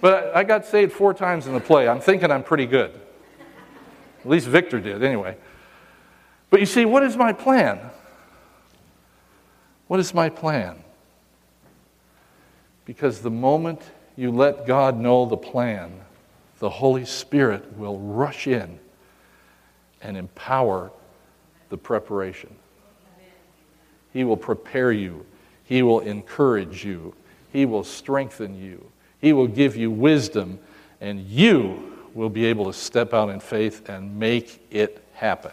but 0.00 0.34
I 0.36 0.44
got 0.44 0.66
saved 0.66 0.92
four 0.92 1.14
times 1.14 1.46
in 1.46 1.52
the 1.52 1.60
play. 1.60 1.88
I'm 1.88 2.00
thinking 2.00 2.30
I'm 2.30 2.44
pretty 2.44 2.66
good. 2.66 3.00
At 4.24 4.30
least 4.30 4.46
Victor 4.46 4.80
did, 4.80 5.02
anyway. 5.02 5.36
But 6.48 6.60
you 6.60 6.66
see, 6.66 6.86
what 6.86 7.02
is 7.02 7.16
my 7.16 7.32
plan? 7.32 7.78
What 9.86 10.00
is 10.00 10.14
my 10.14 10.30
plan? 10.30 10.82
Because 12.86 13.20
the 13.20 13.30
moment 13.30 13.82
you 14.16 14.30
let 14.30 14.66
God 14.66 14.98
know 14.98 15.26
the 15.26 15.36
plan, 15.36 16.00
the 16.58 16.70
Holy 16.70 17.04
Spirit 17.04 17.76
will 17.76 17.98
rush 17.98 18.46
in 18.46 18.78
and 20.00 20.16
empower 20.16 20.90
the 21.68 21.76
preparation. 21.76 22.54
He 24.12 24.24
will 24.24 24.36
prepare 24.36 24.92
you, 24.92 25.26
He 25.64 25.82
will 25.82 26.00
encourage 26.00 26.84
you, 26.84 27.14
He 27.52 27.66
will 27.66 27.84
strengthen 27.84 28.54
you, 28.54 28.90
He 29.20 29.34
will 29.34 29.48
give 29.48 29.76
you 29.76 29.90
wisdom, 29.90 30.60
and 31.00 31.20
you 31.20 31.93
will 32.14 32.30
be 32.30 32.46
able 32.46 32.66
to 32.66 32.72
step 32.72 33.12
out 33.12 33.28
in 33.28 33.40
faith 33.40 33.88
and 33.88 34.18
make 34.18 34.64
it 34.70 35.04
happen. 35.14 35.52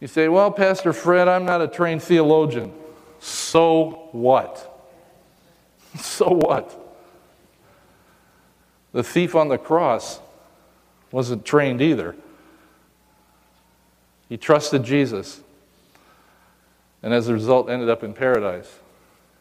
You 0.00 0.06
say, 0.06 0.28
Well, 0.28 0.50
Pastor 0.50 0.92
Fred, 0.92 1.26
I'm 1.26 1.46
not 1.46 1.62
a 1.62 1.68
trained 1.68 2.02
theologian. 2.02 2.72
So 3.18 4.08
what? 4.12 4.72
So 5.98 6.28
what? 6.28 6.78
The 8.92 9.02
thief 9.02 9.34
on 9.34 9.48
the 9.48 9.56
cross 9.56 10.20
wasn't 11.10 11.46
trained 11.46 11.80
either. 11.80 12.14
He 14.28 14.36
trusted 14.36 14.84
Jesus, 14.84 15.40
and 17.02 17.14
as 17.14 17.28
a 17.28 17.32
result, 17.32 17.70
ended 17.70 17.88
up 17.88 18.02
in 18.04 18.12
paradise. 18.12 18.78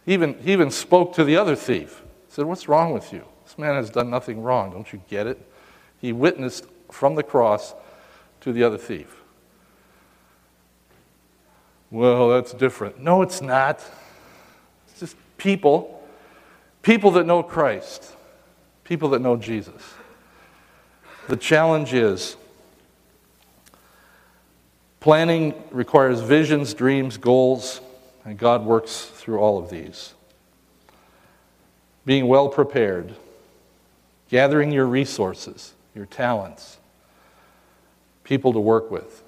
He 0.06 0.14
even, 0.14 0.40
he 0.40 0.54
even 0.54 0.72
spoke 0.72 1.14
to 1.16 1.26
the 1.26 1.36
other 1.36 1.58
thief. 1.58 2.02
He 2.28 2.34
said, 2.34 2.46
What's 2.46 2.70
wrong 2.70 2.94
with 2.94 3.12
you? 3.12 3.26
This 3.46 3.58
man 3.58 3.76
has 3.76 3.90
done 3.90 4.10
nothing 4.10 4.42
wrong. 4.42 4.72
Don't 4.72 4.92
you 4.92 5.02
get 5.10 5.28
it? 5.28 5.40
He 6.02 6.12
witnessed 6.12 6.66
from 6.92 7.16
the 7.16 7.24
cross 7.24 7.74
to 8.42 8.52
the 8.52 8.64
other 8.64 8.78
thief. 8.78 9.22
Well, 11.92 12.30
that's 12.30 12.52
different. 12.52 13.00
No, 13.00 13.22
it's 13.22 13.42
not. 13.42 13.80
It's 14.88 15.00
just 15.00 15.16
people, 15.38 16.04
people 16.82 17.12
that 17.12 17.26
know 17.26 17.42
Christ, 17.44 18.14
people 18.84 19.10
that 19.10 19.22
know 19.22 19.38
Jesus. 19.38 19.82
The 21.28 21.38
challenge 21.38 21.94
is 21.94 22.36
planning 25.00 25.54
requires 25.72 26.20
visions, 26.20 26.74
dreams, 26.74 27.18
goals, 27.18 27.80
and 28.26 28.38
God 28.38 28.66
works 28.66 29.06
through 29.06 29.38
all 29.38 29.58
of 29.58 29.70
these. 29.70 30.16
Being 32.06 32.28
well 32.28 32.50
prepared, 32.50 33.16
gathering 34.30 34.72
your 34.72 34.86
resources, 34.86 35.74
your 35.94 36.06
talents, 36.06 36.78
people 38.24 38.54
to 38.54 38.60
work 38.60 38.92
with. 38.92 39.24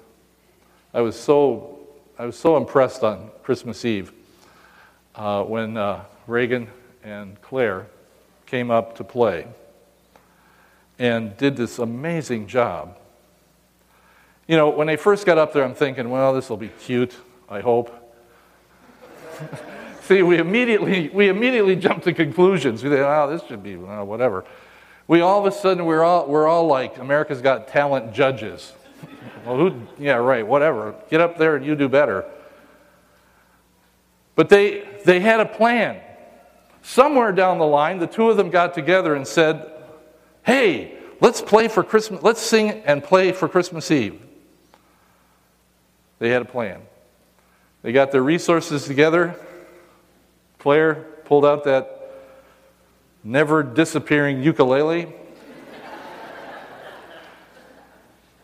I 0.92 1.00
was 1.00 1.18
so 1.18 1.78
I 2.18 2.26
was 2.26 2.36
so 2.36 2.56
impressed 2.56 3.04
on 3.04 3.30
Christmas 3.44 3.84
Eve 3.84 4.12
uh, 5.14 5.44
when 5.44 5.76
uh, 5.76 6.04
Reagan 6.26 6.68
and 7.04 7.40
Claire 7.42 7.86
came 8.46 8.70
up 8.72 8.96
to 8.96 9.04
play 9.04 9.46
and 10.98 11.36
did 11.36 11.56
this 11.56 11.78
amazing 11.78 12.48
job. 12.48 12.98
You 14.48 14.56
know, 14.56 14.70
when 14.70 14.86
they 14.86 14.96
first 14.96 15.26
got 15.26 15.38
up 15.38 15.52
there, 15.52 15.62
I'm 15.62 15.74
thinking, 15.74 16.10
well, 16.10 16.34
this 16.34 16.50
will 16.50 16.56
be 16.56 16.68
cute, 16.68 17.14
I 17.48 17.60
hope. 17.60 17.94
See, 20.02 20.22
we 20.22 20.38
immediately, 20.38 21.10
we 21.10 21.28
immediately 21.28 21.76
jumped 21.76 22.04
to 22.04 22.14
conclusions. 22.14 22.82
We 22.82 22.88
think, 22.88 23.02
oh, 23.02 23.30
this 23.30 23.46
should 23.46 23.62
be 23.62 23.76
well, 23.76 24.04
whatever. 24.06 24.44
We 25.08 25.22
all 25.22 25.40
of 25.40 25.46
a 25.46 25.56
sudden, 25.56 25.86
we're 25.86 26.04
all, 26.04 26.26
we're 26.28 26.46
all 26.46 26.66
like 26.66 26.98
America's 26.98 27.40
Got 27.40 27.68
Talent 27.68 28.12
judges. 28.12 28.74
Well, 29.46 29.56
who, 29.56 29.82
yeah, 29.98 30.16
right, 30.16 30.46
whatever. 30.46 30.94
Get 31.08 31.22
up 31.22 31.38
there 31.38 31.56
and 31.56 31.64
you 31.64 31.74
do 31.74 31.88
better. 31.88 32.26
But 34.34 34.50
they, 34.50 34.86
they 35.06 35.20
had 35.20 35.40
a 35.40 35.46
plan. 35.46 36.00
Somewhere 36.82 37.32
down 37.32 37.58
the 37.58 37.66
line, 37.66 37.98
the 37.98 38.06
two 38.06 38.28
of 38.28 38.36
them 38.36 38.50
got 38.50 38.74
together 38.74 39.14
and 39.14 39.26
said, 39.26 39.72
Hey, 40.44 40.98
let's 41.20 41.40
play 41.40 41.68
for 41.68 41.82
Christmas, 41.82 42.22
let's 42.22 42.42
sing 42.42 42.70
and 42.84 43.02
play 43.02 43.32
for 43.32 43.48
Christmas 43.48 43.90
Eve. 43.90 44.20
They 46.18 46.28
had 46.28 46.42
a 46.42 46.46
plan. 46.46 46.82
They 47.82 47.92
got 47.92 48.12
their 48.12 48.22
resources 48.22 48.84
together. 48.84 49.34
Claire 50.58 51.06
pulled 51.24 51.46
out 51.46 51.64
that 51.64 51.97
never 53.22 53.62
disappearing 53.62 54.42
ukulele. 54.42 55.12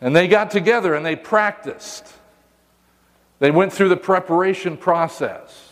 And 0.01 0.15
they 0.15 0.27
got 0.27 0.51
together 0.51 0.93
and 0.93 1.05
they 1.05 1.15
practiced. 1.15 2.13
They 3.39 3.51
went 3.51 3.73
through 3.73 3.89
the 3.89 3.97
preparation 3.97 4.77
process. 4.77 5.71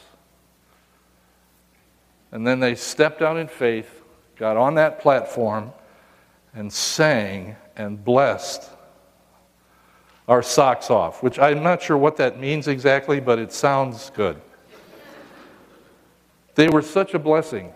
And 2.32 2.48
then 2.48 2.60
they 2.60 2.74
stepped 2.74 3.22
out 3.22 3.38
in 3.38 3.48
faith, 3.48 4.02
got 4.38 4.58
on 4.58 4.76
that 4.76 5.00
platform, 5.00 5.72
and 6.56 6.72
sang 6.72 7.56
and 7.76 8.04
blessed 8.04 8.70
our 10.28 10.42
socks 10.42 10.90
off, 10.90 11.22
which 11.22 11.38
I'm 11.38 11.62
not 11.62 11.82
sure 11.82 11.98
what 11.98 12.18
that 12.18 12.40
means 12.40 12.68
exactly, 12.68 13.20
but 13.20 13.40
it 13.40 13.52
sounds 13.52 14.10
good. 14.16 14.42
They 16.56 16.70
were 16.70 16.82
such 16.82 17.14
a 17.14 17.20
blessing. 17.20 17.74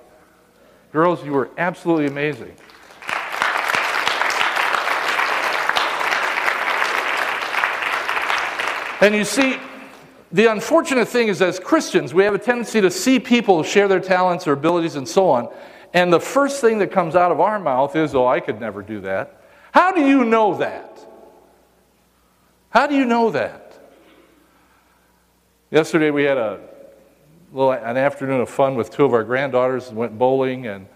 Girls, 0.91 1.23
you 1.23 1.31
were 1.33 1.49
absolutely 1.57 2.07
amazing. 2.07 2.55
And 8.99 9.13
you 9.13 9.25
see, 9.25 9.57
the 10.31 10.47
unfortunate 10.47 11.07
thing 11.07 11.27
is, 11.27 11.41
as 11.41 11.59
Christians, 11.59 12.13
we 12.13 12.23
have 12.23 12.33
a 12.33 12.39
tendency 12.39 12.81
to 12.81 12.89
see 12.89 13.19
people 13.19 13.61
share 13.63 13.87
their 13.87 13.99
talents 13.99 14.47
or 14.47 14.53
abilities 14.53 14.95
and 14.95 15.07
so 15.07 15.29
on, 15.29 15.49
and 15.93 16.11
the 16.11 16.19
first 16.19 16.61
thing 16.61 16.79
that 16.79 16.91
comes 16.91 17.15
out 17.15 17.31
of 17.31 17.39
our 17.39 17.59
mouth 17.59 17.95
is, 17.95 18.15
Oh, 18.15 18.27
I 18.27 18.39
could 18.39 18.59
never 18.59 18.81
do 18.81 19.01
that. 19.01 19.41
How 19.71 19.91
do 19.91 20.01
you 20.01 20.25
know 20.25 20.57
that? 20.57 20.99
How 22.69 22.87
do 22.87 22.95
you 22.95 23.05
know 23.05 23.29
that? 23.31 23.79
Yesterday 25.69 26.11
we 26.11 26.23
had 26.23 26.37
a 26.37 26.59
little, 27.51 27.71
an 27.71 27.97
afternoon 27.97 28.41
of 28.41 28.49
fun 28.49 28.75
with 28.75 28.91
two 28.91 29.05
of 29.05 29.13
our 29.13 29.23
granddaughters 29.23 29.89
and 29.89 29.97
went 29.97 30.17
bowling. 30.17 30.67
And 30.67 30.87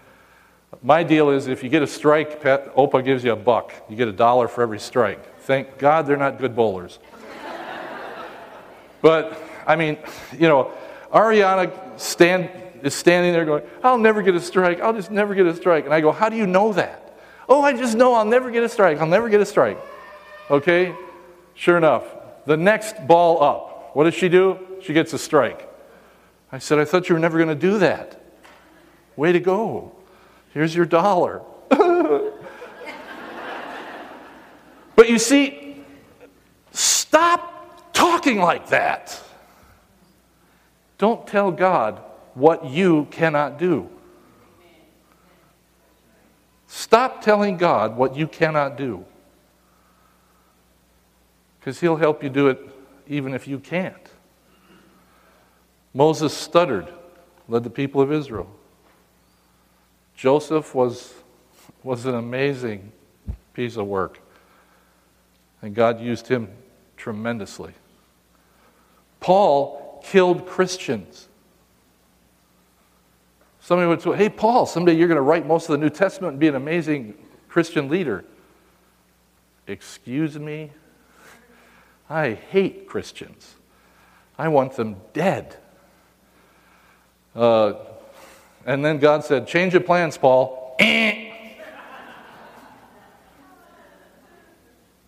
my 0.82 1.02
deal 1.02 1.30
is 1.30 1.46
if 1.46 1.62
you 1.62 1.68
get 1.68 1.82
a 1.82 1.86
strike, 1.86 2.42
Pat, 2.42 2.74
Opa 2.74 3.04
gives 3.04 3.24
you 3.24 3.32
a 3.32 3.36
buck. 3.36 3.72
You 3.88 3.96
get 3.96 4.08
a 4.08 4.12
dollar 4.12 4.48
for 4.48 4.62
every 4.62 4.80
strike. 4.80 5.40
Thank 5.40 5.78
God 5.78 6.06
they're 6.06 6.16
not 6.16 6.38
good 6.38 6.54
bowlers. 6.54 6.98
but, 9.02 9.42
I 9.66 9.76
mean, 9.76 9.98
you 10.32 10.48
know, 10.48 10.72
Ariana 11.12 12.00
stand, 12.00 12.50
is 12.82 12.94
standing 12.94 13.32
there 13.32 13.44
going, 13.44 13.62
I'll 13.82 13.98
never 13.98 14.22
get 14.22 14.34
a 14.34 14.40
strike. 14.40 14.80
I'll 14.80 14.94
just 14.94 15.10
never 15.10 15.34
get 15.34 15.46
a 15.46 15.54
strike. 15.54 15.84
And 15.84 15.94
I 15.94 16.00
go, 16.00 16.12
How 16.12 16.28
do 16.28 16.36
you 16.36 16.46
know 16.46 16.72
that? 16.72 17.18
Oh, 17.48 17.62
I 17.62 17.72
just 17.72 17.96
know 17.96 18.14
I'll 18.14 18.24
never 18.24 18.50
get 18.50 18.62
a 18.62 18.68
strike. 18.68 18.98
I'll 18.98 19.06
never 19.06 19.28
get 19.28 19.40
a 19.40 19.46
strike. 19.46 19.78
Okay? 20.50 20.94
Sure 21.54 21.76
enough, 21.76 22.04
the 22.46 22.56
next 22.56 23.06
ball 23.06 23.42
up, 23.42 23.94
what 23.94 24.04
does 24.04 24.14
she 24.14 24.28
do? 24.28 24.58
She 24.80 24.92
gets 24.92 25.12
a 25.12 25.18
strike. 25.18 25.68
I 26.52 26.58
said, 26.58 26.78
I 26.78 26.84
thought 26.84 27.08
you 27.08 27.14
were 27.14 27.20
never 27.20 27.38
going 27.38 27.48
to 27.48 27.54
do 27.54 27.78
that. 27.78 28.20
Way 29.16 29.32
to 29.32 29.40
go. 29.40 29.92
Here's 30.52 30.76
your 30.76 30.84
dollar. 30.84 31.40
but 34.94 35.08
you 35.08 35.18
see, 35.18 35.82
stop 36.72 37.92
talking 37.94 38.38
like 38.38 38.68
that. 38.68 39.18
Don't 40.98 41.26
tell 41.26 41.50
God 41.50 42.02
what 42.34 42.66
you 42.66 43.06
cannot 43.10 43.58
do. 43.58 43.88
Stop 46.66 47.22
telling 47.22 47.56
God 47.56 47.96
what 47.96 48.14
you 48.14 48.26
cannot 48.26 48.76
do. 48.76 49.04
Because 51.58 51.80
He'll 51.80 51.96
help 51.96 52.22
you 52.22 52.28
do 52.28 52.48
it 52.48 52.60
even 53.08 53.32
if 53.34 53.48
you 53.48 53.58
can't. 53.58 53.96
Moses 55.94 56.36
stuttered, 56.36 56.88
led 57.48 57.64
the 57.64 57.70
people 57.70 58.00
of 58.00 58.12
Israel. 58.12 58.48
Joseph 60.16 60.74
was, 60.74 61.14
was 61.82 62.06
an 62.06 62.14
amazing 62.14 62.92
piece 63.54 63.76
of 63.76 63.86
work, 63.86 64.20
and 65.60 65.74
God 65.74 66.00
used 66.00 66.28
him 66.28 66.48
tremendously. 66.96 67.72
Paul 69.20 70.02
killed 70.04 70.46
Christians. 70.46 71.28
Somebody 73.60 73.88
would 73.88 74.02
say, 74.02 74.16
Hey, 74.16 74.28
Paul, 74.28 74.66
someday 74.66 74.94
you're 74.94 75.08
going 75.08 75.16
to 75.16 75.22
write 75.22 75.46
most 75.46 75.68
of 75.68 75.72
the 75.72 75.78
New 75.78 75.90
Testament 75.90 76.32
and 76.32 76.40
be 76.40 76.48
an 76.48 76.56
amazing 76.56 77.14
Christian 77.48 77.88
leader. 77.88 78.24
Excuse 79.66 80.38
me? 80.38 80.72
I 82.10 82.32
hate 82.32 82.86
Christians. 82.88 83.54
I 84.38 84.48
want 84.48 84.74
them 84.74 84.96
dead. 85.12 85.56
Uh, 87.34 87.74
and 88.66 88.84
then 88.84 88.98
God 88.98 89.24
said, 89.24 89.46
Change 89.46 89.72
your 89.72 89.82
plans, 89.82 90.18
Paul. 90.18 90.76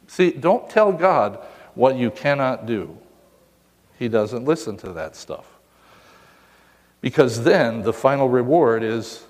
See, 0.07 0.31
don't 0.31 0.71
tell 0.71 0.93
God 0.93 1.39
what 1.75 1.97
you 1.97 2.11
cannot 2.11 2.67
do. 2.67 2.97
He 3.99 4.09
doesn't 4.09 4.45
listen 4.45 4.77
to 4.79 4.93
that 4.93 5.17
stuff. 5.17 5.47
Because 7.01 7.43
then 7.45 7.83
the 7.83 7.93
final 7.93 8.29
reward 8.29 8.83
is 8.83 9.25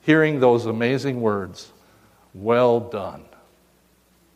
hearing 0.00 0.40
those 0.40 0.66
amazing 0.66 1.20
words 1.20 1.72
Well 2.34 2.80
done, 2.80 3.24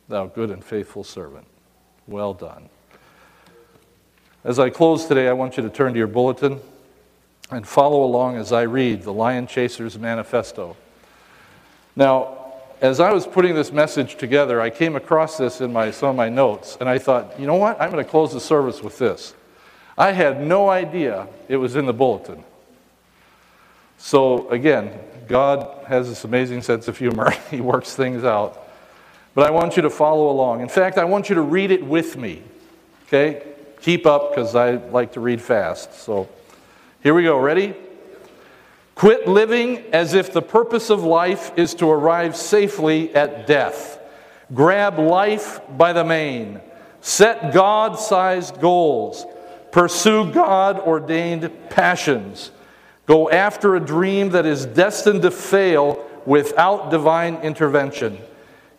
thou 0.09 0.27
good 0.27 0.51
and 0.51 0.63
faithful 0.65 1.03
servant. 1.05 1.47
Well 2.07 2.35
done. 2.35 2.69
As 4.45 4.59
I 4.59 4.71
close 4.71 5.07
today, 5.07 5.29
I 5.29 5.33
want 5.33 5.57
you 5.57 5.63
to 5.63 5.71
turn 5.71 5.93
to 5.93 5.99
your 5.99 6.07
bulletin 6.07 6.61
and 7.51 7.67
follow 7.67 8.05
along 8.05 8.37
as 8.37 8.53
I 8.53 8.63
read 8.63 9.03
the 9.03 9.13
Lion 9.13 9.47
Chasers 9.47 9.99
Manifesto. 9.99 10.77
Now, 11.95 12.37
as 12.81 13.01
I 13.01 13.13
was 13.13 13.27
putting 13.27 13.55
this 13.55 13.73
message 13.73 14.17
together, 14.17 14.61
I 14.61 14.71
came 14.71 14.97
across 14.97 15.39
this 15.39 15.61
in 15.61 15.73
my, 15.73 15.91
some 15.91 16.11
of 16.11 16.17
my 16.17 16.29
notes, 16.29 16.77
and 16.81 16.89
I 16.89 16.99
thought, 16.99 17.39
you 17.41 17.47
know 17.47 17.55
what? 17.55 17.81
I'm 17.81 17.91
going 17.91 18.05
to 18.05 18.11
close 18.11 18.33
the 18.33 18.41
service 18.41 18.83
with 18.83 18.99
this. 18.99 19.35
I 19.97 20.13
had 20.13 20.43
no 20.43 20.69
idea 20.69 21.27
it 21.49 21.57
was 21.57 21.77
in 21.77 21.87
the 21.87 21.95
bulletin. 21.95 22.45
So, 23.97 24.49
again, 24.51 24.93
God 25.27 25.87
has 25.87 26.09
this 26.09 26.25
amazing 26.25 26.63
sense 26.63 26.87
of 26.87 26.99
humor. 26.99 27.31
he 27.51 27.61
works 27.61 27.95
things 27.95 28.25
out. 28.25 28.63
But 29.35 29.47
I 29.47 29.51
want 29.51 29.77
you 29.77 29.83
to 29.83 29.91
follow 29.91 30.31
along. 30.31 30.61
In 30.61 30.69
fact, 30.69 30.99
I 30.99 31.05
want 31.05 31.29
you 31.29 31.35
to 31.37 31.43
read 31.43 31.71
it 31.71 31.85
with 31.85 32.17
me. 32.17 32.43
Okay? 33.07 33.43
Keep 33.81 34.05
up 34.07 34.31
because 34.31 34.55
I 34.55 34.73
like 34.73 35.13
to 35.13 35.21
read 35.21 35.41
fast. 35.41 35.95
So, 35.95 36.29
here 37.07 37.15
we 37.15 37.23
go. 37.23 37.39
Ready? 37.39 37.73
Quit 38.97 39.29
living 39.29 39.85
as 39.93 40.13
if 40.13 40.33
the 40.33 40.43
purpose 40.43 40.91
of 40.91 41.05
life 41.05 41.57
is 41.57 41.73
to 41.75 41.89
arrive 41.89 42.37
safely 42.37 43.15
at 43.15 43.47
death. 43.47 44.01
Grab 44.53 44.99
life 44.99 45.61
by 45.77 45.93
the 45.93 46.03
mane. 46.03 46.61
Set 47.01 47.55
God 47.55 47.97
sized 47.97 48.61
goals. 48.61 49.25
Pursue 49.71 50.33
God 50.33 50.81
ordained 50.81 51.49
passions. 51.71 52.51
Go 53.07 53.31
after 53.31 53.77
a 53.77 53.81
dream 53.81 54.31
that 54.31 54.45
is 54.45 54.67
destined 54.67 55.23
to 55.23 55.31
fail 55.31 56.05
without 56.27 56.91
divine 56.91 57.37
intervention. 57.37 58.19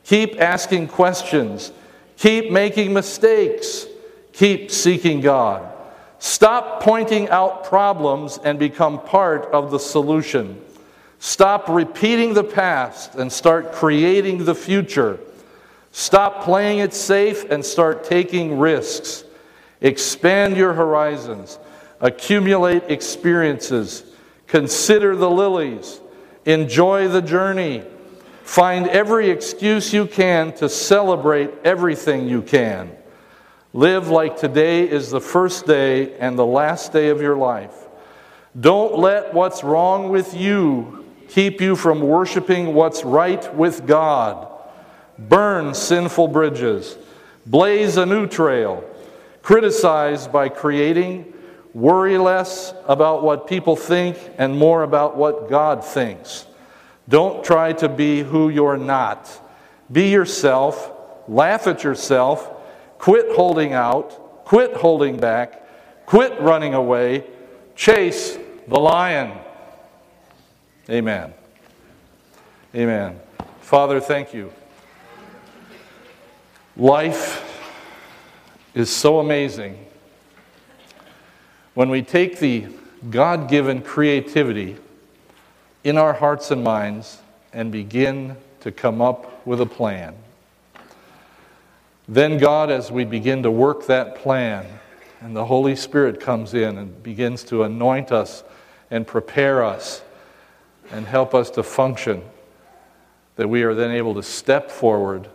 Keep 0.03 0.41
asking 0.41 0.89
questions. 0.89 1.71
Keep 2.17 2.51
making 2.51 2.91
mistakes. 2.91 3.85
Keep 4.33 4.69
seeking 4.69 5.21
God. 5.21 5.76
Stop 6.19 6.81
pointing 6.81 7.29
out 7.29 7.63
problems 7.63 8.39
and 8.43 8.57
become 8.57 8.99
part 9.01 9.45
of 9.47 9.71
the 9.71 9.79
solution. 9.79 10.59
Stop 11.19 11.69
repeating 11.69 12.33
the 12.33 12.43
past 12.43 13.15
and 13.15 13.31
start 13.31 13.71
creating 13.71 14.45
the 14.45 14.55
future. 14.55 15.19
Stop 15.91 16.43
playing 16.43 16.79
it 16.79 16.93
safe 16.93 17.49
and 17.49 17.63
start 17.63 18.03
taking 18.03 18.57
risks. 18.57 19.23
Expand 19.81 20.57
your 20.57 20.73
horizons. 20.73 21.59
Accumulate 22.01 22.83
experiences. 22.89 24.03
Consider 24.47 25.15
the 25.15 25.29
lilies. 25.29 25.99
Enjoy 26.45 27.07
the 27.07 27.21
journey. 27.21 27.83
Find 28.43 28.87
every 28.87 29.29
excuse 29.29 29.93
you 29.93 30.05
can 30.05 30.53
to 30.53 30.69
celebrate 30.69 31.51
everything 31.63 32.27
you 32.27 32.41
can. 32.41 32.96
Live 33.73 34.07
like 34.07 34.37
today 34.37 34.89
is 34.89 35.11
the 35.11 35.19
first 35.19 35.65
day 35.65 36.17
and 36.19 36.39
the 36.39 36.45
last 36.45 36.93
day 36.93 37.09
of 37.09 37.21
your 37.21 37.35
life. 37.35 37.75
Don't 38.57 38.97
let 38.97 39.33
what's 39.33 39.61
wrong 39.61 40.07
with 40.07 40.33
you 40.33 41.05
keep 41.27 41.59
you 41.59 41.75
from 41.75 41.99
worshiping 41.99 42.73
what's 42.73 43.03
right 43.03 43.53
with 43.53 43.85
God. 43.85 44.47
Burn 45.19 45.73
sinful 45.73 46.29
bridges. 46.29 46.97
Blaze 47.45 47.97
a 47.97 48.05
new 48.05 48.25
trail. 48.25 48.89
Criticize 49.41 50.29
by 50.29 50.47
creating. 50.47 51.33
Worry 51.73 52.17
less 52.17 52.73
about 52.87 53.21
what 53.21 53.47
people 53.47 53.75
think 53.75 54.17
and 54.37 54.57
more 54.57 54.83
about 54.83 55.17
what 55.17 55.49
God 55.49 55.83
thinks. 55.83 56.47
Don't 57.09 57.43
try 57.43 57.73
to 57.73 57.89
be 57.89 58.21
who 58.21 58.47
you're 58.47 58.77
not. 58.77 59.29
Be 59.91 60.09
yourself. 60.09 60.89
Laugh 61.27 61.67
at 61.67 61.83
yourself 61.83 62.53
Quit 62.97 63.35
holding 63.35 63.73
out. 63.73 64.45
Quit 64.45 64.75
holding 64.75 65.17
back. 65.17 66.05
Quit 66.05 66.39
running 66.39 66.73
away. 66.73 67.23
Chase 67.75 68.37
the 68.67 68.79
lion. 68.79 69.37
Amen. 70.89 71.33
Amen. 72.73 73.19
Father, 73.61 73.99
thank 73.99 74.33
you. 74.33 74.51
Life 76.75 77.43
is 78.73 78.89
so 78.89 79.19
amazing 79.19 79.83
when 81.73 81.89
we 81.89 82.01
take 82.01 82.39
the 82.39 82.67
God 83.09 83.49
given 83.49 83.81
creativity 83.81 84.77
in 85.83 85.97
our 85.97 86.13
hearts 86.13 86.51
and 86.51 86.63
minds 86.63 87.19
and 87.53 87.71
begin 87.71 88.35
to 88.61 88.71
come 88.71 89.01
up 89.01 89.45
with 89.45 89.61
a 89.61 89.65
plan. 89.65 90.15
Then, 92.07 92.37
God, 92.37 92.71
as 92.71 92.91
we 92.91 93.03
begin 93.03 93.43
to 93.43 93.51
work 93.51 93.87
that 93.87 94.15
plan, 94.15 94.65
and 95.19 95.35
the 95.35 95.45
Holy 95.45 95.75
Spirit 95.75 96.19
comes 96.19 96.53
in 96.53 96.77
and 96.77 97.03
begins 97.03 97.43
to 97.45 97.63
anoint 97.63 98.11
us 98.11 98.43
and 98.89 99.05
prepare 99.05 99.63
us 99.63 100.01
and 100.91 101.05
help 101.05 101.35
us 101.35 101.49
to 101.51 101.63
function, 101.63 102.23
that 103.35 103.49
we 103.49 103.63
are 103.63 103.73
then 103.73 103.91
able 103.91 104.13
to 104.13 104.23
step 104.23 104.71
forward, 104.71 105.27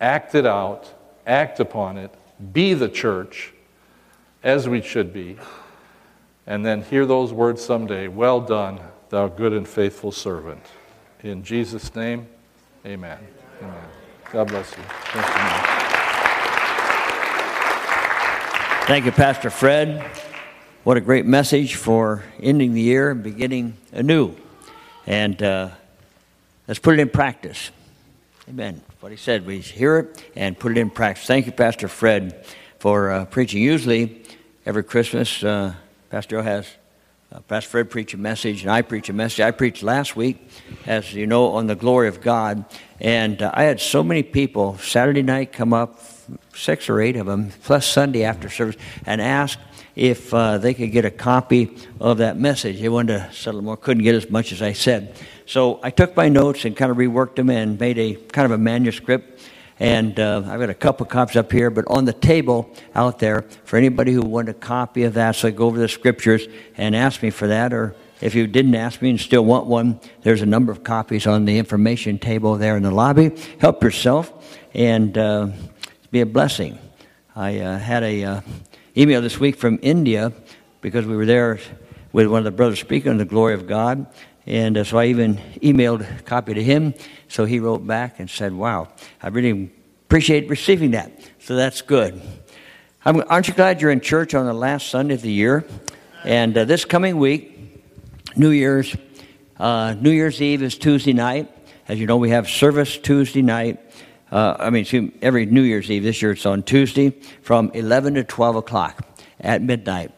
act 0.00 0.34
it 0.34 0.46
out, 0.46 0.92
act 1.26 1.60
upon 1.60 1.96
it, 1.96 2.12
be 2.52 2.74
the 2.74 2.88
church 2.88 3.52
as 4.42 4.68
we 4.68 4.80
should 4.80 5.12
be, 5.12 5.36
and 6.46 6.64
then 6.64 6.82
hear 6.82 7.06
those 7.06 7.32
words 7.32 7.64
someday 7.64 8.08
Well 8.08 8.40
done, 8.40 8.80
thou 9.10 9.28
good 9.28 9.52
and 9.52 9.68
faithful 9.68 10.10
servant. 10.10 10.64
In 11.22 11.44
Jesus' 11.44 11.94
name, 11.94 12.26
amen. 12.84 13.18
Amen. 13.62 13.74
God 14.32 14.48
bless 14.48 14.72
you. 14.76 15.69
Thank 18.90 19.04
you, 19.04 19.12
Pastor 19.12 19.50
Fred. 19.50 20.04
What 20.82 20.96
a 20.96 21.00
great 21.00 21.24
message 21.24 21.76
for 21.76 22.24
ending 22.42 22.74
the 22.74 22.80
year 22.80 23.12
and 23.12 23.22
beginning 23.22 23.76
anew. 23.92 24.34
And 25.06 25.40
uh, 25.40 25.68
let's 26.66 26.80
put 26.80 26.94
it 26.94 27.00
in 27.00 27.08
practice. 27.08 27.70
Amen. 28.48 28.82
What 28.98 29.12
he 29.12 29.16
said, 29.16 29.46
we 29.46 29.60
hear 29.60 29.98
it 29.98 30.24
and 30.34 30.58
put 30.58 30.72
it 30.72 30.78
in 30.78 30.90
practice. 30.90 31.24
Thank 31.24 31.46
you, 31.46 31.52
Pastor 31.52 31.86
Fred, 31.86 32.44
for 32.80 33.12
uh, 33.12 33.24
preaching. 33.26 33.62
Usually, 33.62 34.24
every 34.66 34.82
Christmas, 34.82 35.44
uh, 35.44 35.74
Pastor 36.10 36.38
Joe 36.38 36.42
has 36.42 36.66
uh, 37.32 37.38
Pastor 37.42 37.70
Fred 37.70 37.90
preach 37.90 38.12
a 38.12 38.18
message, 38.18 38.62
and 38.62 38.72
I 38.72 38.82
preach 38.82 39.08
a 39.08 39.12
message. 39.12 39.38
I 39.38 39.52
preached 39.52 39.84
last 39.84 40.16
week, 40.16 40.50
as 40.84 41.14
you 41.14 41.28
know, 41.28 41.52
on 41.52 41.68
the 41.68 41.76
glory 41.76 42.08
of 42.08 42.20
God. 42.20 42.64
And 42.98 43.40
uh, 43.40 43.52
I 43.54 43.62
had 43.62 43.80
so 43.80 44.02
many 44.02 44.24
people 44.24 44.78
Saturday 44.78 45.22
night 45.22 45.52
come 45.52 45.72
up, 45.72 46.00
six 46.54 46.88
or 46.88 47.00
eight 47.00 47.16
of 47.16 47.26
them, 47.26 47.50
plus 47.62 47.86
Sunday 47.86 48.24
after 48.24 48.48
service, 48.48 48.76
and 49.06 49.20
ask 49.20 49.58
if 49.96 50.32
uh, 50.32 50.58
they 50.58 50.74
could 50.74 50.92
get 50.92 51.04
a 51.04 51.10
copy 51.10 51.76
of 52.00 52.18
that 52.18 52.38
message. 52.38 52.80
They 52.80 52.88
wanted 52.88 53.18
to 53.18 53.32
settle 53.34 53.62
more, 53.62 53.76
couldn't 53.76 54.04
get 54.04 54.14
as 54.14 54.30
much 54.30 54.52
as 54.52 54.62
I 54.62 54.72
said. 54.72 55.16
So 55.46 55.80
I 55.82 55.90
took 55.90 56.16
my 56.16 56.28
notes 56.28 56.64
and 56.64 56.76
kind 56.76 56.90
of 56.90 56.96
reworked 56.96 57.36
them 57.36 57.50
and 57.50 57.78
made 57.78 57.98
a 57.98 58.14
kind 58.14 58.46
of 58.46 58.52
a 58.52 58.58
manuscript. 58.58 59.40
And 59.80 60.20
uh, 60.20 60.42
I've 60.46 60.60
got 60.60 60.68
a 60.68 60.74
couple 60.74 61.06
copies 61.06 61.36
up 61.36 61.50
here, 61.50 61.70
but 61.70 61.86
on 61.88 62.04
the 62.04 62.12
table 62.12 62.70
out 62.94 63.18
there 63.18 63.46
for 63.64 63.78
anybody 63.78 64.12
who 64.12 64.20
wanted 64.20 64.56
a 64.56 64.58
copy 64.58 65.04
of 65.04 65.14
that, 65.14 65.36
so 65.36 65.48
I 65.48 65.52
go 65.52 65.66
over 65.66 65.78
the 65.78 65.88
scriptures 65.88 66.46
and 66.76 66.94
ask 66.94 67.22
me 67.22 67.30
for 67.30 67.46
that, 67.46 67.72
or 67.72 67.96
if 68.20 68.34
you 68.34 68.46
didn't 68.46 68.74
ask 68.74 69.00
me 69.00 69.08
and 69.08 69.18
still 69.18 69.44
want 69.44 69.66
one, 69.66 69.98
there's 70.22 70.42
a 70.42 70.46
number 70.46 70.70
of 70.70 70.84
copies 70.84 71.26
on 71.26 71.46
the 71.46 71.56
information 71.56 72.18
table 72.18 72.56
there 72.56 72.76
in 72.76 72.82
the 72.82 72.90
lobby. 72.90 73.30
Help 73.58 73.82
yourself 73.82 74.58
and 74.74 75.16
uh, 75.16 75.48
be 76.10 76.20
a 76.20 76.26
blessing. 76.26 76.76
I 77.36 77.60
uh, 77.60 77.78
had 77.78 78.02
a 78.02 78.24
uh, 78.24 78.40
email 78.96 79.22
this 79.22 79.38
week 79.38 79.54
from 79.54 79.78
India 79.80 80.32
because 80.80 81.06
we 81.06 81.16
were 81.16 81.26
there 81.26 81.60
with 82.12 82.26
one 82.26 82.38
of 82.38 82.44
the 82.44 82.50
brothers 82.50 82.80
speaking 82.80 83.12
on 83.12 83.18
the 83.18 83.24
glory 83.24 83.54
of 83.54 83.68
God. 83.68 84.06
And 84.44 84.76
uh, 84.76 84.82
so 84.82 84.98
I 84.98 85.06
even 85.06 85.36
emailed 85.62 86.00
a 86.00 86.22
copy 86.22 86.54
to 86.54 86.62
him. 86.62 86.94
So 87.28 87.44
he 87.44 87.60
wrote 87.60 87.86
back 87.86 88.18
and 88.18 88.28
said, 88.28 88.52
Wow, 88.52 88.88
I 89.22 89.28
really 89.28 89.70
appreciate 90.06 90.48
receiving 90.48 90.90
that. 90.92 91.12
So 91.38 91.54
that's 91.54 91.80
good. 91.80 92.20
I'm, 93.04 93.22
aren't 93.28 93.46
you 93.46 93.54
glad 93.54 93.80
you're 93.80 93.92
in 93.92 94.00
church 94.00 94.34
on 94.34 94.46
the 94.46 94.52
last 94.52 94.88
Sunday 94.88 95.14
of 95.14 95.22
the 95.22 95.30
year? 95.30 95.64
And 96.24 96.58
uh, 96.58 96.64
this 96.64 96.84
coming 96.84 97.18
week, 97.18 97.86
New 98.34 98.50
Year's, 98.50 98.96
uh, 99.58 99.94
New 100.00 100.10
Year's 100.10 100.42
Eve 100.42 100.64
is 100.64 100.76
Tuesday 100.76 101.12
night. 101.12 101.56
As 101.86 102.00
you 102.00 102.06
know, 102.06 102.16
we 102.16 102.30
have 102.30 102.48
service 102.48 102.98
Tuesday 102.98 103.42
night. 103.42 103.89
Uh, 104.30 104.56
I 104.60 104.70
mean, 104.70 105.12
every 105.22 105.44
New 105.46 105.62
Year's 105.62 105.90
Eve. 105.90 106.04
This 106.04 106.22
year 106.22 106.32
it's 106.32 106.46
on 106.46 106.62
Tuesday 106.62 107.10
from 107.42 107.70
11 107.74 108.14
to 108.14 108.24
12 108.24 108.56
o'clock 108.56 109.04
at 109.40 109.60
midnight. 109.60 110.12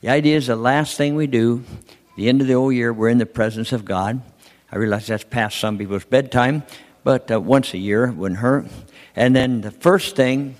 The 0.00 0.10
idea 0.10 0.36
is 0.36 0.46
the 0.46 0.56
last 0.56 0.96
thing 0.96 1.16
we 1.16 1.26
do, 1.26 1.64
the 2.16 2.28
end 2.28 2.40
of 2.40 2.46
the 2.46 2.54
old 2.54 2.74
year, 2.74 2.92
we're 2.92 3.08
in 3.08 3.18
the 3.18 3.26
presence 3.26 3.72
of 3.72 3.84
God. 3.84 4.22
I 4.70 4.76
realize 4.76 5.08
that's 5.08 5.24
past 5.24 5.58
some 5.58 5.76
people's 5.76 6.04
bedtime, 6.04 6.62
but 7.02 7.30
uh, 7.32 7.40
once 7.40 7.74
a 7.74 7.78
year 7.78 8.12
wouldn't 8.12 8.40
hurt. 8.40 8.66
And 9.16 9.34
then 9.34 9.60
the 9.62 9.72
first 9.72 10.14
thing, 10.14 10.54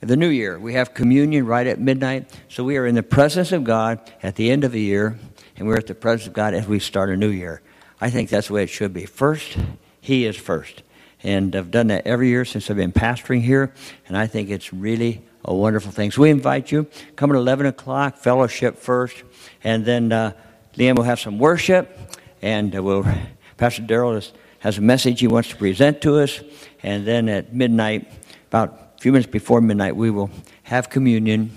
the 0.00 0.16
new 0.16 0.28
year, 0.28 0.58
we 0.58 0.74
have 0.74 0.94
communion 0.94 1.46
right 1.46 1.66
at 1.68 1.78
midnight. 1.78 2.32
So 2.48 2.64
we 2.64 2.78
are 2.78 2.86
in 2.86 2.96
the 2.96 3.02
presence 3.04 3.52
of 3.52 3.62
God 3.62 4.00
at 4.24 4.34
the 4.34 4.50
end 4.50 4.64
of 4.64 4.72
the 4.72 4.80
year, 4.80 5.16
and 5.56 5.68
we're 5.68 5.76
at 5.76 5.86
the 5.86 5.94
presence 5.94 6.26
of 6.26 6.32
God 6.32 6.52
as 6.52 6.66
we 6.66 6.80
start 6.80 7.10
a 7.10 7.16
new 7.16 7.30
year. 7.30 7.62
I 8.00 8.10
think 8.10 8.28
that's 8.28 8.48
the 8.48 8.54
way 8.54 8.64
it 8.64 8.70
should 8.70 8.92
be. 8.92 9.06
First, 9.06 9.56
He 10.00 10.24
is 10.24 10.36
first. 10.36 10.82
And 11.22 11.54
I've 11.56 11.70
done 11.70 11.88
that 11.88 12.06
every 12.06 12.28
year 12.28 12.44
since 12.44 12.70
I've 12.70 12.76
been 12.76 12.92
pastoring 12.92 13.42
here, 13.42 13.72
and 14.06 14.16
I 14.16 14.26
think 14.26 14.50
it's 14.50 14.72
really 14.72 15.24
a 15.44 15.54
wonderful 15.54 15.90
thing. 15.90 16.10
So 16.10 16.22
we 16.22 16.30
invite 16.30 16.70
you, 16.70 16.86
come 17.16 17.30
at 17.30 17.36
11 17.36 17.66
o'clock, 17.66 18.16
fellowship 18.16 18.76
first, 18.78 19.24
and 19.64 19.84
then 19.84 20.12
uh, 20.12 20.32
Liam 20.76 20.96
will 20.96 21.04
have 21.04 21.18
some 21.18 21.38
worship, 21.38 21.98
and 22.40 22.74
uh, 22.76 22.82
we'll, 22.82 23.04
Pastor 23.56 23.82
Darrell 23.82 24.20
has, 24.60 24.78
a 24.78 24.80
message 24.80 25.20
he 25.20 25.26
wants 25.26 25.48
to 25.48 25.56
present 25.56 26.00
to 26.02 26.18
us, 26.18 26.40
and 26.82 27.06
then 27.06 27.28
at 27.28 27.52
midnight, 27.52 28.10
about 28.46 28.92
a 28.96 29.00
few 29.00 29.10
minutes 29.12 29.30
before 29.30 29.60
midnight, 29.60 29.96
we 29.96 30.10
will 30.10 30.30
have 30.64 30.88
communion 30.88 31.50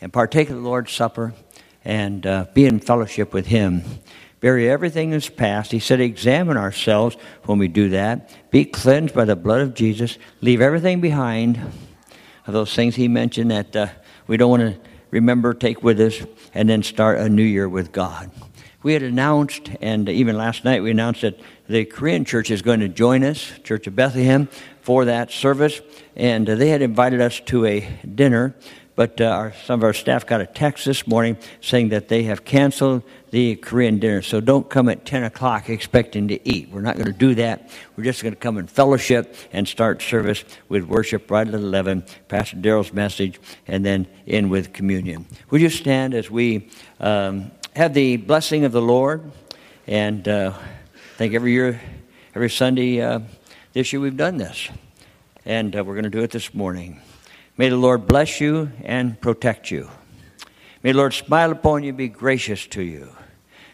and 0.00 0.12
partake 0.12 0.48
of 0.50 0.56
the 0.56 0.62
Lord's 0.62 0.92
Supper 0.92 1.34
and 1.84 2.26
uh, 2.26 2.46
be 2.54 2.66
in 2.66 2.78
fellowship 2.80 3.32
with 3.32 3.46
Him 3.46 3.82
bury 4.40 4.70
everything 4.70 5.10
that's 5.10 5.28
past. 5.28 5.72
He 5.72 5.78
said, 5.78 6.00
examine 6.00 6.56
ourselves 6.56 7.16
when 7.44 7.58
we 7.58 7.68
do 7.68 7.90
that. 7.90 8.30
Be 8.50 8.64
cleansed 8.64 9.14
by 9.14 9.24
the 9.24 9.36
blood 9.36 9.60
of 9.60 9.74
Jesus. 9.74 10.18
Leave 10.40 10.60
everything 10.60 11.00
behind 11.00 11.58
of 12.46 12.54
those 12.54 12.74
things 12.74 12.96
he 12.96 13.08
mentioned 13.08 13.50
that 13.50 13.76
uh, 13.76 13.88
we 14.26 14.36
don't 14.36 14.50
want 14.50 14.62
to 14.62 14.80
remember, 15.10 15.54
take 15.54 15.82
with 15.82 16.00
us, 16.00 16.20
and 16.54 16.68
then 16.68 16.82
start 16.82 17.18
a 17.18 17.28
new 17.28 17.42
year 17.42 17.68
with 17.68 17.92
God. 17.92 18.30
We 18.82 18.92
had 18.92 19.02
announced, 19.02 19.70
and 19.80 20.08
even 20.08 20.36
last 20.36 20.64
night 20.64 20.82
we 20.82 20.90
announced 20.90 21.22
that 21.22 21.38
the 21.68 21.84
Korean 21.84 22.24
church 22.24 22.50
is 22.50 22.62
going 22.62 22.80
to 22.80 22.88
join 22.88 23.24
us, 23.24 23.52
Church 23.64 23.86
of 23.86 23.96
Bethlehem, 23.96 24.48
for 24.80 25.04
that 25.06 25.30
service. 25.30 25.80
And 26.14 26.48
uh, 26.48 26.54
they 26.54 26.68
had 26.68 26.80
invited 26.80 27.20
us 27.20 27.40
to 27.46 27.66
a 27.66 27.80
dinner 28.14 28.54
but 28.98 29.20
uh, 29.20 29.26
our, 29.26 29.52
some 29.64 29.78
of 29.78 29.84
our 29.84 29.92
staff 29.92 30.26
got 30.26 30.40
a 30.40 30.46
text 30.46 30.84
this 30.84 31.06
morning 31.06 31.38
saying 31.60 31.90
that 31.90 32.08
they 32.08 32.24
have 32.24 32.44
canceled 32.44 33.04
the 33.30 33.56
Korean 33.56 33.98
dinner. 33.98 34.22
So 34.22 34.40
don't 34.40 34.68
come 34.68 34.88
at 34.88 35.04
10 35.04 35.24
o'clock 35.24 35.68
expecting 35.68 36.28
to 36.28 36.48
eat. 36.48 36.70
We're 36.70 36.80
not 36.80 36.96
going 36.96 37.06
to 37.06 37.12
do 37.12 37.34
that. 37.36 37.70
We're 37.96 38.04
just 38.04 38.22
going 38.22 38.34
to 38.34 38.40
come 38.40 38.58
in 38.58 38.66
fellowship 38.66 39.34
and 39.52 39.66
start 39.66 40.02
service 40.02 40.44
with 40.68 40.84
worship 40.84 41.30
right 41.30 41.46
at 41.46 41.54
11, 41.54 42.04
Pastor 42.28 42.56
Darrell's 42.56 42.92
message, 42.92 43.40
and 43.66 43.84
then 43.84 44.06
in 44.26 44.48
with 44.48 44.72
communion. 44.72 45.26
Would 45.50 45.60
you 45.60 45.70
stand 45.70 46.14
as 46.14 46.30
we 46.30 46.70
um, 47.00 47.50
have 47.76 47.94
the 47.94 48.16
blessing 48.16 48.64
of 48.64 48.72
the 48.72 48.82
Lord? 48.82 49.30
And 49.86 50.26
uh, 50.26 50.52
I 50.54 51.16
think 51.16 51.34
every 51.34 51.52
year, 51.52 51.80
every 52.34 52.50
Sunday 52.50 53.00
uh, 53.00 53.20
this 53.72 53.92
year 53.92 54.00
we've 54.00 54.16
done 54.16 54.36
this. 54.36 54.68
And 55.44 55.74
uh, 55.74 55.84
we're 55.84 55.94
going 55.94 56.04
to 56.04 56.10
do 56.10 56.22
it 56.22 56.30
this 56.30 56.52
morning. 56.52 57.00
May 57.56 57.70
the 57.70 57.76
Lord 57.76 58.06
bless 58.06 58.40
you 58.40 58.70
and 58.84 59.20
protect 59.20 59.70
you. 59.70 59.88
May 60.82 60.92
the 60.92 60.98
Lord 60.98 61.14
smile 61.14 61.50
upon 61.50 61.82
you 61.82 61.90
and 61.90 61.98
be 61.98 62.08
gracious 62.08 62.66
to 62.68 62.82
you. 62.82 63.08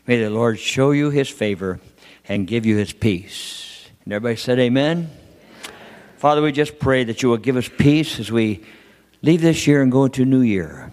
May 0.06 0.22
the 0.22 0.30
Lord 0.30 0.58
show 0.58 0.90
you 0.90 1.10
his 1.10 1.28
favor 1.28 1.80
and 2.28 2.46
give 2.46 2.64
you 2.64 2.76
his 2.76 2.92
peace. 2.92 3.86
And 4.04 4.12
everybody 4.12 4.36
said, 4.36 4.58
Amen. 4.58 5.10
Father, 6.16 6.40
we 6.40 6.52
just 6.52 6.78
pray 6.78 7.04
that 7.04 7.22
you 7.22 7.28
will 7.28 7.36
give 7.36 7.56
us 7.56 7.68
peace 7.68 8.18
as 8.18 8.32
we 8.32 8.64
leave 9.20 9.42
this 9.42 9.66
year 9.66 9.82
and 9.82 9.92
go 9.92 10.04
into 10.04 10.22
a 10.22 10.26
new 10.26 10.40
year. 10.40 10.90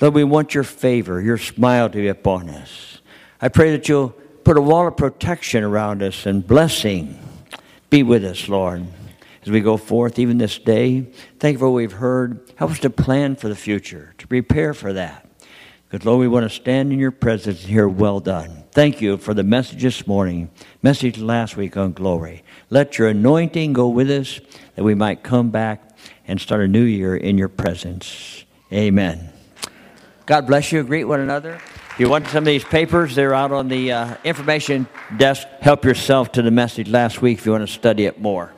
Lord, 0.00 0.14
we 0.14 0.24
want 0.24 0.54
your 0.54 0.64
favor, 0.64 1.20
your 1.20 1.38
smile 1.38 1.88
to 1.88 1.96
be 1.96 2.08
upon 2.08 2.48
us. 2.48 3.00
I 3.40 3.48
pray 3.48 3.72
that 3.72 3.88
you'll 3.88 4.10
put 4.44 4.56
a 4.56 4.60
wall 4.60 4.86
of 4.86 4.96
protection 4.96 5.64
around 5.64 6.02
us 6.02 6.26
and 6.26 6.46
blessing 6.46 7.18
be 7.90 8.02
with 8.02 8.24
us, 8.24 8.48
Lord 8.48 8.86
as 9.44 9.50
we 9.50 9.60
go 9.60 9.76
forth 9.76 10.18
even 10.18 10.38
this 10.38 10.58
day. 10.58 11.02
Thank 11.38 11.54
you 11.54 11.58
for 11.58 11.68
what 11.68 11.76
we've 11.76 11.92
heard. 11.92 12.40
Help 12.56 12.70
us 12.70 12.78
to 12.80 12.90
plan 12.90 13.36
for 13.36 13.48
the 13.48 13.54
future, 13.54 14.14
to 14.18 14.26
prepare 14.26 14.72
for 14.72 14.94
that. 14.94 15.23
Lord, 16.02 16.18
we 16.18 16.28
want 16.28 16.42
to 16.44 16.50
stand 16.50 16.92
in 16.92 16.98
your 16.98 17.12
presence 17.12 17.60
and 17.60 17.70
hear, 17.70 17.86
well 17.88 18.18
done. 18.18 18.64
Thank 18.72 19.00
you 19.00 19.16
for 19.16 19.34
the 19.34 19.44
message 19.44 19.82
this 19.82 20.06
morning, 20.06 20.50
message 20.82 21.18
last 21.18 21.56
week 21.56 21.76
on 21.76 21.92
glory. 21.92 22.42
Let 22.70 22.98
your 22.98 23.08
anointing 23.08 23.74
go 23.74 23.88
with 23.88 24.10
us 24.10 24.40
that 24.74 24.82
we 24.82 24.94
might 24.94 25.22
come 25.22 25.50
back 25.50 25.96
and 26.26 26.40
start 26.40 26.62
a 26.62 26.68
new 26.68 26.82
year 26.82 27.16
in 27.16 27.38
your 27.38 27.48
presence. 27.48 28.44
Amen. 28.72 29.30
God 30.26 30.46
bless 30.46 30.72
you. 30.72 30.82
Greet 30.82 31.04
one 31.04 31.20
another. 31.20 31.60
If 31.90 32.00
you 32.00 32.08
want 32.08 32.26
some 32.26 32.38
of 32.38 32.46
these 32.46 32.64
papers, 32.64 33.14
they're 33.14 33.34
out 33.34 33.52
on 33.52 33.68
the 33.68 33.92
uh, 33.92 34.16
information 34.24 34.88
desk. 35.16 35.46
Help 35.60 35.84
yourself 35.84 36.32
to 36.32 36.42
the 36.42 36.50
message 36.50 36.88
last 36.88 37.22
week 37.22 37.38
if 37.38 37.46
you 37.46 37.52
want 37.52 37.68
to 37.68 37.72
study 37.72 38.06
it 38.06 38.20
more. 38.20 38.52